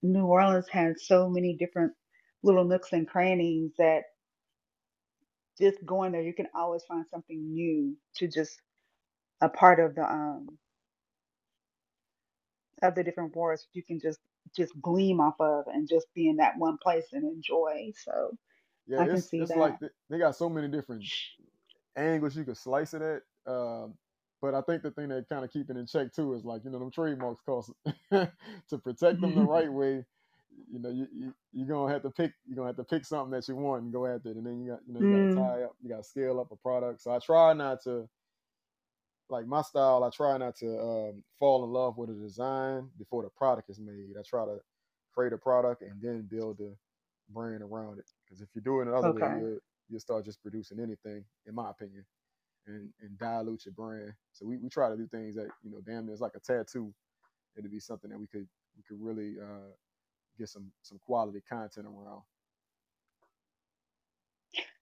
New 0.03 0.26
Orleans 0.26 0.68
has 0.70 1.07
so 1.07 1.28
many 1.28 1.57
different 1.57 1.93
little 2.43 2.64
nooks 2.64 2.93
and 2.93 3.09
crannies 3.09 3.72
that 3.78 4.05
just 5.61 5.84
going 5.86 6.12
there 6.12 6.22
you 6.22 6.34
can 6.34 6.49
always 6.55 6.82
find 6.84 7.05
something 7.11 7.53
new 7.53 7.97
to 8.16 8.28
just 8.28 8.61
a 9.43 9.49
part 9.49 9.80
of 9.80 9.95
the 9.95 10.03
um 10.05 10.49
of 12.82 12.95
the 12.95 13.05
different 13.05 13.34
wars 13.36 13.66
you 13.74 13.82
can 13.82 14.01
just 14.01 14.18
just 14.57 14.72
gleam 14.80 15.20
off 15.20 15.34
of 15.41 15.64
and 15.68 15.88
just 15.88 16.07
be 16.14 16.28
in 16.28 16.36
that 16.36 16.55
one 16.59 16.78
place 16.82 17.07
and 17.12 17.24
enjoy. 17.24 17.93
So 18.05 18.32
Yeah, 18.86 19.03
I 19.03 19.07
can 19.07 19.16
it's 19.16 19.28
see 19.28 19.41
it's 19.41 19.57
like 19.57 19.78
they, 19.80 20.18
got 20.18 20.36
so 20.36 20.49
many 20.51 20.68
different 20.68 21.05
angles 21.97 22.36
you 22.36 22.45
could 22.45 22.57
slice 22.57 22.95
it 22.95 23.03
at. 23.03 23.22
Um, 23.53 23.95
but 24.43 24.55
I 24.55 24.62
think 24.62 24.82
the 24.82 24.91
thing 24.91 25.09
that 25.11 25.28
kind 25.28 25.45
of 25.45 25.53
keep 25.53 25.70
it 25.70 25.76
in 25.76 25.86
check 25.86 26.12
too 26.14 26.34
is 26.34 26.45
like 26.45 26.64
you 26.64 26.70
know 26.70 26.78
them 26.78 26.91
trademarks 26.91 27.41
cost 27.47 27.72
to 28.12 28.78
protect 28.82 29.20
them 29.20 29.34
the 29.34 29.43
right 29.45 29.72
way. 29.72 30.05
You 30.73 30.79
know, 30.81 30.91
you, 30.91 31.07
you 31.13 31.35
you're 31.53 31.67
gonna 31.67 31.93
have 31.93 32.03
to 32.03 32.11
pick 32.11 32.33
you're 32.47 32.57
gonna 32.57 32.69
have 32.69 32.77
to 32.77 32.85
pick 32.85 33.05
something 33.05 33.31
that 33.33 33.49
you 33.49 33.57
want 33.57 33.83
and 33.85 33.93
go 33.93 34.07
after 34.07 34.31
it, 34.31 34.37
and 34.37 34.47
then 34.47 34.61
you 34.61 34.73
got 34.73 34.81
you 34.87 34.95
know 34.95 35.01
you 35.01 35.17
Mm, 35.17 35.35
tie 35.35 35.63
up, 35.63 35.73
you 35.83 35.89
got 35.89 35.99
to 35.99 36.05
scale 36.05 36.41
up 36.41 36.51
a 36.53 36.57
product. 36.57 37.03
So 37.03 37.13
I 37.13 37.19
try 37.19 37.53
not 37.55 37.83
to 37.85 38.09
like 39.29 39.47
my 39.47 39.63
style. 39.63 40.05
I 40.05 40.11
try 40.11 40.37
not 40.39 40.57
to 40.57 40.79
um, 40.81 41.25
fall 41.39 41.65
in 41.65 41.71
love 41.71 41.97
with 41.99 42.11
a 42.11 42.15
design 42.15 42.89
before 42.99 43.23
the 43.23 43.31
product 43.31 43.71
is 43.71 43.81
made. 43.81 44.15
I 44.19 44.23
try 44.29 44.45
to 44.45 44.59
create 45.15 45.33
a 45.33 45.39
product 45.39 45.83
and 45.83 46.01
then 46.03 46.29
build 46.31 46.59
the 46.59 46.75
brand 47.31 47.63
around 47.63 47.99
it. 47.99 48.11
Because 48.25 48.43
if 48.43 48.49
you 48.55 48.61
do 48.61 48.81
it 48.81 48.89
another 48.89 49.13
way, 49.13 49.23
okay. 49.23 49.41
you 49.41 49.61
you 49.89 49.99
start 49.99 50.25
just 50.25 50.43
producing 50.43 50.81
anything, 50.81 51.25
in 51.47 51.55
my 51.55 51.71
opinion, 51.71 52.05
and 52.67 52.91
and 53.01 53.19
dilute 53.19 53.67
your 53.67 53.75
brand. 53.75 54.13
So 54.33 54.47
we, 54.47 54.57
we 54.59 54.69
try 54.69 54.89
to 54.89 54.97
do 54.97 55.07
things 55.09 55.35
that 55.37 55.49
you 55.63 55.71
know, 55.71 55.81
damn, 55.87 56.07
there's 56.07 56.21
like 56.21 56.37
a 56.37 56.41
tattoo. 56.41 56.93
It'd 57.57 57.71
be 57.71 57.81
something 57.81 58.11
that 58.11 58.19
we 58.19 58.27
could 58.27 58.49
we 58.77 58.83
could 58.89 59.01
really 59.01 59.35
uh, 59.41 59.73
get 60.41 60.49
some 60.51 60.72
some 60.82 60.99
quality 61.07 61.43
content 61.49 61.86
around. 61.86 62.22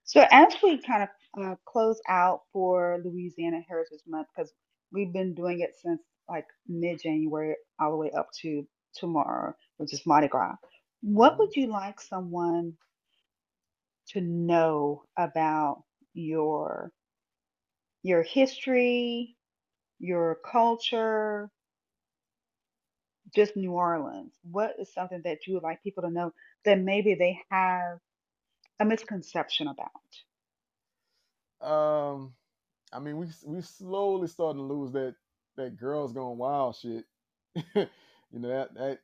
So 0.04 0.24
as 0.30 0.54
we 0.62 0.80
kind 0.82 1.02
of 1.04 1.09
uh, 1.44 1.56
close 1.66 2.00
out 2.09 2.42
for 2.52 3.00
Louisiana 3.04 3.61
Heritage 3.68 4.00
Month, 4.09 4.28
because 4.34 4.52
we've 4.92 5.12
been 5.12 5.34
doing 5.34 5.61
it 5.61 5.72
since 5.82 6.00
like 6.30 6.46
mid-January 6.66 7.56
all 7.80 7.90
the 7.90 7.96
way 7.98 8.11
up 8.12 8.28
to 8.42 8.66
tomorrow, 8.94 9.54
which 9.76 9.92
is 9.92 10.06
Mardi 10.06 10.28
Gras. 10.28 10.56
What 11.02 11.38
would 11.38 11.54
you 11.56 11.68
like 11.68 12.00
someone 12.00 12.74
to 14.11 14.20
know 14.22 15.04
about 15.18 15.84
your 16.14 16.90
your 18.02 18.22
history, 18.22 19.36
your 19.98 20.38
culture, 20.50 21.50
just 23.35 23.57
New 23.57 23.72
Orleans? 23.72 24.33
What 24.43 24.74
is 24.79 24.93
something 24.93 25.22
that 25.24 25.47
you 25.47 25.55
would 25.55 25.62
like 25.62 25.83
people 25.83 26.03
to 26.03 26.11
know 26.11 26.33
that 26.64 26.79
maybe 26.79 27.14
they 27.14 27.41
have 27.51 27.99
a 28.81 28.85
misconception 28.85 29.68
about? 29.68 29.91
Um, 31.61 32.35
I 32.93 33.01
mean, 33.01 33.16
we 33.18 33.26
we 33.45 33.61
slowly 33.61 34.29
starting 34.29 34.61
to 34.61 34.66
lose 34.66 34.93
that 34.93 35.14
that 35.57 35.76
girls 35.76 36.12
going 36.12 36.39
wild 36.39 36.76
shit. 36.76 37.05
you 37.74 38.39
know 38.39 38.49
that 38.49 38.74
that 38.74 38.99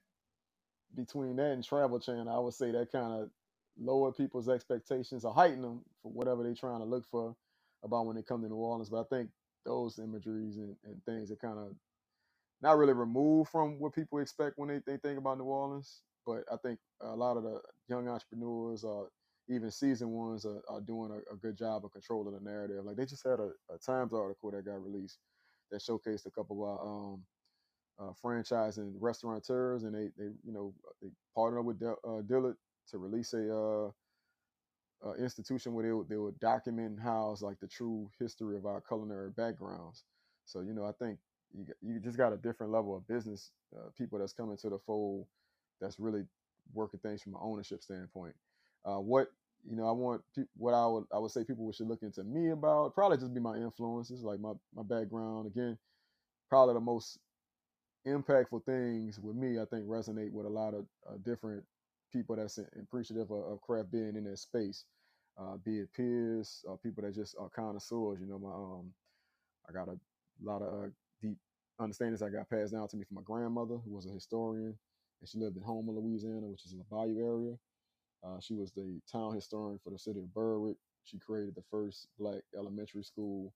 between 0.95 1.37
that 1.37 1.53
and 1.53 1.65
Travel 1.65 1.99
Channel, 1.99 2.29
I 2.29 2.39
would 2.39 2.55
say 2.55 2.71
that 2.71 2.93
kind 2.93 3.23
of 3.23 3.31
lower 3.77 4.13
people's 4.13 4.49
expectations 4.49 5.25
or 5.25 5.35
heighten 5.35 5.63
them 5.63 5.81
for 6.03 6.13
whatever 6.13 6.43
they're 6.43 6.55
trying 6.55 6.79
to 6.79 6.85
look 6.85 7.05
for 7.11 7.35
about 7.83 8.07
when 8.07 8.17
they 8.17 8.23
come 8.23 8.43
to 8.43 8.49
New 8.49 8.55
Orleans. 8.55 8.89
But 8.91 9.01
I 9.01 9.05
think 9.05 9.31
those 9.65 9.99
imageries 9.99 10.57
and, 10.57 10.77
and 10.85 11.05
things 11.05 11.33
are 11.33 11.37
kind 11.37 11.59
of 11.59 11.75
not 12.65 12.79
really 12.79 12.95
removed 12.95 13.51
from 13.51 13.79
what 13.79 13.95
people 13.95 14.19
expect 14.19 14.55
when 14.57 14.71
they, 14.71 14.81
they 14.87 14.99
think 14.99 15.19
about 15.19 15.39
New 15.39 15.45
Orleans. 15.45 16.01
But 16.27 16.45
I 16.51 16.57
think 16.65 16.79
a 17.03 17.15
lot 17.15 17.37
of 17.37 17.43
the 17.45 17.61
young 17.89 18.09
entrepreneurs 18.09 18.83
or 18.85 19.11
even 19.49 19.71
seasoned 19.71 20.11
ones 20.11 20.47
are, 20.47 20.63
are 20.71 20.81
doing 20.81 21.11
a, 21.13 21.35
a 21.35 21.37
good 21.37 21.59
job 21.59 21.85
of 21.85 21.93
controlling 21.93 22.35
the 22.35 22.41
narrative. 22.41 22.85
Like 22.85 22.97
they 22.97 23.05
just 23.05 23.27
had 23.27 23.39
a, 23.39 23.51
a 23.71 23.79
Times 23.85 24.15
article 24.15 24.51
that 24.51 24.65
got 24.65 24.83
released 24.83 25.19
that 25.71 25.83
showcased 25.83 26.27
a 26.27 26.31
couple 26.31 26.65
of 26.65 26.81
um, 26.87 27.23
uh, 27.99 28.13
franchise 28.21 28.79
and 28.79 28.95
restaurateurs, 29.01 29.85
and 29.85 29.95
they 29.95 30.11
they 30.17 30.31
you 30.45 30.53
know 30.53 30.75
they 31.03 31.09
partnered 31.35 31.67
with 31.67 31.83
uh, 31.83 32.23
Dillard 32.27 32.57
to 32.91 32.99
release 32.99 33.35
a 33.35 33.55
uh, 33.55 33.91
uh, 35.07 35.15
institution 35.15 35.75
where 35.75 35.85
they 35.85 35.93
would, 35.93 36.09
they 36.09 36.17
would 36.17 36.39
document 36.41 36.91
and 36.93 37.01
house 37.01 37.43
like 37.43 37.61
the 37.61 37.69
true 37.69 38.09
history 38.19 38.57
of 38.57 38.67
our 38.67 38.81
culinary 38.81 39.31
backgrounds. 39.31 40.05
So 40.47 40.61
you 40.61 40.73
know, 40.73 40.85
I 40.85 40.93
think 40.99 41.19
you 41.55 41.67
you 41.83 42.01
just 42.01 42.19
got 42.19 42.33
a 42.33 42.37
different 42.37 42.73
level 42.73 42.97
of 42.97 43.07
business 43.07 43.51
uh, 43.77 43.89
people 43.97 44.19
that's 44.19 44.33
coming 44.33 44.57
to 44.59 44.69
the 44.69 44.79
fold 44.87 45.27
that's 45.81 46.01
really 46.01 46.25
working 46.73 47.01
things 47.01 47.23
from 47.23 47.35
an 47.35 47.41
ownership 47.43 47.83
standpoint. 47.83 48.35
Uh, 48.85 48.99
what 48.99 49.29
you 49.69 49.77
know, 49.77 49.89
I 49.89 49.93
want 49.93 50.23
what 50.57 50.75
I 50.75 50.87
would 50.87 51.05
I 51.13 51.19
would 51.19 51.31
say 51.31 51.45
people 51.45 51.71
should 51.73 51.89
look 51.89 52.03
into 52.03 52.23
me 52.23 52.51
about 52.51 52.95
probably 52.95 53.19
just 53.19 53.35
be 53.35 53.41
my 53.41 53.57
influences, 53.57 54.23
like 54.23 54.41
my 54.41 54.53
my 54.75 54.83
background. 54.83 55.47
Again, 55.47 55.79
probably 56.51 56.75
the 56.75 56.81
most 56.81 57.19
impactful 58.07 58.65
things 58.67 59.19
with 59.19 59.37
me, 59.37 59.59
I 59.59 59.65
think, 59.65 59.87
resonate 59.87 60.33
with 60.33 60.47
a 60.47 60.51
lot 60.51 60.75
of 60.75 60.85
uh, 61.09 61.17
different 61.25 61.65
people 62.13 62.37
that's 62.37 62.59
appreciative 62.81 63.31
of, 63.31 63.45
of, 63.45 63.61
craft 63.63 63.91
being 63.91 64.15
in 64.17 64.25
that 64.25 64.39
space, 64.39 64.85
uh, 65.41 65.57
be 65.65 65.81
it 65.81 65.89
peers 65.97 66.63
or 66.67 66.79
people 66.79 67.03
that 67.03 67.15
just 67.15 67.35
are 67.41 67.49
connoisseurs. 67.49 68.19
You 68.21 68.27
know, 68.27 68.39
my 68.39 68.51
um, 68.51 68.93
I 69.69 69.73
got 69.73 69.89
a 69.89 69.99
lot 70.43 70.63
of 70.63 70.85
uh, 70.85 70.89
understandings 71.79 72.23
I 72.23 72.29
got 72.31 72.49
passed 72.51 72.73
down 72.73 72.89
to 72.89 72.97
me 72.97 73.05
from 73.05 73.17
my 73.17 73.23
grandmother, 73.23 73.77
who 73.77 73.91
was 73.91 74.07
a 74.07 74.11
historian, 74.13 74.79
and 75.21 75.29
she 75.29 75.39
lived 75.39 75.57
in 75.57 75.63
Houma, 75.63 75.93
Louisiana, 75.93 76.47
which 76.49 76.65
is 76.67 76.73
in 76.73 76.79
the 76.79 76.85
Bayou 76.85 77.19
area. 77.21 77.59
Uh, 78.25 78.41
she 78.41 78.55
was 78.55 78.73
the 78.73 79.01
town 79.11 79.35
historian 79.35 79.79
for 79.83 79.91
the 79.91 79.99
city 79.99 80.21
of 80.21 80.33
Berwick. 80.35 80.77
She 81.05 81.19
created 81.19 81.55
the 81.55 81.63
first 81.71 82.09
black 82.19 82.43
elementary 82.57 83.05
school, 83.05 83.55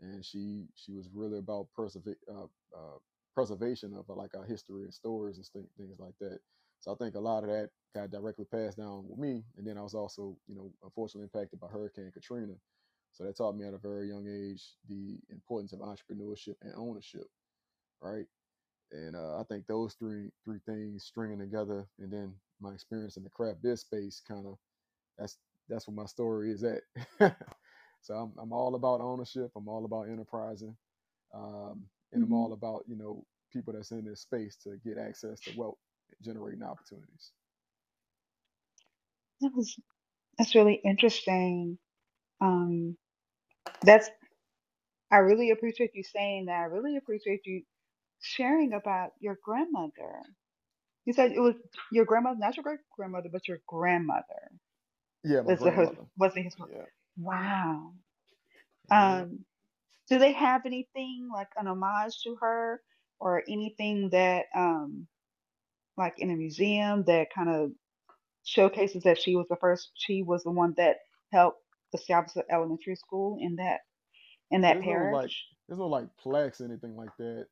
and 0.00 0.24
she 0.24 0.66
she 0.74 0.92
was 0.92 1.08
really 1.12 1.38
about 1.38 1.68
preserva- 1.76 2.16
uh, 2.30 2.44
uh, 2.76 2.98
preservation 3.34 3.94
of 3.94 4.08
like 4.16 4.34
our 4.36 4.44
history 4.44 4.84
and 4.84 4.94
stories 4.94 5.36
and 5.36 5.46
st- 5.46 5.68
things 5.78 5.98
like 5.98 6.14
that. 6.20 6.38
So 6.80 6.92
I 6.92 6.96
think 6.96 7.14
a 7.14 7.20
lot 7.20 7.44
of 7.44 7.50
that 7.50 7.70
got 7.94 8.10
directly 8.10 8.44
passed 8.44 8.78
down 8.78 9.06
with 9.08 9.18
me, 9.18 9.42
and 9.56 9.66
then 9.66 9.78
I 9.78 9.82
was 9.82 9.94
also 9.94 10.36
you 10.46 10.54
know 10.54 10.72
unfortunately 10.82 11.24
impacted 11.32 11.60
by 11.60 11.68
Hurricane 11.68 12.12
Katrina. 12.12 12.54
So 13.16 13.24
that 13.24 13.36
taught 13.38 13.56
me 13.56 13.66
at 13.66 13.72
a 13.72 13.78
very 13.78 14.08
young 14.08 14.26
age 14.28 14.62
the 14.90 15.16
importance 15.30 15.72
of 15.72 15.80
entrepreneurship 15.80 16.56
and 16.60 16.74
ownership, 16.76 17.26
right? 18.02 18.26
And 18.92 19.16
uh, 19.16 19.40
I 19.40 19.42
think 19.48 19.66
those 19.66 19.94
three 19.94 20.28
three 20.44 20.60
things 20.66 21.04
stringing 21.04 21.38
together, 21.38 21.86
and 21.98 22.12
then 22.12 22.34
my 22.60 22.72
experience 22.72 23.16
in 23.16 23.24
the 23.24 23.30
craft 23.30 23.62
biz 23.62 23.80
space, 23.80 24.20
kind 24.28 24.46
of 24.46 24.58
that's 25.18 25.38
that's 25.68 25.88
what 25.88 25.96
my 25.96 26.04
story 26.04 26.52
is 26.52 26.62
at. 26.62 26.82
so 28.02 28.14
I'm 28.14 28.32
I'm 28.38 28.52
all 28.52 28.74
about 28.74 29.00
ownership. 29.00 29.50
I'm 29.56 29.66
all 29.68 29.86
about 29.86 30.10
enterprising, 30.10 30.76
um, 31.34 31.84
and 32.12 32.22
mm-hmm. 32.22 32.34
I'm 32.34 32.38
all 32.38 32.52
about 32.52 32.84
you 32.86 32.96
know 32.96 33.24
people 33.50 33.72
that's 33.72 33.92
in 33.92 34.04
this 34.04 34.20
space 34.20 34.56
to 34.64 34.76
get 34.84 34.98
access 34.98 35.40
to 35.40 35.52
wealth, 35.56 35.78
generating 36.22 36.62
opportunities. 36.62 37.32
That 39.40 39.52
was 39.54 39.74
that's 40.36 40.54
really 40.54 40.80
interesting. 40.84 41.78
Um, 42.42 42.96
that's 43.82 44.10
I 45.12 45.18
really 45.18 45.50
appreciate 45.52 45.92
you 45.94 46.04
saying 46.04 46.46
that. 46.46 46.60
I 46.60 46.64
really 46.64 46.96
appreciate 46.96 47.42
you 47.46 47.62
sharing 48.20 48.72
about 48.74 49.10
your 49.20 49.38
grandmother. 49.44 50.22
You 51.06 51.12
said 51.14 51.32
it 51.32 51.40
was 51.40 51.54
your 51.92 52.04
grandmother, 52.06 52.38
not 52.40 52.56
your 52.56 52.64
great 52.64 52.80
grandmother, 52.96 53.28
but 53.32 53.48
your 53.48 53.60
grandmother. 53.68 54.50
Yeah, 55.24 55.42
my 55.42 55.54
was 55.54 55.60
the 55.60 55.70
grandmother. 55.70 56.06
was 56.18 56.34
the 56.34 56.42
his 56.42 56.56
Yeah. 56.70 56.84
wow. 57.18 57.92
Yeah. 58.90 59.22
Um, 59.22 59.40
do 60.10 60.18
they 60.18 60.32
have 60.32 60.66
anything 60.66 61.28
like 61.32 61.48
an 61.56 61.68
homage 61.68 62.22
to 62.24 62.36
her 62.40 62.82
or 63.20 63.42
anything 63.48 64.10
that 64.10 64.46
um 64.54 65.06
like 65.98 66.14
in 66.18 66.30
a 66.30 66.36
museum 66.36 67.04
that 67.06 67.28
kind 67.34 67.50
of 67.50 67.72
showcases 68.44 69.04
that 69.04 69.20
she 69.20 69.36
was 69.36 69.46
the 69.48 69.56
first 69.56 69.90
she 69.94 70.22
was 70.22 70.44
the 70.44 70.52
one 70.52 70.74
that 70.78 70.98
helped 71.32 71.62
the 72.04 72.16
elementary 72.20 72.68
school 72.68 73.08
in 73.08 73.30
that 73.30 73.58
in 74.50 74.60
that 74.62 74.66
There's 74.68 74.84
no 74.84 75.04
like 75.04 75.16
parish? 75.16 75.46
there's 75.66 75.78
no 75.78 75.86
like 75.86 76.08
plaques 76.16 76.60
or 76.60 76.64
anything 76.64 76.96
like 76.96 77.16
that. 77.18 77.46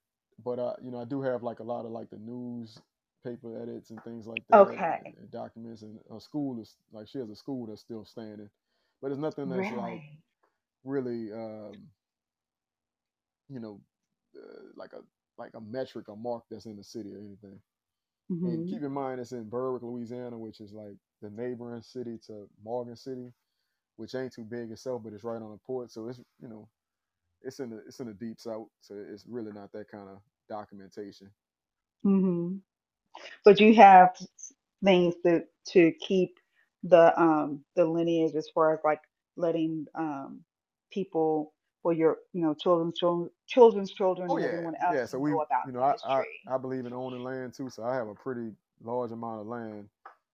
But 0.44 0.58
uh, 0.58 0.74
you 0.82 0.90
know, 0.90 1.00
I 1.00 1.04
do 1.04 1.22
have 1.22 1.42
like 1.42 1.60
a 1.60 1.64
lot 1.64 1.84
of 1.84 1.90
like 1.90 2.10
the 2.10 2.18
news 2.18 2.80
paper 3.24 3.60
edits 3.60 3.90
and 3.90 4.02
things 4.04 4.26
like 4.26 4.46
that 4.48 4.68
Okay. 4.68 5.00
and, 5.00 5.14
and 5.18 5.30
documents 5.30 5.82
and 5.82 5.98
her 6.10 6.20
school 6.20 6.60
is 6.60 6.76
like 6.92 7.08
she 7.08 7.18
has 7.18 7.30
a 7.30 7.36
school 7.36 7.66
that's 7.66 7.80
still 7.80 8.04
standing. 8.04 8.48
But 9.00 9.10
it's 9.10 9.20
nothing 9.20 9.48
that's 9.48 9.70
like 9.70 10.00
Really? 10.00 10.20
really 10.84 11.32
um 11.32 11.88
you 13.48 13.60
know 13.60 13.80
uh, 14.36 14.62
like 14.76 14.92
a 14.92 15.00
like 15.38 15.52
a 15.54 15.60
metric 15.60 16.08
or 16.08 16.16
mark 16.16 16.44
that's 16.50 16.66
in 16.66 16.76
the 16.76 16.84
city 16.84 17.12
or 17.14 17.18
anything. 17.18 17.60
And 18.42 18.64
hmm 18.64 18.66
keep 18.66 18.82
in 18.82 18.92
mind 18.92 19.20
it's 19.20 19.32
in 19.32 19.48
Berwick, 19.48 19.82
Louisiana, 19.82 20.38
which 20.38 20.60
is 20.60 20.72
like 20.72 20.96
the 21.22 21.30
neighboring 21.30 21.82
city 21.82 22.18
to 22.26 22.48
Morgan 22.62 22.96
City, 22.96 23.32
which 23.96 24.14
ain't 24.14 24.34
too 24.34 24.44
big 24.44 24.70
itself, 24.72 25.02
but 25.04 25.12
it's 25.14 25.24
right 25.24 25.42
on 25.42 25.52
the 25.52 25.58
port. 25.66 25.90
So 25.92 26.08
it's 26.08 26.20
you 26.40 26.48
know 26.48 26.68
it's 27.42 27.60
in 27.60 27.70
the 27.70 27.78
it's 27.86 28.00
in 28.00 28.08
the 28.08 28.14
deep 28.14 28.40
south, 28.40 28.68
so 28.82 28.96
it's 29.12 29.24
really 29.28 29.52
not 29.52 29.72
that 29.72 29.90
kind 29.90 30.08
of 30.10 30.18
documentation. 30.48 31.30
hmm 32.04 32.56
But 33.44 33.60
you 33.60 33.74
have 33.76 34.10
things 34.84 35.14
to 35.26 35.42
to 35.72 35.92
keep 36.00 36.38
the 36.84 37.18
um 37.20 37.64
the 37.76 37.84
lineage 37.84 38.34
as 38.36 38.48
far 38.54 38.74
as 38.74 38.80
like 38.84 39.00
letting 39.36 39.86
um 39.96 40.42
people 40.92 41.54
or 41.84 41.92
your 41.92 42.18
you 42.32 42.42
know 42.42 42.54
children's 42.54 42.98
children 42.98 43.30
children's 43.48 43.92
children 43.92 44.30
Oh 44.30 44.36
and 44.36 44.40
yeah, 44.40 44.64
everyone 44.64 44.74
yeah. 44.88 45.04
else 45.04 45.06
So 45.06 45.18
we, 45.18 45.32
know 45.32 45.40
about 45.40 45.64
you 45.64 45.72
know, 45.72 45.82
I 45.82 45.94
I. 46.06 46.24
I 46.48 46.58
believe 46.58 46.86
in 46.86 46.94
owning 46.94 47.24
land 47.24 47.54
too. 47.54 47.70
So 47.70 47.84
I 47.84 47.94
have 47.96 48.08
a 48.08 48.14
pretty 48.14 48.52
large 48.84 49.12
amount 49.12 49.42
of 49.42 49.48
land 49.48 49.88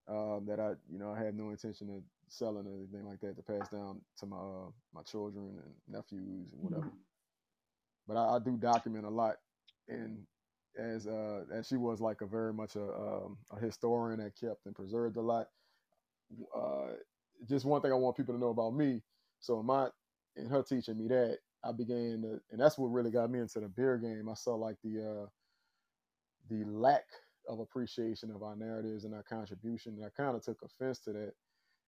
um, 0.09 0.45
that 0.49 0.61
I, 0.61 0.71
you 0.93 0.99
know, 0.99 1.13
I 1.13 1.25
have 1.25 1.35
no 1.35 1.51
intention 1.51 1.91
of 1.91 2.03
selling 2.31 2.67
or 2.67 2.75
anything 2.77 3.07
like 3.07 3.21
that 3.21 3.37
to 3.37 3.43
pass 3.43 3.69
down 3.71 4.03
to 4.19 4.27
my 4.27 4.39
uh, 4.39 4.71
my 4.95 5.03
children 5.03 5.61
and 5.65 5.75
nephews 5.89 6.53
and 6.53 6.63
whatever. 6.63 6.93
Mhm. 6.93 6.99
But 8.09 8.17
I, 8.17 8.37
I 8.37 8.39
do 8.41 8.57
document 8.59 9.07
a 9.07 9.11
lot, 9.11 9.37
and 9.89 10.27
as 10.79 11.07
uh 11.07 11.45
as 11.53 11.67
she 11.69 11.77
was 11.77 12.01
like 12.01 12.23
a 12.23 12.27
very 12.27 12.55
much 12.55 12.77
a 12.77 12.85
um, 12.85 13.39
a 13.53 13.61
historian 13.61 14.21
that 14.21 14.37
kept 14.37 14.67
and 14.67 14.75
preserved 14.77 15.17
a 15.17 15.23
lot. 15.23 15.49
Uh, 16.55 16.95
just 17.49 17.67
one 17.67 17.83
thing 17.83 17.93
I 17.93 17.97
want 17.97 18.17
people 18.17 18.35
to 18.35 18.41
know 18.41 18.51
about 18.51 18.75
me. 18.75 19.03
So 19.41 19.63
my 19.63 19.91
in 20.37 20.49
her 20.49 20.63
teaching 20.63 20.99
me 20.99 21.09
that 21.09 21.39
I 21.65 21.73
began 21.73 22.23
to, 22.23 22.41
and 22.53 22.61
that's 22.61 22.79
what 22.79 22.89
really 22.89 23.11
got 23.11 23.31
me 23.31 23.41
into 23.41 23.61
the 23.61 23.69
beer 23.69 23.99
game. 23.99 24.29
I 24.29 24.35
saw 24.35 24.55
like 24.57 24.77
the 24.85 25.25
uh 25.25 25.27
the 26.51 26.65
lack 26.65 27.05
of 27.49 27.61
appreciation 27.61 28.31
of 28.31 28.43
our 28.43 28.57
narratives 28.57 29.05
and 29.05 29.15
our 29.15 29.23
contribution, 29.25 29.95
and 29.95 30.05
I 30.05 30.11
kind 30.11 30.37
of 30.37 30.45
took 30.45 30.63
offense 30.63 31.01
to 31.01 31.13
that. 31.13 31.35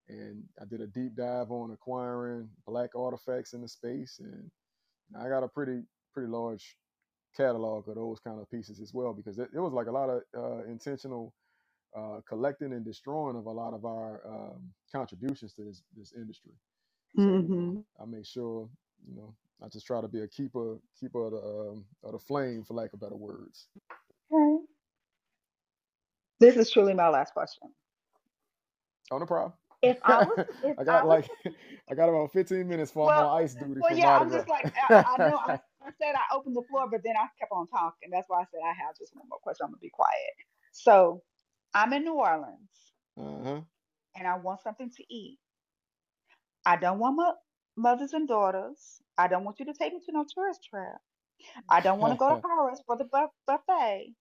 And 0.09 0.45
I 0.61 0.65
did 0.67 0.81
a 0.83 0.89
deep 0.89 1.17
dive 1.17 1.51
on 1.51 1.73
acquiring 1.73 2.51
black 2.67 2.91
artifacts 2.97 3.55
in 3.55 3.63
the 3.63 3.69
space, 3.69 4.21
and 4.21 4.51
I 5.21 5.29
got 5.29 5.45
a 5.45 5.49
pretty 5.49 5.83
pretty 6.15 6.31
large 6.31 6.77
catalog 7.37 7.89
of 7.89 7.97
those 7.97 8.21
kind 8.21 8.41
of 8.41 8.51
pieces 8.51 8.81
as 8.81 8.95
well 8.95 9.13
because 9.15 9.39
it, 9.39 9.49
it 9.55 9.61
was 9.61 9.73
like 9.73 9.89
a 9.89 9.93
lot 9.93 10.11
of 10.11 10.23
uh, 10.37 10.65
intentional 10.65 11.35
uh, 11.97 12.21
collecting 12.29 12.73
and 12.73 12.85
destroying 12.85 13.37
of 13.37 13.47
a 13.47 13.51
lot 13.51 13.75
of 13.75 13.85
our 13.85 14.23
um, 14.27 14.73
contributions 14.95 15.55
to 15.55 15.65
this 15.65 15.83
this 15.97 16.13
industry. 16.17 16.53
So 17.19 17.47
Mhm. 17.49 17.85
I 18.01 18.07
make 18.07 18.27
sure 18.27 18.69
you 19.09 19.17
know 19.17 19.35
I 19.65 19.69
just 19.69 19.87
try 19.87 20.01
to 20.01 20.09
be 20.09 20.23
a 20.23 20.29
keeper 20.29 20.79
keeper 21.01 21.27
of 21.27 21.33
the 21.33 21.39
um, 21.39 21.87
of 22.05 22.13
the 22.13 22.19
flame, 22.21 22.65
for 22.65 22.75
lack 22.75 22.93
of 22.95 23.01
better 23.01 23.17
words. 23.17 23.69
Okay. 24.33 24.65
This 26.41 26.57
is 26.57 26.71
truly 26.71 26.95
my 26.95 27.09
last 27.09 27.33
question. 27.35 27.75
Oh, 29.13 29.19
no 29.19 29.27
problem. 29.27 29.55
If 29.83 29.99
I 30.05 30.19
was 30.19 30.47
if 30.63 30.79
I 30.79 30.83
I 30.83 30.85
got 30.85 31.07
was 31.07 31.25
like 31.45 31.55
I 31.91 31.95
got 31.95 32.09
about 32.09 32.33
15 32.33 32.69
minutes 32.69 32.93
for 32.93 33.07
well 33.07 33.31
on 33.31 33.43
ice 33.43 33.55
duty 33.55 33.81
well 33.81 33.97
yeah, 33.97 34.19
I'm 34.19 34.31
just 34.31 34.49
like 34.49 34.73
I, 34.89 35.05
I 35.09 35.17
know 35.19 35.37
I, 35.47 35.53
I 35.55 35.91
said 36.01 36.15
I 36.15 36.35
opened 36.35 36.57
the 36.57 36.63
floor, 36.71 36.89
but 36.91 37.01
then 37.05 37.15
I 37.17 37.27
kept 37.39 37.51
on 37.51 37.67
talking. 37.67 38.11
That's 38.11 38.29
why 38.29 38.43
I 38.43 38.45
said 38.51 38.61
I 38.65 38.73
have 38.87 38.97
just 38.97 39.15
one 39.15 39.29
more 39.29 39.41
question. 39.41 39.65
I'm 39.65 39.71
gonna 39.71 39.81
be 39.81 39.91
quiet. 39.91 40.35
So 40.73 41.23
I'm 41.75 41.93
in 41.93 42.05
New 42.05 42.15
Orleans 42.15 42.93
uh-huh. 43.19 43.61
and 44.17 44.27
I 44.27 44.37
want 44.37 44.61
something 44.61 44.91
to 44.91 45.15
eat. 45.15 45.39
I 46.65 46.77
don't 46.77 46.99
want 46.99 47.17
my 47.17 47.33
mothers 47.77 48.13
and 48.13 48.29
daughters. 48.29 49.03
I 49.19 49.27
don't 49.27 49.45
want 49.45 49.59
you 49.59 49.67
to 49.67 49.75
take 49.75 49.93
me 49.93 50.01
to 50.07 50.13
no 50.13 50.25
tourist 50.33 50.61
trap. 50.69 51.01
I 51.69 51.81
don't 51.81 51.99
want 51.99 52.13
to 52.13 52.19
go 52.19 52.37
to 52.37 52.41
Paris 52.47 52.81
for 52.87 52.97
the 52.97 53.09
buffet. 53.47 54.15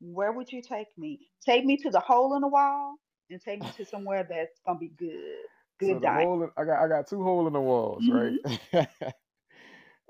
Where 0.00 0.32
would 0.32 0.50
you 0.52 0.62
take 0.62 0.86
me? 0.96 1.30
Take 1.44 1.64
me 1.64 1.76
to 1.78 1.90
the 1.90 2.00
hole 2.00 2.36
in 2.36 2.42
the 2.42 2.48
wall 2.48 2.94
and 3.30 3.40
take 3.40 3.60
me 3.60 3.70
to 3.76 3.84
somewhere 3.84 4.26
that's 4.28 4.60
gonna 4.66 4.78
be 4.78 4.88
good, 4.88 5.44
good 5.78 6.00
dining. 6.00 6.26
hole 6.26 6.42
in, 6.44 6.50
I 6.56 6.64
got 6.64 6.82
I 6.84 6.88
got 6.88 7.06
two 7.08 7.22
hole 7.22 7.46
in 7.46 7.52
the 7.52 7.60
walls, 7.60 8.08
hmm 8.08 8.08
right? 8.08 8.38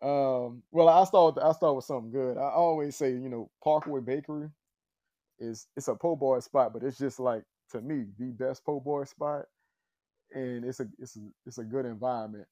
um, 0.03 0.63
well, 0.71 0.89
I 0.89 1.05
start 1.05 1.39
I 1.43 1.53
start 1.53 1.77
with 1.77 1.85
something 1.85 2.11
good. 2.13 2.37
I 2.37 2.51
always 2.51 2.97
say, 2.97 3.11
you 3.13 3.29
know, 3.29 3.51
Parkway 3.63 4.01
Bakery 4.01 4.51
is 5.39 5.67
it's 5.77 5.89
a 5.89 5.95
po' 5.95 6.17
boy 6.17 6.41
spot, 6.41 6.73
but 6.73 6.83
it's 6.83 6.99
just 6.99 7.21
like 7.21 7.45
to 7.71 7.81
me 7.81 8.07
the 8.19 8.31
best 8.33 8.65
po' 8.65 8.81
boy 8.81 9.05
spot, 9.05 9.47
and 10.33 10.65
it's 10.65 10.81
a 10.81 10.89
it's 10.99 11.17
a 11.17 11.21
it's 11.47 11.59
a 11.59 11.65
good 11.65 11.87
environment. 11.87 12.47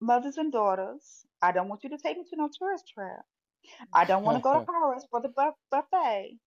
Mothers 0.00 0.36
and 0.36 0.52
daughters. 0.52 1.26
I 1.40 1.52
don't 1.52 1.68
want 1.68 1.84
you 1.84 1.90
to 1.90 1.98
take 1.98 2.18
me 2.18 2.24
to 2.24 2.36
no 2.36 2.48
tourist 2.48 2.88
trap. 2.88 3.24
I 3.92 4.04
don't 4.04 4.24
want 4.24 4.36
to 4.36 4.42
go 4.42 4.54
to 4.58 4.60
Paris 4.66 5.06
for 5.10 5.20
the 5.20 5.28
buffet. 5.70 6.38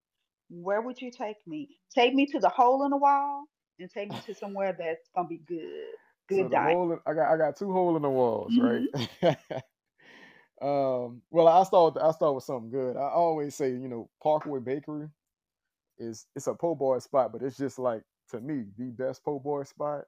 Where 0.64 0.82
would 0.82 1.01
you 1.01 1.12
take 1.12 1.38
me? 1.47 1.70
Take 1.93 2.14
me 2.14 2.26
to 2.28 2.39
the 2.39 2.49
hole 2.49 2.84
in 2.86 2.91
the 2.91 2.97
wall 2.97 3.45
and 3.80 3.89
take 3.89 4.12
me 4.12 4.22
to 4.26 4.34
somewhere 4.36 4.76
that's 4.78 5.10
gonna 5.16 5.28
be 5.28 5.39
good, 5.39 5.93
good 6.30 6.47
hole 6.51 6.91
in, 6.93 6.99
I 7.06 7.14
got 7.14 7.32
I 7.34 7.38
got 7.38 7.58
two 7.58 7.72
hole 7.72 7.95
in 7.95 8.01
the 8.03 8.10
walls, 8.10 8.58
hmm 8.58 8.58
right? 8.58 8.86
um, 10.62 11.22
well, 11.32 11.47
I 11.47 11.64
start 11.64 11.97
I 12.01 12.12
start 12.12 12.36
with 12.36 12.43
something 12.43 12.72
good. 12.72 12.97
I 12.97 13.10
always 13.10 13.56
say, 13.56 13.70
you 13.72 13.88
know, 13.88 14.10
Parkway 14.22 14.60
Bakery 14.60 15.10
is 15.97 16.26
it's 16.36 16.47
a 16.47 16.56
po' 16.56 16.76
boy 16.76 16.99
spot, 16.99 17.32
but 17.34 17.41
it's 17.43 17.58
just 17.58 17.80
like 17.80 18.03
to 18.32 18.41
me 18.41 18.66
the 18.78 18.91
best 18.91 19.24
po' 19.24 19.39
boy 19.39 19.64
spot, 19.64 20.03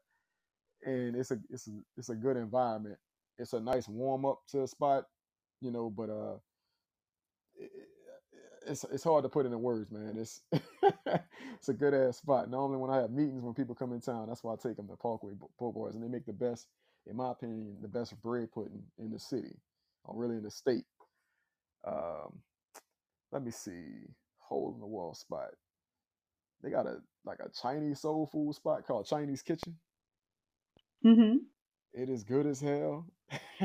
and 0.86 1.16
it's 1.16 1.32
a 1.32 1.40
it's 1.50 1.68
a 1.68 1.72
it's 1.98 2.10
a 2.10 2.16
good 2.16 2.38
environment. 2.38 2.98
It's 3.38 3.54
a 3.54 3.60
nice 3.60 3.88
warm 3.88 4.26
up 4.26 4.40
to 4.50 4.64
a 4.64 4.68
spot, 4.68 5.06
you 5.62 5.72
know. 5.72 5.90
But 5.90 6.10
uh, 6.10 6.38
it, 7.56 7.72
it's 8.68 8.86
it's 8.86 9.04
hard 9.04 9.24
to 9.24 9.30
put 9.30 9.46
into 9.46 9.58
words, 9.58 9.92
man. 9.92 10.18
It's 10.18 10.42
it's 10.52 11.70
a 11.70 11.74
good 11.74 11.94
ass 11.94 12.18
spot. 12.18 12.50
Normally, 12.50 12.80
when 12.80 12.92
I 12.92 12.98
have 13.02 13.12
meetings 13.12 13.44
when 13.44 13.54
people 13.54 13.76
come 13.76 13.94
in 13.94 14.02
town, 14.02 14.28
that's 14.28 14.44
why 14.44 14.54
I 14.54 14.58
take 14.58 14.78
them 14.78 14.88
to 14.88 14.96
Parkway 14.96 15.34
Boys, 15.60 15.96
and 15.96 16.04
they 16.04 16.08
make 16.10 16.26
the 16.26 16.34
best, 16.34 16.68
in 17.08 17.16
my 17.18 17.32
opinion, 17.32 17.78
the 17.82 17.88
best 17.88 18.22
bread 18.22 18.52
pudding 18.52 18.84
in 19.00 19.12
the 19.12 19.20
city, 19.20 19.56
or 20.04 20.16
really 20.18 20.38
in 20.38 20.44
the 20.44 20.52
state. 20.52 20.86
Um, 21.88 22.40
let 23.32 23.44
me 23.44 23.52
see, 23.52 24.08
hole 24.40 24.74
in 24.76 24.80
the 24.82 24.88
wall 24.88 25.14
spot. 25.14 25.52
They 26.64 26.70
got 26.72 26.88
a 26.88 26.98
like 27.26 27.40
a 27.40 27.50
Chinese 27.62 28.02
soul 28.02 28.28
food 28.32 28.56
spot 28.56 28.86
called 28.88 29.08
Chinese 29.08 29.42
Kitchen. 29.42 29.78
Mm-hmm. 31.06 31.38
It 31.94 32.10
is 32.10 32.24
good 32.24 32.46
as 32.48 32.62
hell. 32.62 33.08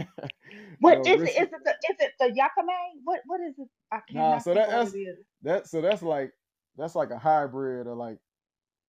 What 0.81 0.99
know, 0.99 1.07
is 1.07 1.23
it? 1.25 1.35
It 1.37 1.51
the 1.51 1.71
is 1.91 1.97
it 2.01 2.13
the 2.21 2.27
yakamein? 2.27 3.01
What 3.05 3.21
what 3.27 3.41
is 3.41 3.55
it? 3.59 3.69
I 3.93 4.01
nah. 4.11 4.39
So 4.39 4.55
that 4.55 4.71
that's 4.71 4.97
that. 5.43 5.69
So 5.69 5.81
that's 5.81 6.03
like 6.03 6.33
that's 6.77 6.95
like 6.97 7.11
a 7.11 7.19
hybrid 7.19 7.87
of 7.87 7.99
like 7.99 8.19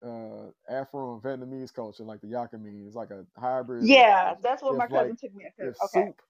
uh 0.06 0.48
Afro 0.70 1.14
and 1.16 1.24
Vietnamese 1.24 1.74
culture, 1.74 2.04
like 2.04 2.22
the 2.22 2.28
Yakamein. 2.28 2.88
It's 2.88 2.96
like 2.96 3.12
a 3.12 3.26
hybrid. 3.40 3.86
Yeah, 3.88 4.36
that's 4.42 4.64
what 4.64 4.78
my 4.78 4.88
if 4.88 4.92
like 4.92 5.10
cousin 5.10 5.18
took 5.18 5.36
me 5.36 5.46
to. 5.58 5.66
if 5.70 5.78
Okay. 5.86 6.08
soup, 6.08 6.22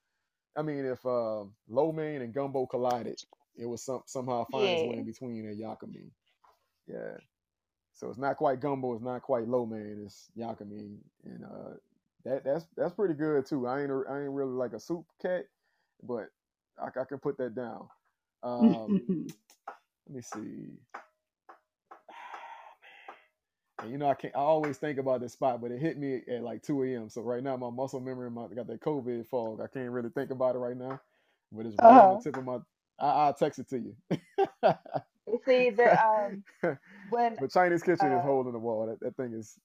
I 0.58 0.64
mean 0.64 0.86
if 0.86 1.06
uh, 1.06 1.46
lo 1.70 1.92
mein 1.94 2.22
and 2.22 2.34
gumbo 2.34 2.66
collided, 2.68 3.20
it 3.58 3.66
was 3.68 3.84
some 3.86 4.04
somehow 4.08 4.46
find 4.46 4.74
its 4.74 4.84
way 4.84 4.98
in 4.98 5.06
between 5.06 5.50
a 5.50 5.54
Yakamein. 5.56 6.12
Yeah. 6.88 7.18
So 7.94 8.10
it's 8.10 8.20
not 8.20 8.38
quite 8.38 8.60
gumbo, 8.60 8.94
it's 8.94 9.04
not 9.04 9.22
quite 9.22 9.48
lo 9.48 9.66
mein, 9.66 10.04
it's 10.06 10.30
yakamein, 10.38 10.98
and 11.26 11.44
uh, 11.46 11.74
that 12.26 12.44
that's 12.44 12.66
that's 12.78 12.94
pretty 12.94 13.14
good 13.14 13.46
too. 13.46 13.68
I 13.68 13.82
ain't 13.82 13.92
a, 13.92 14.04
I 14.10 14.22
ain't 14.22 14.32
really 14.32 14.54
like 14.54 14.74
a 14.74 14.80
soup 14.80 15.06
cat, 15.22 15.46
but 16.02 16.30
I, 16.80 16.88
I 16.88 17.04
can 17.06 17.20
put 17.20 17.38
that 17.38 17.56
down. 17.56 17.88
Um, 18.42 19.02
let 20.08 20.16
me 20.16 20.22
see. 20.22 20.78
And 23.82 23.92
you 23.92 23.98
know, 23.98 24.08
I 24.08 24.14
can't. 24.14 24.34
I 24.34 24.40
always 24.40 24.78
think 24.78 24.98
about 24.98 25.20
this 25.20 25.34
spot, 25.34 25.60
but 25.60 25.72
it 25.72 25.80
hit 25.82 25.98
me 25.98 26.22
at 26.32 26.44
like 26.44 26.62
2 26.62 26.84
a.m. 26.84 27.10
So 27.10 27.22
right 27.22 27.44
now, 27.44 27.58
my 27.58 27.70
muscle 27.70 28.00
memory, 28.00 28.32
my, 28.32 28.48
got 28.48 28.68
that 28.68 28.80
COVID 28.80 29.28
fog. 29.28 29.60
I 29.60 29.68
can't 29.68 29.90
really 29.90 30.10
think 30.10 30.30
about 30.30 30.56
it 30.56 30.60
right 30.60 30.78
now, 30.78 31.02
but 31.52 31.66
it's 31.66 31.76
right 31.82 31.90
on 31.90 31.96
the 31.96 32.02
uh-huh. 32.02 32.20
tip 32.24 32.38
of 32.38 32.46
my. 32.46 32.60
I, 33.00 33.08
I'll 33.08 33.34
text 33.34 33.60
it 33.60 33.68
to 33.72 33.80
you. 33.80 33.96
You 35.28 35.40
see 35.46 35.70
the 35.72 36.06
um 36.06 36.44
when 37.10 37.36
but 37.40 37.52
Chinese 37.52 37.84
Kitchen 37.84 38.12
is 38.12 38.20
uh 38.20 38.22
holding 38.22 38.54
the 38.54 38.60
wall. 38.60 38.86
That, 38.86 39.00
that 39.02 39.18
thing 39.18 39.34
is 39.34 39.58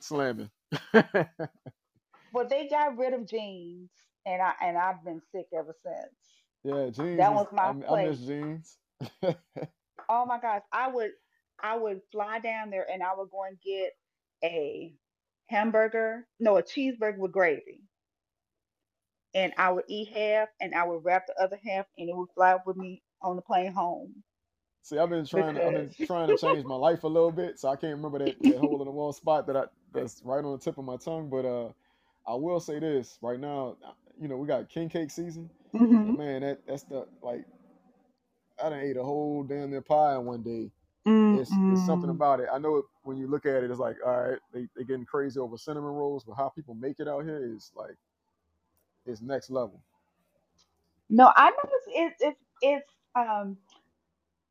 slamming. 0.00 0.50
well 2.32 2.48
they 2.48 2.68
got 2.68 2.98
rid 2.98 3.14
of 3.14 3.26
Gene's 3.28 3.92
and 4.26 4.42
I 4.42 4.54
and 4.62 4.78
I've 4.78 5.04
been 5.04 5.22
sick 5.32 5.48
ever 5.54 5.74
since. 5.82 6.14
yeah, 6.64 6.90
Gene's 6.90 7.18
That 7.18 7.34
was 7.34 7.48
I, 7.62 7.68
my 7.68 7.70
m- 7.70 7.84
I 7.88 7.96
miss 7.96 8.20
Gene's. 8.26 8.78
Oh 10.08 10.26
my 10.26 10.40
gosh, 10.40 10.62
I 10.72 10.88
would 10.88 11.12
I 11.60 11.78
would 11.78 12.02
fly 12.12 12.40
down 12.40 12.70
there 12.70 12.88
and 12.90 13.02
I 13.02 13.14
would 13.16 13.30
go 13.30 13.44
and 13.44 13.60
get 13.60 13.94
a 14.44 14.96
hamburger, 15.48 16.28
no, 16.40 16.58
a 16.58 16.64
cheeseburger 16.64 17.18
with 17.18 17.32
gravy. 17.32 17.82
And 19.34 19.54
I 19.58 19.72
would 19.72 19.86
eat 19.88 20.08
half 20.10 20.50
and 20.60 20.74
I 20.74 20.84
would 20.84 21.04
wrap 21.04 21.26
the 21.26 21.34
other 21.42 21.58
half 21.64 21.86
and 21.98 22.08
it 22.10 22.16
would 22.16 22.30
fly 22.34 22.58
with 22.66 22.76
me 22.76 23.04
on 23.22 23.36
the 23.36 23.42
plane 23.42 23.72
home 23.72 24.24
See, 24.82 24.98
I've 24.98 25.10
been 25.10 25.26
trying 25.26 25.56
to. 25.56 25.64
I've 25.66 25.74
been 25.74 25.90
trying 25.90 26.28
to 26.28 26.36
change 26.36 26.64
my 26.66 26.76
life 26.76 27.04
a 27.04 27.08
little 27.08 27.32
bit, 27.32 27.58
so 27.60 27.68
I 27.68 27.76
can't 27.76 27.96
remember 27.96 28.20
that 28.20 28.44
that 28.44 28.58
hole 28.58 28.80
in 28.82 28.86
the 28.86 28.92
wall 28.92 29.12
spot 29.12 29.46
that 29.48 29.56
I 29.56 29.66
that's 29.92 30.22
right 30.24 30.44
on 30.44 30.52
the 30.52 30.58
tip 30.58 30.78
of 30.78 30.84
my 30.84 30.96
tongue. 30.96 31.30
But 31.30 31.44
uh, 31.46 31.72
I 32.26 32.34
will 32.34 32.60
say 32.60 32.78
this 32.80 33.18
right 33.22 33.40
now. 33.40 33.76
uh, 33.86 33.92
You 34.20 34.28
know, 34.28 34.36
we 34.36 34.46
got 34.48 34.68
king 34.68 34.88
cake 34.88 35.10
season, 35.10 35.50
hmm 35.74 36.14
man, 36.16 36.42
that 36.42 36.60
that's 36.66 36.84
the 36.84 37.06
like 37.22 37.46
I 38.62 38.70
done 38.70 38.80
ate 38.80 38.96
a 38.98 39.04
whole 39.04 39.44
damn 39.44 39.70
near 39.70 39.82
pie 39.82 40.16
in 40.16 40.26
one 40.26 40.42
day. 40.42 40.70
It's 41.32 41.60
it's 41.68 41.82
something 41.82 42.10
about 42.10 42.40
it. 42.40 42.48
I 42.52 42.58
know 42.58 42.78
it, 42.78 42.86
when 43.04 43.18
you 43.18 43.28
look 43.28 43.46
at 43.46 43.64
it, 43.64 43.70
it's 43.70 43.80
like 43.80 43.96
all 44.06 44.30
right, 44.30 44.38
they 44.54 44.68
they 44.76 44.84
getting 44.84 45.06
crazy 45.06 45.40
over 45.40 45.58
cinnamon 45.58 45.90
rolls, 45.90 46.24
but 46.24 46.34
how 46.36 46.50
people 46.50 46.74
make 46.74 47.00
it 47.00 47.08
out 47.08 47.24
here 47.24 47.44
is 47.54 47.72
like 47.76 47.96
it's 49.06 49.22
next 49.22 49.50
level. 49.50 49.82
No, 51.10 51.32
I 51.36 51.50
noticed 51.50 51.88
it, 51.88 52.14
it's 52.20 52.40
it's 52.62 52.90
um 53.16 53.58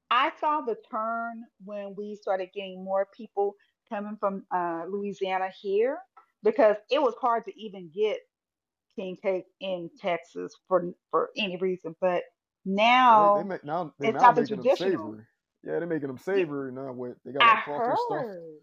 I 0.09 0.31
saw 0.39 0.61
the 0.61 0.77
turn 0.89 1.45
when 1.65 1.95
we 1.97 2.15
started 2.15 2.49
getting 2.53 2.83
more 2.83 3.07
people 3.15 3.55
coming 3.89 4.17
from 4.19 4.45
uh, 4.55 4.83
Louisiana 4.89 5.49
here 5.61 5.97
because 6.43 6.77
it 6.89 7.01
was 7.01 7.15
hard 7.21 7.45
to 7.45 7.59
even 7.61 7.91
get 7.93 8.19
king 8.95 9.17
cake 9.21 9.45
in 9.59 9.89
Texas 9.99 10.55
for 10.67 10.93
for 11.11 11.31
any 11.37 11.57
reason. 11.57 11.95
But 12.01 12.23
Yeah, 13.09 13.17
they 13.17 13.29
they 13.29 13.43
now 13.43 13.43
make 13.43 13.63
now 13.63 13.93
they 13.99 14.09
it's 14.09 14.21
now 14.21 14.31
not 14.31 14.35
the 14.35 14.45
making 14.45 14.57
them 14.57 14.69
savory. 14.69 15.21
Yeah, 15.63 15.79
they're 15.79 15.87
making 15.87 16.07
them 16.07 16.17
savory 16.17 16.71
now. 16.71 16.93
With 16.93 17.17
they 17.25 17.31
got 17.33 17.45
like 17.45 17.59
crawfish 17.61 18.07
heard. 18.09 18.59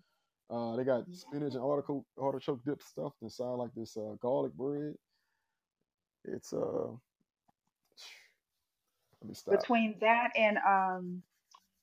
Uh, 0.51 0.77
they 0.77 0.85
got 0.85 1.07
spinach 1.13 1.55
and 1.55 1.63
artichoke 1.63 2.07
artichoke 2.19 2.65
dip 2.65 2.83
stuffed 2.83 3.23
inside 3.23 3.55
like 3.55 3.75
this 3.75 3.97
uh, 3.97 4.15
garlic 4.21 4.53
bread. 4.55 4.95
It's 6.25 6.53
uh, 6.53 6.89
let 9.23 9.29
me 9.29 9.35
stop. 9.35 9.69
Between 9.69 9.99
that 10.01 10.33
and 10.37 10.59
um 10.59 11.23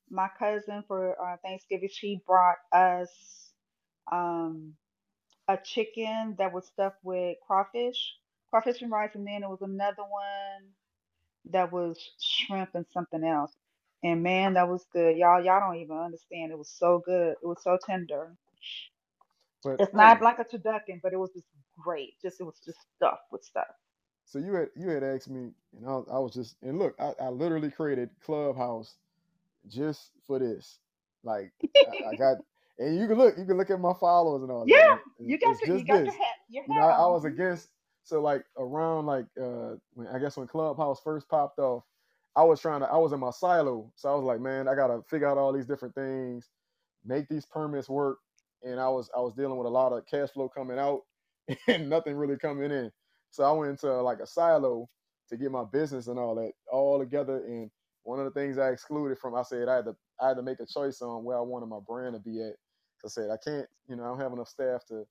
my 0.10 0.30
cousin 0.39 0.84
for 0.88 1.20
uh, 1.22 1.38
Thanksgiving, 1.43 1.89
she 1.91 2.22
brought 2.28 2.58
us 2.72 3.54
um 4.12 4.76
a 5.50 5.58
chicken 5.64 6.36
that 6.39 6.54
was 6.54 6.68
stuffed 6.68 7.00
with 7.04 7.38
crawfish, 7.48 8.16
crawfish 8.50 8.82
and 8.82 8.91
rice, 8.91 9.12
and 9.16 9.28
then 9.28 9.41
there 9.41 9.50
was 9.50 9.62
another 9.64 10.04
one 10.04 10.72
that 11.52 11.72
was 11.72 12.00
shrimp 12.22 12.72
and 12.76 12.86
something 12.93 13.24
else. 13.24 13.54
And 14.04 14.24
man, 14.24 14.56
that 14.56 14.70
was 14.70 14.86
good. 14.93 15.18
Y'all, 15.18 15.43
y'all 15.43 15.60
don't 15.62 15.82
even 15.82 15.98
understand. 15.98 16.52
It 16.52 16.58
was 16.58 16.70
so 16.70 17.02
good. 17.06 17.34
It 17.43 17.48
was 17.48 17.64
so 17.64 17.78
tender. 17.86 18.36
But 19.64 19.80
It's 19.80 19.93
not 19.93 20.22
like 20.22 20.39
a 20.39 20.46
turducken, 20.46 21.02
but 21.04 21.14
it 21.14 21.20
was 21.20 21.32
just 21.34 21.48
great. 21.80 22.16
Just 22.22 22.41
it 22.41 22.46
was 22.46 22.60
just 22.66 22.80
stuffed 22.98 23.24
with 23.32 23.43
stuff. 23.43 23.68
so 24.26 24.39
you 24.39 24.54
had 24.56 24.70
you 24.76 24.89
had 24.89 25.04
asked 25.04 25.30
me, 25.30 25.52
and 25.78 25.88
I 25.88 25.91
was, 25.91 26.08
I 26.12 26.20
was 26.20 26.34
just 26.34 26.58
and 26.64 26.80
look, 26.80 26.96
I, 27.00 27.14
I 27.22 27.30
literally 27.30 27.72
created 27.72 28.10
Clubhouse 28.24 28.96
just 29.68 30.12
for 30.28 30.39
this. 30.39 30.80
Like 31.24 31.52
I, 31.86 32.10
I 32.12 32.14
got, 32.16 32.38
and 32.80 32.99
you 32.99 33.07
can 33.07 33.17
look, 33.17 33.38
you 33.38 33.45
can 33.45 33.57
look 33.57 33.71
at 33.71 33.80
my 33.80 33.93
followers 33.99 34.43
and 34.43 34.51
all 34.51 34.67
that, 34.67 34.76
Yeah, 34.76 34.84
and, 34.86 34.99
and 35.19 35.30
you 35.30 35.39
got 35.39 35.59
your 35.61 35.69
you 35.71 35.86
got 35.86 36.05
your 36.05 36.13
this. 36.13 36.15
hat 36.15 36.36
your 36.49 36.65
You 36.67 36.76
know, 36.76 36.82
I, 36.82 36.91
I 36.91 37.07
was 37.07 37.26
against. 37.26 37.69
So 38.03 38.21
like 38.21 38.45
around 38.57 39.05
like 39.07 39.26
uh 39.41 39.76
when 39.93 40.07
I 40.07 40.19
guess 40.19 40.38
when 40.38 40.47
Clubhouse 40.47 41.01
first 41.03 41.30
popped 41.30 41.59
off, 41.59 41.84
I 42.36 42.43
was 42.43 42.61
trying 42.61 42.82
to 42.82 42.88
I 42.88 42.97
was 42.97 43.13
in 43.13 43.19
my 43.21 43.32
silo. 43.32 43.91
So 43.95 44.09
I 44.11 44.15
was 44.15 44.26
like, 44.26 44.41
man, 44.41 44.67
I 44.67 44.76
gotta 44.76 45.01
figure 45.09 45.28
out 45.30 45.38
all 45.39 45.53
these 45.53 45.67
different 45.67 45.95
things, 45.95 46.49
make 47.05 47.30
these 47.30 47.45
permits 47.45 47.89
work. 47.89 48.19
And 48.63 48.80
I 48.80 48.89
was 48.89 49.09
I 49.15 49.21
was 49.21 49.34
dealing 49.36 49.57
with 49.57 49.67
a 49.67 49.71
lot 49.71 49.93
of 49.93 50.05
cash 50.07 50.32
flow 50.32 50.49
coming 50.49 50.80
out 50.80 51.01
and 51.67 51.89
nothing 51.89 52.15
really 52.17 52.38
coming 52.38 52.71
in. 52.71 52.91
So 53.32 53.43
I 53.45 53.53
went 53.53 53.71
into 53.71 53.91
like 54.03 54.19
a 54.19 54.28
silo 54.28 54.89
to 55.30 55.38
get 55.38 55.51
my 55.51 55.65
business 55.65 56.07
and 56.07 56.19
all 56.19 56.36
that 56.36 56.53
all 56.71 56.99
together. 56.99 57.43
And 57.45 57.71
one 58.03 58.19
of 58.19 58.26
the 58.26 58.39
things 58.39 58.57
I 58.59 58.69
excluded 58.71 59.19
from 59.19 59.36
I 59.36 59.43
said 59.43 59.69
I 59.69 59.78
had 59.78 59.86
to 59.86 59.95
I 60.21 60.30
had 60.30 60.38
to 60.38 60.43
make 60.43 60.59
a 60.61 60.67
choice 60.67 61.01
on 61.01 61.23
where 61.26 61.38
I 61.38 61.41
wanted 61.41 61.67
my 61.67 61.80
brand 61.88 62.15
to 62.15 62.19
be 62.21 62.41
at. 62.43 62.55
I 63.06 63.10
said 63.10 63.32
I 63.32 63.38
can't, 63.38 63.68
you 63.89 63.97
know, 63.97 64.03
I 64.06 64.08
don't 64.08 64.22
have 64.22 64.34
enough 64.34 64.49
staff 64.49 64.86
to 64.88 65.06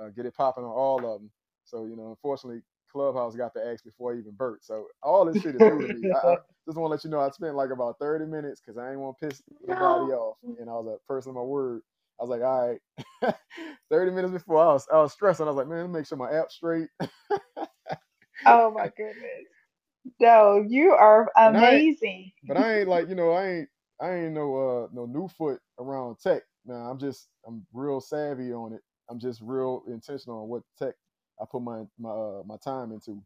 uh, 0.00 0.10
get 0.10 0.26
it 0.26 0.36
popping 0.36 0.64
on 0.64 0.70
all 0.72 1.06
of 1.06 1.20
them. 1.20 1.30
So 1.64 1.86
you 1.86 1.96
know, 1.96 2.10
unfortunately, 2.10 2.62
Clubhouse 2.92 3.36
got 3.36 3.54
the 3.54 3.66
axe 3.66 3.82
before 3.82 4.14
I 4.14 4.18
even 4.18 4.32
burnt. 4.32 4.64
So 4.64 4.86
all 5.02 5.26
this 5.26 5.40
shit 5.40 5.56
is 5.56 5.66
new 5.66 5.82
to 5.82 5.88
me. 5.88 6.06
I, 6.14 6.18
I 6.18 6.36
just 6.66 6.78
want 6.78 6.90
to 6.90 6.94
let 6.96 7.04
you 7.04 7.10
know 7.10 7.20
I 7.20 7.30
spent 7.30 7.56
like 7.56 7.70
about 7.70 7.98
thirty 8.00 8.26
minutes 8.26 8.60
because 8.60 8.78
I 8.78 8.92
ain't 8.92 9.00
want 9.00 9.18
to 9.20 9.28
piss 9.28 9.42
nobody 9.66 10.06
no. 10.06 10.12
off, 10.12 10.38
and 10.58 10.70
I 10.70 10.74
was 10.74 10.98
a 11.02 11.08
person 11.12 11.30
of 11.30 11.36
my 11.36 11.42
word. 11.42 11.82
I 12.20 12.24
was 12.24 12.30
like, 12.30 12.42
all 12.42 12.78
right, 13.22 13.34
thirty 13.90 14.12
minutes 14.12 14.34
before 14.34 14.60
I 14.62 14.74
was 14.74 14.86
I 14.92 14.98
was 14.98 15.12
stressing. 15.14 15.46
I 15.46 15.50
was 15.50 15.56
like, 15.58 15.68
man, 15.68 15.92
make 15.92 16.06
sure 16.06 16.18
my 16.18 16.32
app's 16.32 16.56
straight. 16.56 16.88
Oh 18.46 18.70
my 18.72 18.88
goodness. 18.96 19.46
No, 20.20 20.64
you 20.68 20.92
are 20.92 21.30
and 21.44 21.56
I 21.56 21.82
amazing. 21.82 22.32
but 22.44 22.56
I 22.58 22.80
ain't 22.80 22.88
like 22.88 23.08
you 23.08 23.16
know 23.16 23.32
I 23.32 23.48
ain't 23.48 23.68
I 24.00 24.14
ain't 24.14 24.34
no 24.34 24.56
uh 24.56 24.88
no 24.92 25.06
new 25.06 25.28
foot 25.28 25.60
around 25.78 26.18
tech. 26.20 26.42
Now 26.66 26.90
I'm 26.90 26.98
just 26.98 27.28
I'm 27.46 27.66
real 27.72 28.00
savvy 28.00 28.52
on 28.52 28.72
it. 28.74 28.82
I'm 29.10 29.20
just 29.20 29.40
real 29.42 29.84
intentional 29.88 30.42
on 30.42 30.48
what 30.48 30.62
tech 30.78 30.94
I 31.40 31.44
put 31.50 31.62
my 31.62 31.84
my 31.98 32.10
uh, 32.10 32.42
my 32.46 32.56
time 32.64 32.92
into. 32.92 33.22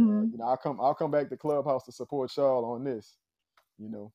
Uh, 0.00 0.24
hmm 0.24 0.30
you 0.32 0.38
know, 0.38 0.46
I'll 0.46 0.56
come 0.58 0.80
I'll 0.80 0.94
come 0.94 1.10
back 1.10 1.30
to 1.30 1.36
Clubhouse 1.36 1.84
to 1.86 1.92
support 1.92 2.32
y'all 2.36 2.64
on 2.66 2.84
this. 2.84 3.16
You 3.78 3.90
know. 3.90 4.12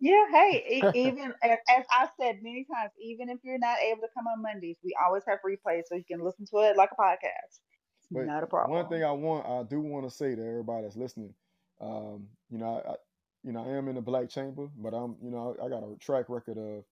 Yeah, 0.00 0.26
hey, 0.30 0.88
even 0.94 1.32
as, 1.42 1.58
as 1.70 1.84
I've 1.94 2.10
said 2.20 2.40
many 2.42 2.66
times, 2.72 2.92
even 3.00 3.30
if 3.30 3.38
you're 3.44 3.58
not 3.58 3.78
able 3.80 4.02
to 4.02 4.08
come 4.14 4.26
on 4.26 4.42
Mondays, 4.42 4.76
we 4.84 4.94
always 5.04 5.22
have 5.26 5.38
replays 5.46 5.84
so 5.88 5.94
you 5.96 6.04
can 6.04 6.22
listen 6.22 6.46
to 6.46 6.58
it 6.58 6.76
like 6.76 6.90
a 6.92 7.02
podcast. 7.02 7.60
It's 8.02 8.12
but 8.12 8.26
not 8.26 8.42
a 8.42 8.46
problem. 8.46 8.78
one 8.78 8.88
thing 8.88 9.04
I 9.04 9.12
want 9.12 9.46
I 9.46 9.62
do 9.64 9.80
want 9.80 10.06
to 10.08 10.14
say 10.14 10.34
to 10.36 10.42
everybody 10.46 10.84
that's 10.84 10.96
listening, 10.96 11.34
um, 11.80 12.28
you 12.50 12.58
know, 12.58 12.82
I, 12.86 12.92
I 12.92 12.96
you 13.44 13.52
know 13.52 13.64
I 13.64 13.70
am 13.76 13.88
in 13.88 13.96
the 13.96 14.02
black 14.02 14.28
chamber, 14.30 14.68
but 14.76 14.94
I'm 14.94 15.16
you 15.22 15.30
know 15.30 15.56
I, 15.60 15.66
I 15.66 15.68
got 15.70 15.82
a 15.84 15.96
track 15.98 16.26
record 16.28 16.58
of 16.58 16.84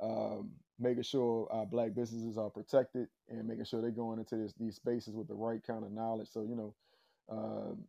um, 0.00 0.50
making 0.78 1.02
sure 1.02 1.48
black 1.70 1.94
businesses 1.94 2.38
are 2.38 2.50
protected 2.50 3.08
and 3.28 3.46
making 3.46 3.64
sure 3.64 3.80
they're 3.80 3.90
going 3.90 4.18
into 4.18 4.36
this, 4.36 4.52
these 4.58 4.76
spaces 4.76 5.14
with 5.14 5.28
the 5.28 5.34
right 5.34 5.62
kind 5.66 5.84
of 5.84 5.92
knowledge. 5.92 6.28
So 6.30 6.42
you 6.42 6.56
know, 6.56 6.74
um, 7.30 7.84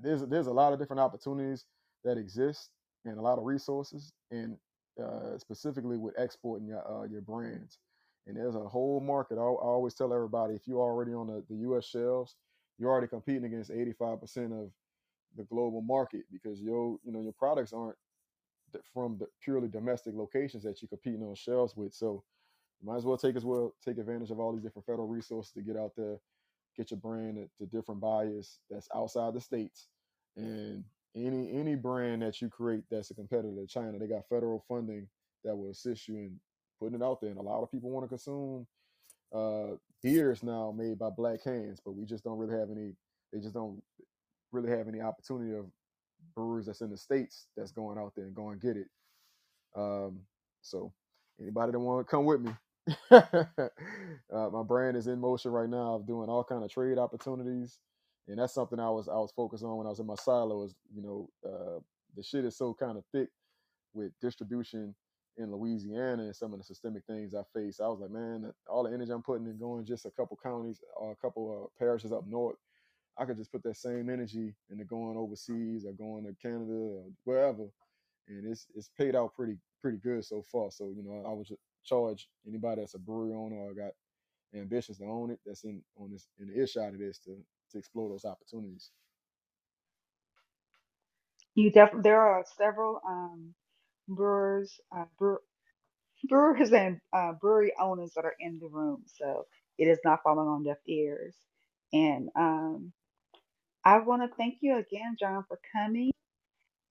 there's 0.00 0.22
there's 0.26 0.46
a 0.46 0.52
lot 0.52 0.72
of 0.72 0.78
different 0.78 1.00
opportunities 1.00 1.66
that 2.04 2.18
exist 2.18 2.70
and 3.04 3.18
a 3.18 3.22
lot 3.22 3.38
of 3.38 3.44
resources, 3.44 4.12
and 4.30 4.56
uh, 5.02 5.38
specifically 5.38 5.98
with 5.98 6.14
exporting 6.18 6.66
your 6.66 6.86
uh, 6.90 7.04
your 7.04 7.20
brands. 7.20 7.78
And 8.26 8.36
there's 8.36 8.54
a 8.54 8.60
whole 8.60 9.00
market. 9.00 9.36
I, 9.36 9.42
I 9.42 9.44
always 9.44 9.94
tell 9.94 10.14
everybody 10.14 10.54
if 10.54 10.62
you're 10.68 10.80
already 10.80 11.12
on 11.12 11.26
the, 11.26 11.44
the 11.50 11.56
U.S. 11.62 11.86
shelves, 11.86 12.36
you're 12.78 12.90
already 12.90 13.08
competing 13.08 13.44
against 13.44 13.72
85% 13.72 14.62
of 14.62 14.70
the 15.36 15.44
global 15.44 15.82
market 15.82 16.22
because 16.32 16.60
your 16.60 16.98
you 17.04 17.12
know 17.12 17.20
your 17.22 17.32
products 17.32 17.72
aren't 17.72 17.96
from 18.92 19.18
the 19.18 19.26
purely 19.42 19.68
domestic 19.68 20.14
locations 20.14 20.62
that 20.62 20.80
you're 20.80 20.88
competing 20.88 21.22
on 21.22 21.34
shelves 21.34 21.76
with. 21.76 21.94
So 21.94 22.22
you 22.80 22.88
might 22.88 22.96
as 22.96 23.04
well 23.04 23.16
take 23.16 23.36
as 23.36 23.44
well 23.44 23.74
take 23.84 23.98
advantage 23.98 24.30
of 24.30 24.40
all 24.40 24.52
these 24.52 24.62
different 24.62 24.86
federal 24.86 25.06
resources 25.06 25.52
to 25.52 25.62
get 25.62 25.76
out 25.76 25.92
there, 25.96 26.16
get 26.76 26.90
your 26.90 27.00
brand 27.00 27.48
to 27.58 27.66
different 27.66 28.00
buyers 28.00 28.58
that's 28.70 28.88
outside 28.94 29.34
the 29.34 29.40
states. 29.40 29.88
And 30.36 30.84
any 31.14 31.52
any 31.52 31.74
brand 31.74 32.22
that 32.22 32.40
you 32.40 32.48
create 32.48 32.84
that's 32.90 33.10
a 33.10 33.14
competitor 33.14 33.54
to 33.54 33.66
China, 33.66 33.98
they 33.98 34.06
got 34.06 34.28
federal 34.28 34.64
funding 34.66 35.08
that 35.44 35.56
will 35.56 35.70
assist 35.70 36.08
you 36.08 36.16
in 36.16 36.40
putting 36.78 37.00
it 37.00 37.04
out 37.04 37.20
there. 37.20 37.30
And 37.30 37.38
a 37.38 37.42
lot 37.42 37.62
of 37.62 37.70
people 37.70 37.90
want 37.90 38.04
to 38.04 38.08
consume 38.08 38.66
uh, 39.34 39.76
beers 40.02 40.42
now 40.42 40.74
made 40.76 40.98
by 40.98 41.10
black 41.10 41.42
hands, 41.44 41.80
but 41.84 41.92
we 41.92 42.04
just 42.04 42.24
don't 42.24 42.38
really 42.38 42.58
have 42.58 42.70
any. 42.70 42.94
They 43.32 43.40
just 43.40 43.54
don't 43.54 43.82
really 44.50 44.70
have 44.70 44.88
any 44.88 45.00
opportunity 45.00 45.56
of 45.56 45.66
brewers 46.34 46.66
that's 46.66 46.80
in 46.80 46.90
the 46.90 46.96
states 46.96 47.46
that's 47.56 47.72
going 47.72 47.98
out 47.98 48.12
there 48.16 48.26
and 48.26 48.34
go 48.34 48.50
and 48.50 48.60
get 48.60 48.76
it. 48.76 48.88
Um, 49.76 50.20
so 50.62 50.92
anybody 51.40 51.72
that 51.72 51.78
want 51.78 52.06
to 52.06 52.10
come 52.10 52.24
with 52.24 52.40
me, 52.40 52.52
uh, 53.10 54.50
my 54.52 54.62
brand 54.62 54.96
is 54.96 55.06
in 55.06 55.20
motion 55.20 55.50
right 55.52 55.68
now 55.68 55.94
of 55.94 56.06
doing 56.06 56.28
all 56.28 56.44
kind 56.44 56.64
of 56.64 56.70
trade 56.70 56.98
opportunities, 56.98 57.78
and 58.28 58.38
that's 58.38 58.54
something 58.54 58.80
I 58.80 58.90
was 58.90 59.08
I 59.08 59.14
was 59.14 59.32
focused 59.36 59.64
on 59.64 59.76
when 59.76 59.86
I 59.86 59.90
was 59.90 60.00
in 60.00 60.06
my 60.06 60.16
silo. 60.16 60.64
Is 60.64 60.74
you 60.94 61.02
know 61.02 61.28
uh, 61.46 61.80
the 62.16 62.22
shit 62.22 62.44
is 62.44 62.56
so 62.56 62.74
kind 62.74 62.98
of 62.98 63.04
thick 63.12 63.28
with 63.94 64.12
distribution 64.20 64.94
in 65.38 65.52
Louisiana 65.52 66.24
and 66.24 66.36
some 66.36 66.52
of 66.52 66.58
the 66.60 66.64
systemic 66.64 67.04
things 67.06 67.34
I 67.34 67.42
face. 67.54 67.80
I 67.80 67.88
was 67.88 68.00
like, 68.00 68.10
man, 68.10 68.52
all 68.68 68.84
the 68.84 68.92
energy 68.92 69.12
I'm 69.12 69.22
putting 69.22 69.46
in 69.46 69.58
going 69.58 69.86
just 69.86 70.06
a 70.06 70.10
couple 70.12 70.38
counties 70.42 70.80
or 70.96 71.12
a 71.12 71.16
couple 71.16 71.70
uh, 71.72 71.84
parishes 71.84 72.12
up 72.12 72.26
north 72.28 72.56
I 73.18 73.26
could 73.26 73.38
just 73.38 73.52
put 73.52 73.62
that 73.64 73.76
same 73.78 74.10
energy 74.10 74.54
into 74.70 74.84
going 74.84 75.16
overseas 75.18 75.86
or 75.86 75.92
going 75.92 76.24
to 76.24 76.34
Canada 76.42 76.72
or 76.72 77.04
wherever, 77.24 77.64
and 78.28 78.46
it's 78.50 78.66
it's 78.74 78.90
paid 78.98 79.16
out 79.16 79.34
pretty 79.36 79.58
pretty 79.82 79.98
good 79.98 80.24
so 80.24 80.44
far. 80.52 80.70
So 80.72 80.86
you 80.96 81.02
know, 81.04 81.24
I 81.28 81.32
would 81.32 81.48
charge 81.84 82.28
anybody 82.48 82.82
that's 82.82 82.94
a 82.94 82.98
brewery 83.00 83.34
owner 83.34 83.56
or 83.56 83.74
got 83.74 83.92
ambitions 84.54 84.98
to 84.98 85.04
own 85.06 85.30
it 85.30 85.40
that's 85.46 85.64
in 85.64 85.82
on 85.98 86.12
this 86.12 86.28
in 86.40 86.48
the 86.48 86.58
earshot 86.58 86.94
of 86.94 86.98
this 87.00 87.18
to 87.20 87.36
to 87.72 87.78
explore 87.78 88.08
those 88.10 88.24
opportunities. 88.24 88.90
You 91.56 91.72
definitely 91.72 92.02
there 92.10 92.22
are 92.22 92.44
several 92.58 93.00
um, 93.08 93.54
brewers, 94.08 94.80
uh, 94.96 95.06
brewers 96.28 96.72
and 96.72 97.00
uh, 97.12 97.32
brewery 97.40 97.72
owners 97.80 98.12
that 98.16 98.24
are 98.26 98.36
in 98.40 98.58
the 98.60 98.68
room, 98.68 99.04
so 99.06 99.46
it 99.78 99.86
is 99.86 99.98
not 100.04 100.22
falling 100.24 100.48
on 100.48 100.64
deaf 100.64 100.78
ears. 100.88 101.36
And 101.92 102.30
um, 102.36 102.92
I 103.84 103.98
want 103.98 104.22
to 104.22 104.36
thank 104.36 104.58
you 104.60 104.78
again, 104.78 105.16
John, 105.18 105.44
for 105.48 105.58
coming 105.72 106.12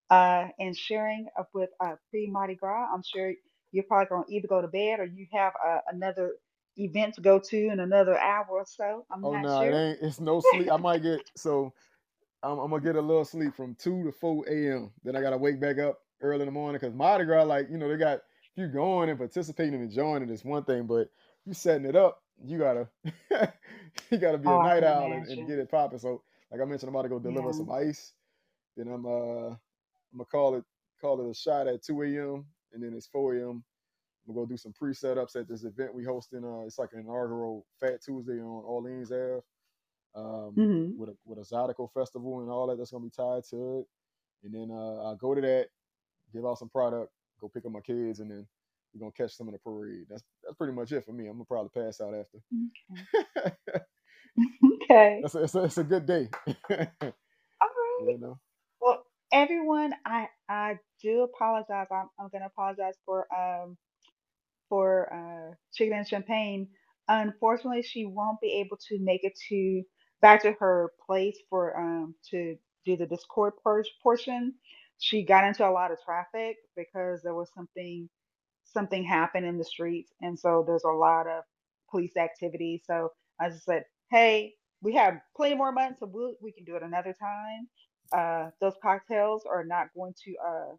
uh, 0.10 0.48
and 0.60 0.76
sharing 0.76 1.28
with 1.54 1.70
uh, 1.80 1.96
pre 2.10 2.28
Mardi 2.30 2.56
Gras. 2.56 2.90
I'm 2.94 3.04
sure 3.04 3.34
you're 3.72 3.86
probably 3.86 4.08
going 4.08 4.26
to 4.26 4.34
either 4.34 4.48
go 4.48 4.62
to 4.62 4.68
bed 4.68 5.00
or 5.00 5.06
you 5.06 5.26
have 5.32 5.54
uh, 5.66 5.80
another 5.92 6.34
event 6.78 7.16
to 7.16 7.22
go 7.22 7.40
to 7.40 7.68
in 7.68 7.80
another 7.80 8.18
hour 8.18 8.48
or 8.50 8.66
so. 8.66 9.06
I'm 9.12 9.24
oh 9.24 9.34
not 9.34 9.42
no, 9.44 9.62
sure. 9.62 9.72
it 9.72 9.90
ain't. 9.90 10.00
It's 10.02 10.20
no 10.20 10.42
sleep. 10.52 10.72
I 10.72 10.78
might 10.78 11.04
get 11.04 11.20
so. 11.36 11.74
I'm, 12.44 12.58
I'm, 12.58 12.72
gonna 12.72 12.82
get 12.82 12.96
a 12.96 13.02
little 13.02 13.24
sleep 13.24 13.56
from 13.56 13.76
two 13.76 14.04
to 14.04 14.12
four 14.12 14.44
a.m. 14.50 14.90
Then 15.04 15.16
I 15.16 15.22
gotta 15.22 15.38
wake 15.38 15.62
back 15.62 15.78
up 15.78 16.00
early 16.22 16.42
in 16.42 16.48
the 16.48 16.52
morning 16.52 16.80
because 16.82 16.96
Mardi 16.96 17.26
Gras, 17.26 17.44
like 17.44 17.68
you 17.70 17.78
know, 17.78 17.88
they 17.88 17.98
got 17.98 18.16
if 18.16 18.58
you 18.58 18.68
going 18.68 19.10
and 19.10 19.20
participating 19.20 19.76
and 19.76 19.84
enjoying 19.84 20.24
it 20.24 20.32
is 20.32 20.44
one 20.44 20.64
thing, 20.64 20.88
but 20.88 21.10
you 21.46 21.54
setting 21.54 21.86
it 21.86 21.96
up, 21.96 22.24
you 22.44 22.58
gotta 22.58 22.88
you 24.10 24.18
gotta 24.18 24.40
be 24.40 24.48
oh, 24.48 24.60
a 24.60 24.64
night 24.64 24.84
owl 24.84 25.12
and, 25.12 25.28
and, 25.28 25.48
get 25.48 25.60
it 25.60 25.70
popping. 25.70 26.00
So 26.00 26.24
like 26.52 26.62
I 26.62 26.66
mentioned, 26.66 26.90
I'm 26.90 26.96
about 26.96 27.04
to 27.04 27.10
go 27.10 27.20
deliver 27.20 27.48
yeah. 27.48 27.58
some 27.58 27.72
ice. 27.72 28.14
Then 28.76 28.88
I'm 28.88 29.06
uh 29.06 29.50
I'm 29.50 30.18
gonna 30.18 30.26
call 30.26 30.56
it 30.56 30.64
call 31.00 31.26
it 31.26 31.32
a 31.32 31.34
shot 31.34 31.68
at 31.68 31.84
2 31.84 32.02
a.m. 32.04 32.46
and 32.74 32.84
then 32.84 32.94
it's 32.96 33.08
4 33.08 33.36
a.m. 33.36 33.64
We'll 34.26 34.46
go 34.46 34.50
do 34.50 34.58
some 34.58 34.74
pre-setups 34.74 35.36
at 35.36 35.48
this 35.48 35.64
event 35.64 35.96
we 35.96 36.04
hosting. 36.04 36.44
Uh, 36.44 36.66
it's 36.66 36.78
like 36.78 36.90
an 36.94 37.00
inaugural 37.00 37.66
Fat 37.80 38.04
Tuesday 38.04 38.40
on 38.40 38.64
Orleans 38.66 39.12
Ave, 39.12 39.42
um, 40.16 40.54
mm-hmm. 40.56 41.00
with 41.00 41.10
a 41.10 41.16
with 41.26 41.40
a 41.40 41.42
Zydeco 41.42 41.92
festival 41.94 42.42
and 42.42 42.50
all 42.50 42.68
that 42.68 42.78
that's 42.78 42.92
gonna 42.92 43.04
be 43.04 43.10
tied 43.10 43.44
to 43.50 43.80
it. 43.80 43.86
And 44.44 44.54
then 44.54 44.70
uh, 44.72 45.04
I'll 45.04 45.16
go 45.16 45.34
to 45.34 45.42
that, 45.42 45.68
give 46.34 46.46
out 46.46 46.60
some 46.60 46.70
product, 46.70 47.12
go 47.40 47.50
pick 47.50 47.66
up 47.66 47.72
my 47.72 47.82
kids, 47.82 48.20
and 48.20 48.30
then 48.30 48.46
we're 48.94 49.00
gonna 49.00 49.12
catch 49.12 49.36
some 49.36 49.48
of 49.48 49.54
the 49.54 49.60
parade. 49.60 50.06
That's 50.10 50.24
that's 50.44 50.56
pretty 50.56 50.74
much 50.74 50.92
it 50.92 51.06
for 51.06 51.14
me. 51.14 51.28
I'm 51.28 51.34
gonna 51.34 51.46
probably 51.46 51.84
pass 51.84 52.02
out 52.02 52.14
after. 52.14 52.40
Okay. 53.38 53.56
okay. 54.84 55.24
It's 55.24 55.36
a, 55.36 55.44
it's 55.44 55.56
a, 55.56 55.64
it's 55.66 55.78
a 55.80 55.84
good 55.86 56.06
day. 56.08 56.30
All 57.62 57.70
right. 57.70 58.06
You 58.10 58.18
know? 58.20 58.40
Well, 58.82 59.04
everyone, 59.34 59.94
I 60.06 60.28
I 60.50 60.80
do 61.02 61.24
apologize. 61.24 61.88
I'm, 61.92 62.10
I'm 62.20 62.30
going 62.30 62.42
to 62.42 62.48
apologize 62.48 62.96
for 63.06 63.28
um 63.36 63.78
for 64.70 65.14
uh 65.14 65.56
chicken 65.74 65.98
and 65.98 66.08
champagne. 66.08 66.68
Unfortunately, 67.10 67.84
she 67.84 68.06
won't 68.06 68.42
be 68.42 68.54
able 68.66 68.78
to 68.90 69.00
make 69.00 69.24
it 69.24 69.40
to 69.50 69.84
back 70.22 70.44
to 70.44 70.54
her 70.60 70.92
place 71.06 71.38
for 71.50 71.78
um 71.80 72.16
to 72.32 72.58
do 72.86 72.98
the 72.98 73.06
Discord 73.08 73.54
por- 73.64 73.86
portion. 74.04 74.56
She 75.00 75.24
got 75.24 75.46
into 75.46 75.68
a 75.68 75.72
lot 75.72 75.92
of 75.92 76.00
traffic 76.06 76.58
because 76.78 77.22
there 77.24 77.36
was 77.36 77.50
something 77.56 78.10
something 78.66 79.04
happened 79.04 79.46
in 79.46 79.58
the 79.58 79.66
streets, 79.66 80.14
and 80.22 80.40
so 80.40 80.64
there's 80.68 80.86
a 80.86 80.90
lot 80.92 81.28
of 81.28 81.44
police 81.92 82.18
activity. 82.18 82.82
So 82.86 83.12
as 83.42 83.54
I 83.54 83.56
just 83.56 83.66
said, 83.66 83.86
hey, 84.12 84.54
we 84.82 84.94
have 84.96 85.16
plenty 85.36 85.56
more 85.56 85.72
months, 85.72 86.00
so 86.00 86.10
we'll, 86.12 86.36
we 86.42 86.52
can 86.52 86.66
do 86.66 86.76
it 86.76 86.84
another 86.84 87.16
time. 87.20 87.68
Uh, 88.14 88.50
those 88.60 88.74
cocktails 88.82 89.44
are 89.50 89.64
not 89.64 89.88
going 89.96 90.14
to, 90.26 90.34
uh, 90.46 90.76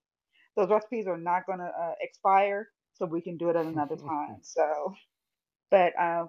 those 0.56 0.70
recipes 0.70 1.06
are 1.06 1.18
not 1.18 1.46
going 1.46 1.58
to 1.58 1.64
uh, 1.64 1.94
expire, 2.00 2.68
so 2.94 3.06
we 3.06 3.20
can 3.22 3.36
do 3.36 3.48
it 3.48 3.56
at 3.56 3.64
another 3.66 3.96
time. 4.08 4.38
So, 4.42 4.94
but 5.70 5.98
uh, 5.98 6.26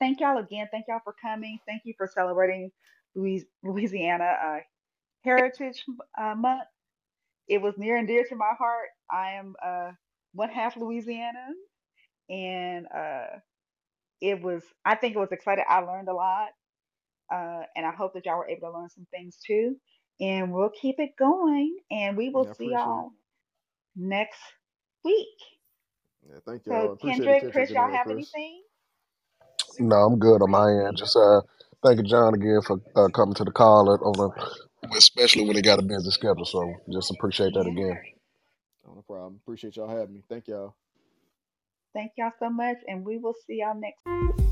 thank 0.00 0.20
y'all 0.20 0.38
again. 0.38 0.68
Thank 0.70 0.86
y'all 0.88 1.00
for 1.04 1.14
coming. 1.22 1.58
Thank 1.66 1.82
you 1.84 1.94
for 1.98 2.08
celebrating 2.12 2.70
Louisiana 3.14 4.36
uh, 4.44 4.58
Heritage 5.24 5.84
uh, 6.18 6.34
Month. 6.34 6.62
It 7.48 7.60
was 7.60 7.74
near 7.76 7.98
and 7.98 8.08
dear 8.08 8.24
to 8.28 8.36
my 8.36 8.52
heart. 8.58 8.88
I 9.10 9.32
am 9.32 9.54
uh, 9.64 9.90
one 10.32 10.48
half 10.48 10.76
Louisiana, 10.76 11.48
and 12.30 12.86
uh, 12.96 13.26
it 14.22 14.42
was 14.42 14.64
I 14.86 14.96
think 14.96 15.16
it 15.16 15.20
was 15.20 15.32
exciting. 15.32 15.66
I 15.68 15.80
learned 15.80 16.08
a 16.08 16.14
lot. 16.14 16.50
Uh, 17.32 17.62
and 17.76 17.86
I 17.86 17.92
hope 17.92 18.14
that 18.14 18.26
y'all 18.26 18.38
were 18.38 18.48
able 18.48 18.70
to 18.72 18.78
learn 18.78 18.90
some 18.90 19.06
things 19.10 19.38
too. 19.46 19.76
And 20.20 20.52
we'll 20.52 20.70
keep 20.70 20.96
it 21.00 21.12
going 21.18 21.78
and 21.90 22.16
we 22.16 22.30
will 22.30 22.44
yeah, 22.44 22.54
see 22.58 22.72
y'all 22.72 23.12
it. 23.96 24.00
next 24.00 24.40
week. 25.04 25.28
Yeah, 26.28 26.38
thank 26.46 26.66
y'all. 26.66 26.94
So 26.94 26.96
Kendrick, 27.02 27.50
Chris, 27.52 27.74
y'all 27.74 27.90
have 27.90 28.08
Chris. 28.08 28.10
anything? 28.10 28.62
No, 29.78 29.96
I'm 29.96 30.18
good 30.18 30.42
on 30.42 30.50
my 30.50 30.70
end. 30.70 30.96
Just 30.98 31.16
uh 31.16 31.42
thank 31.84 31.98
you, 31.98 32.04
John, 32.04 32.34
again 32.34 32.60
for 32.66 32.80
uh, 32.96 33.08
coming 33.10 33.34
to 33.36 33.44
the 33.44 33.52
call 33.52 33.90
on 33.90 34.20
a, 34.20 34.96
especially 34.96 35.46
when 35.46 35.56
he 35.56 35.62
got 35.62 35.80
a 35.80 35.82
busy 35.82 36.10
schedule. 36.10 36.44
So 36.46 36.72
just 36.92 37.10
appreciate 37.12 37.54
that 37.54 37.66
again. 37.66 37.98
No 38.86 39.02
problem. 39.06 39.40
Appreciate 39.42 39.76
y'all 39.76 39.88
having 39.88 40.14
me. 40.14 40.22
Thank 40.28 40.48
y'all. 40.48 40.76
Thank 41.94 42.12
y'all 42.16 42.32
so 42.38 42.48
much, 42.48 42.78
and 42.88 43.04
we 43.04 43.18
will 43.18 43.34
see 43.46 43.60
y'all 43.60 43.78
next. 43.78 44.51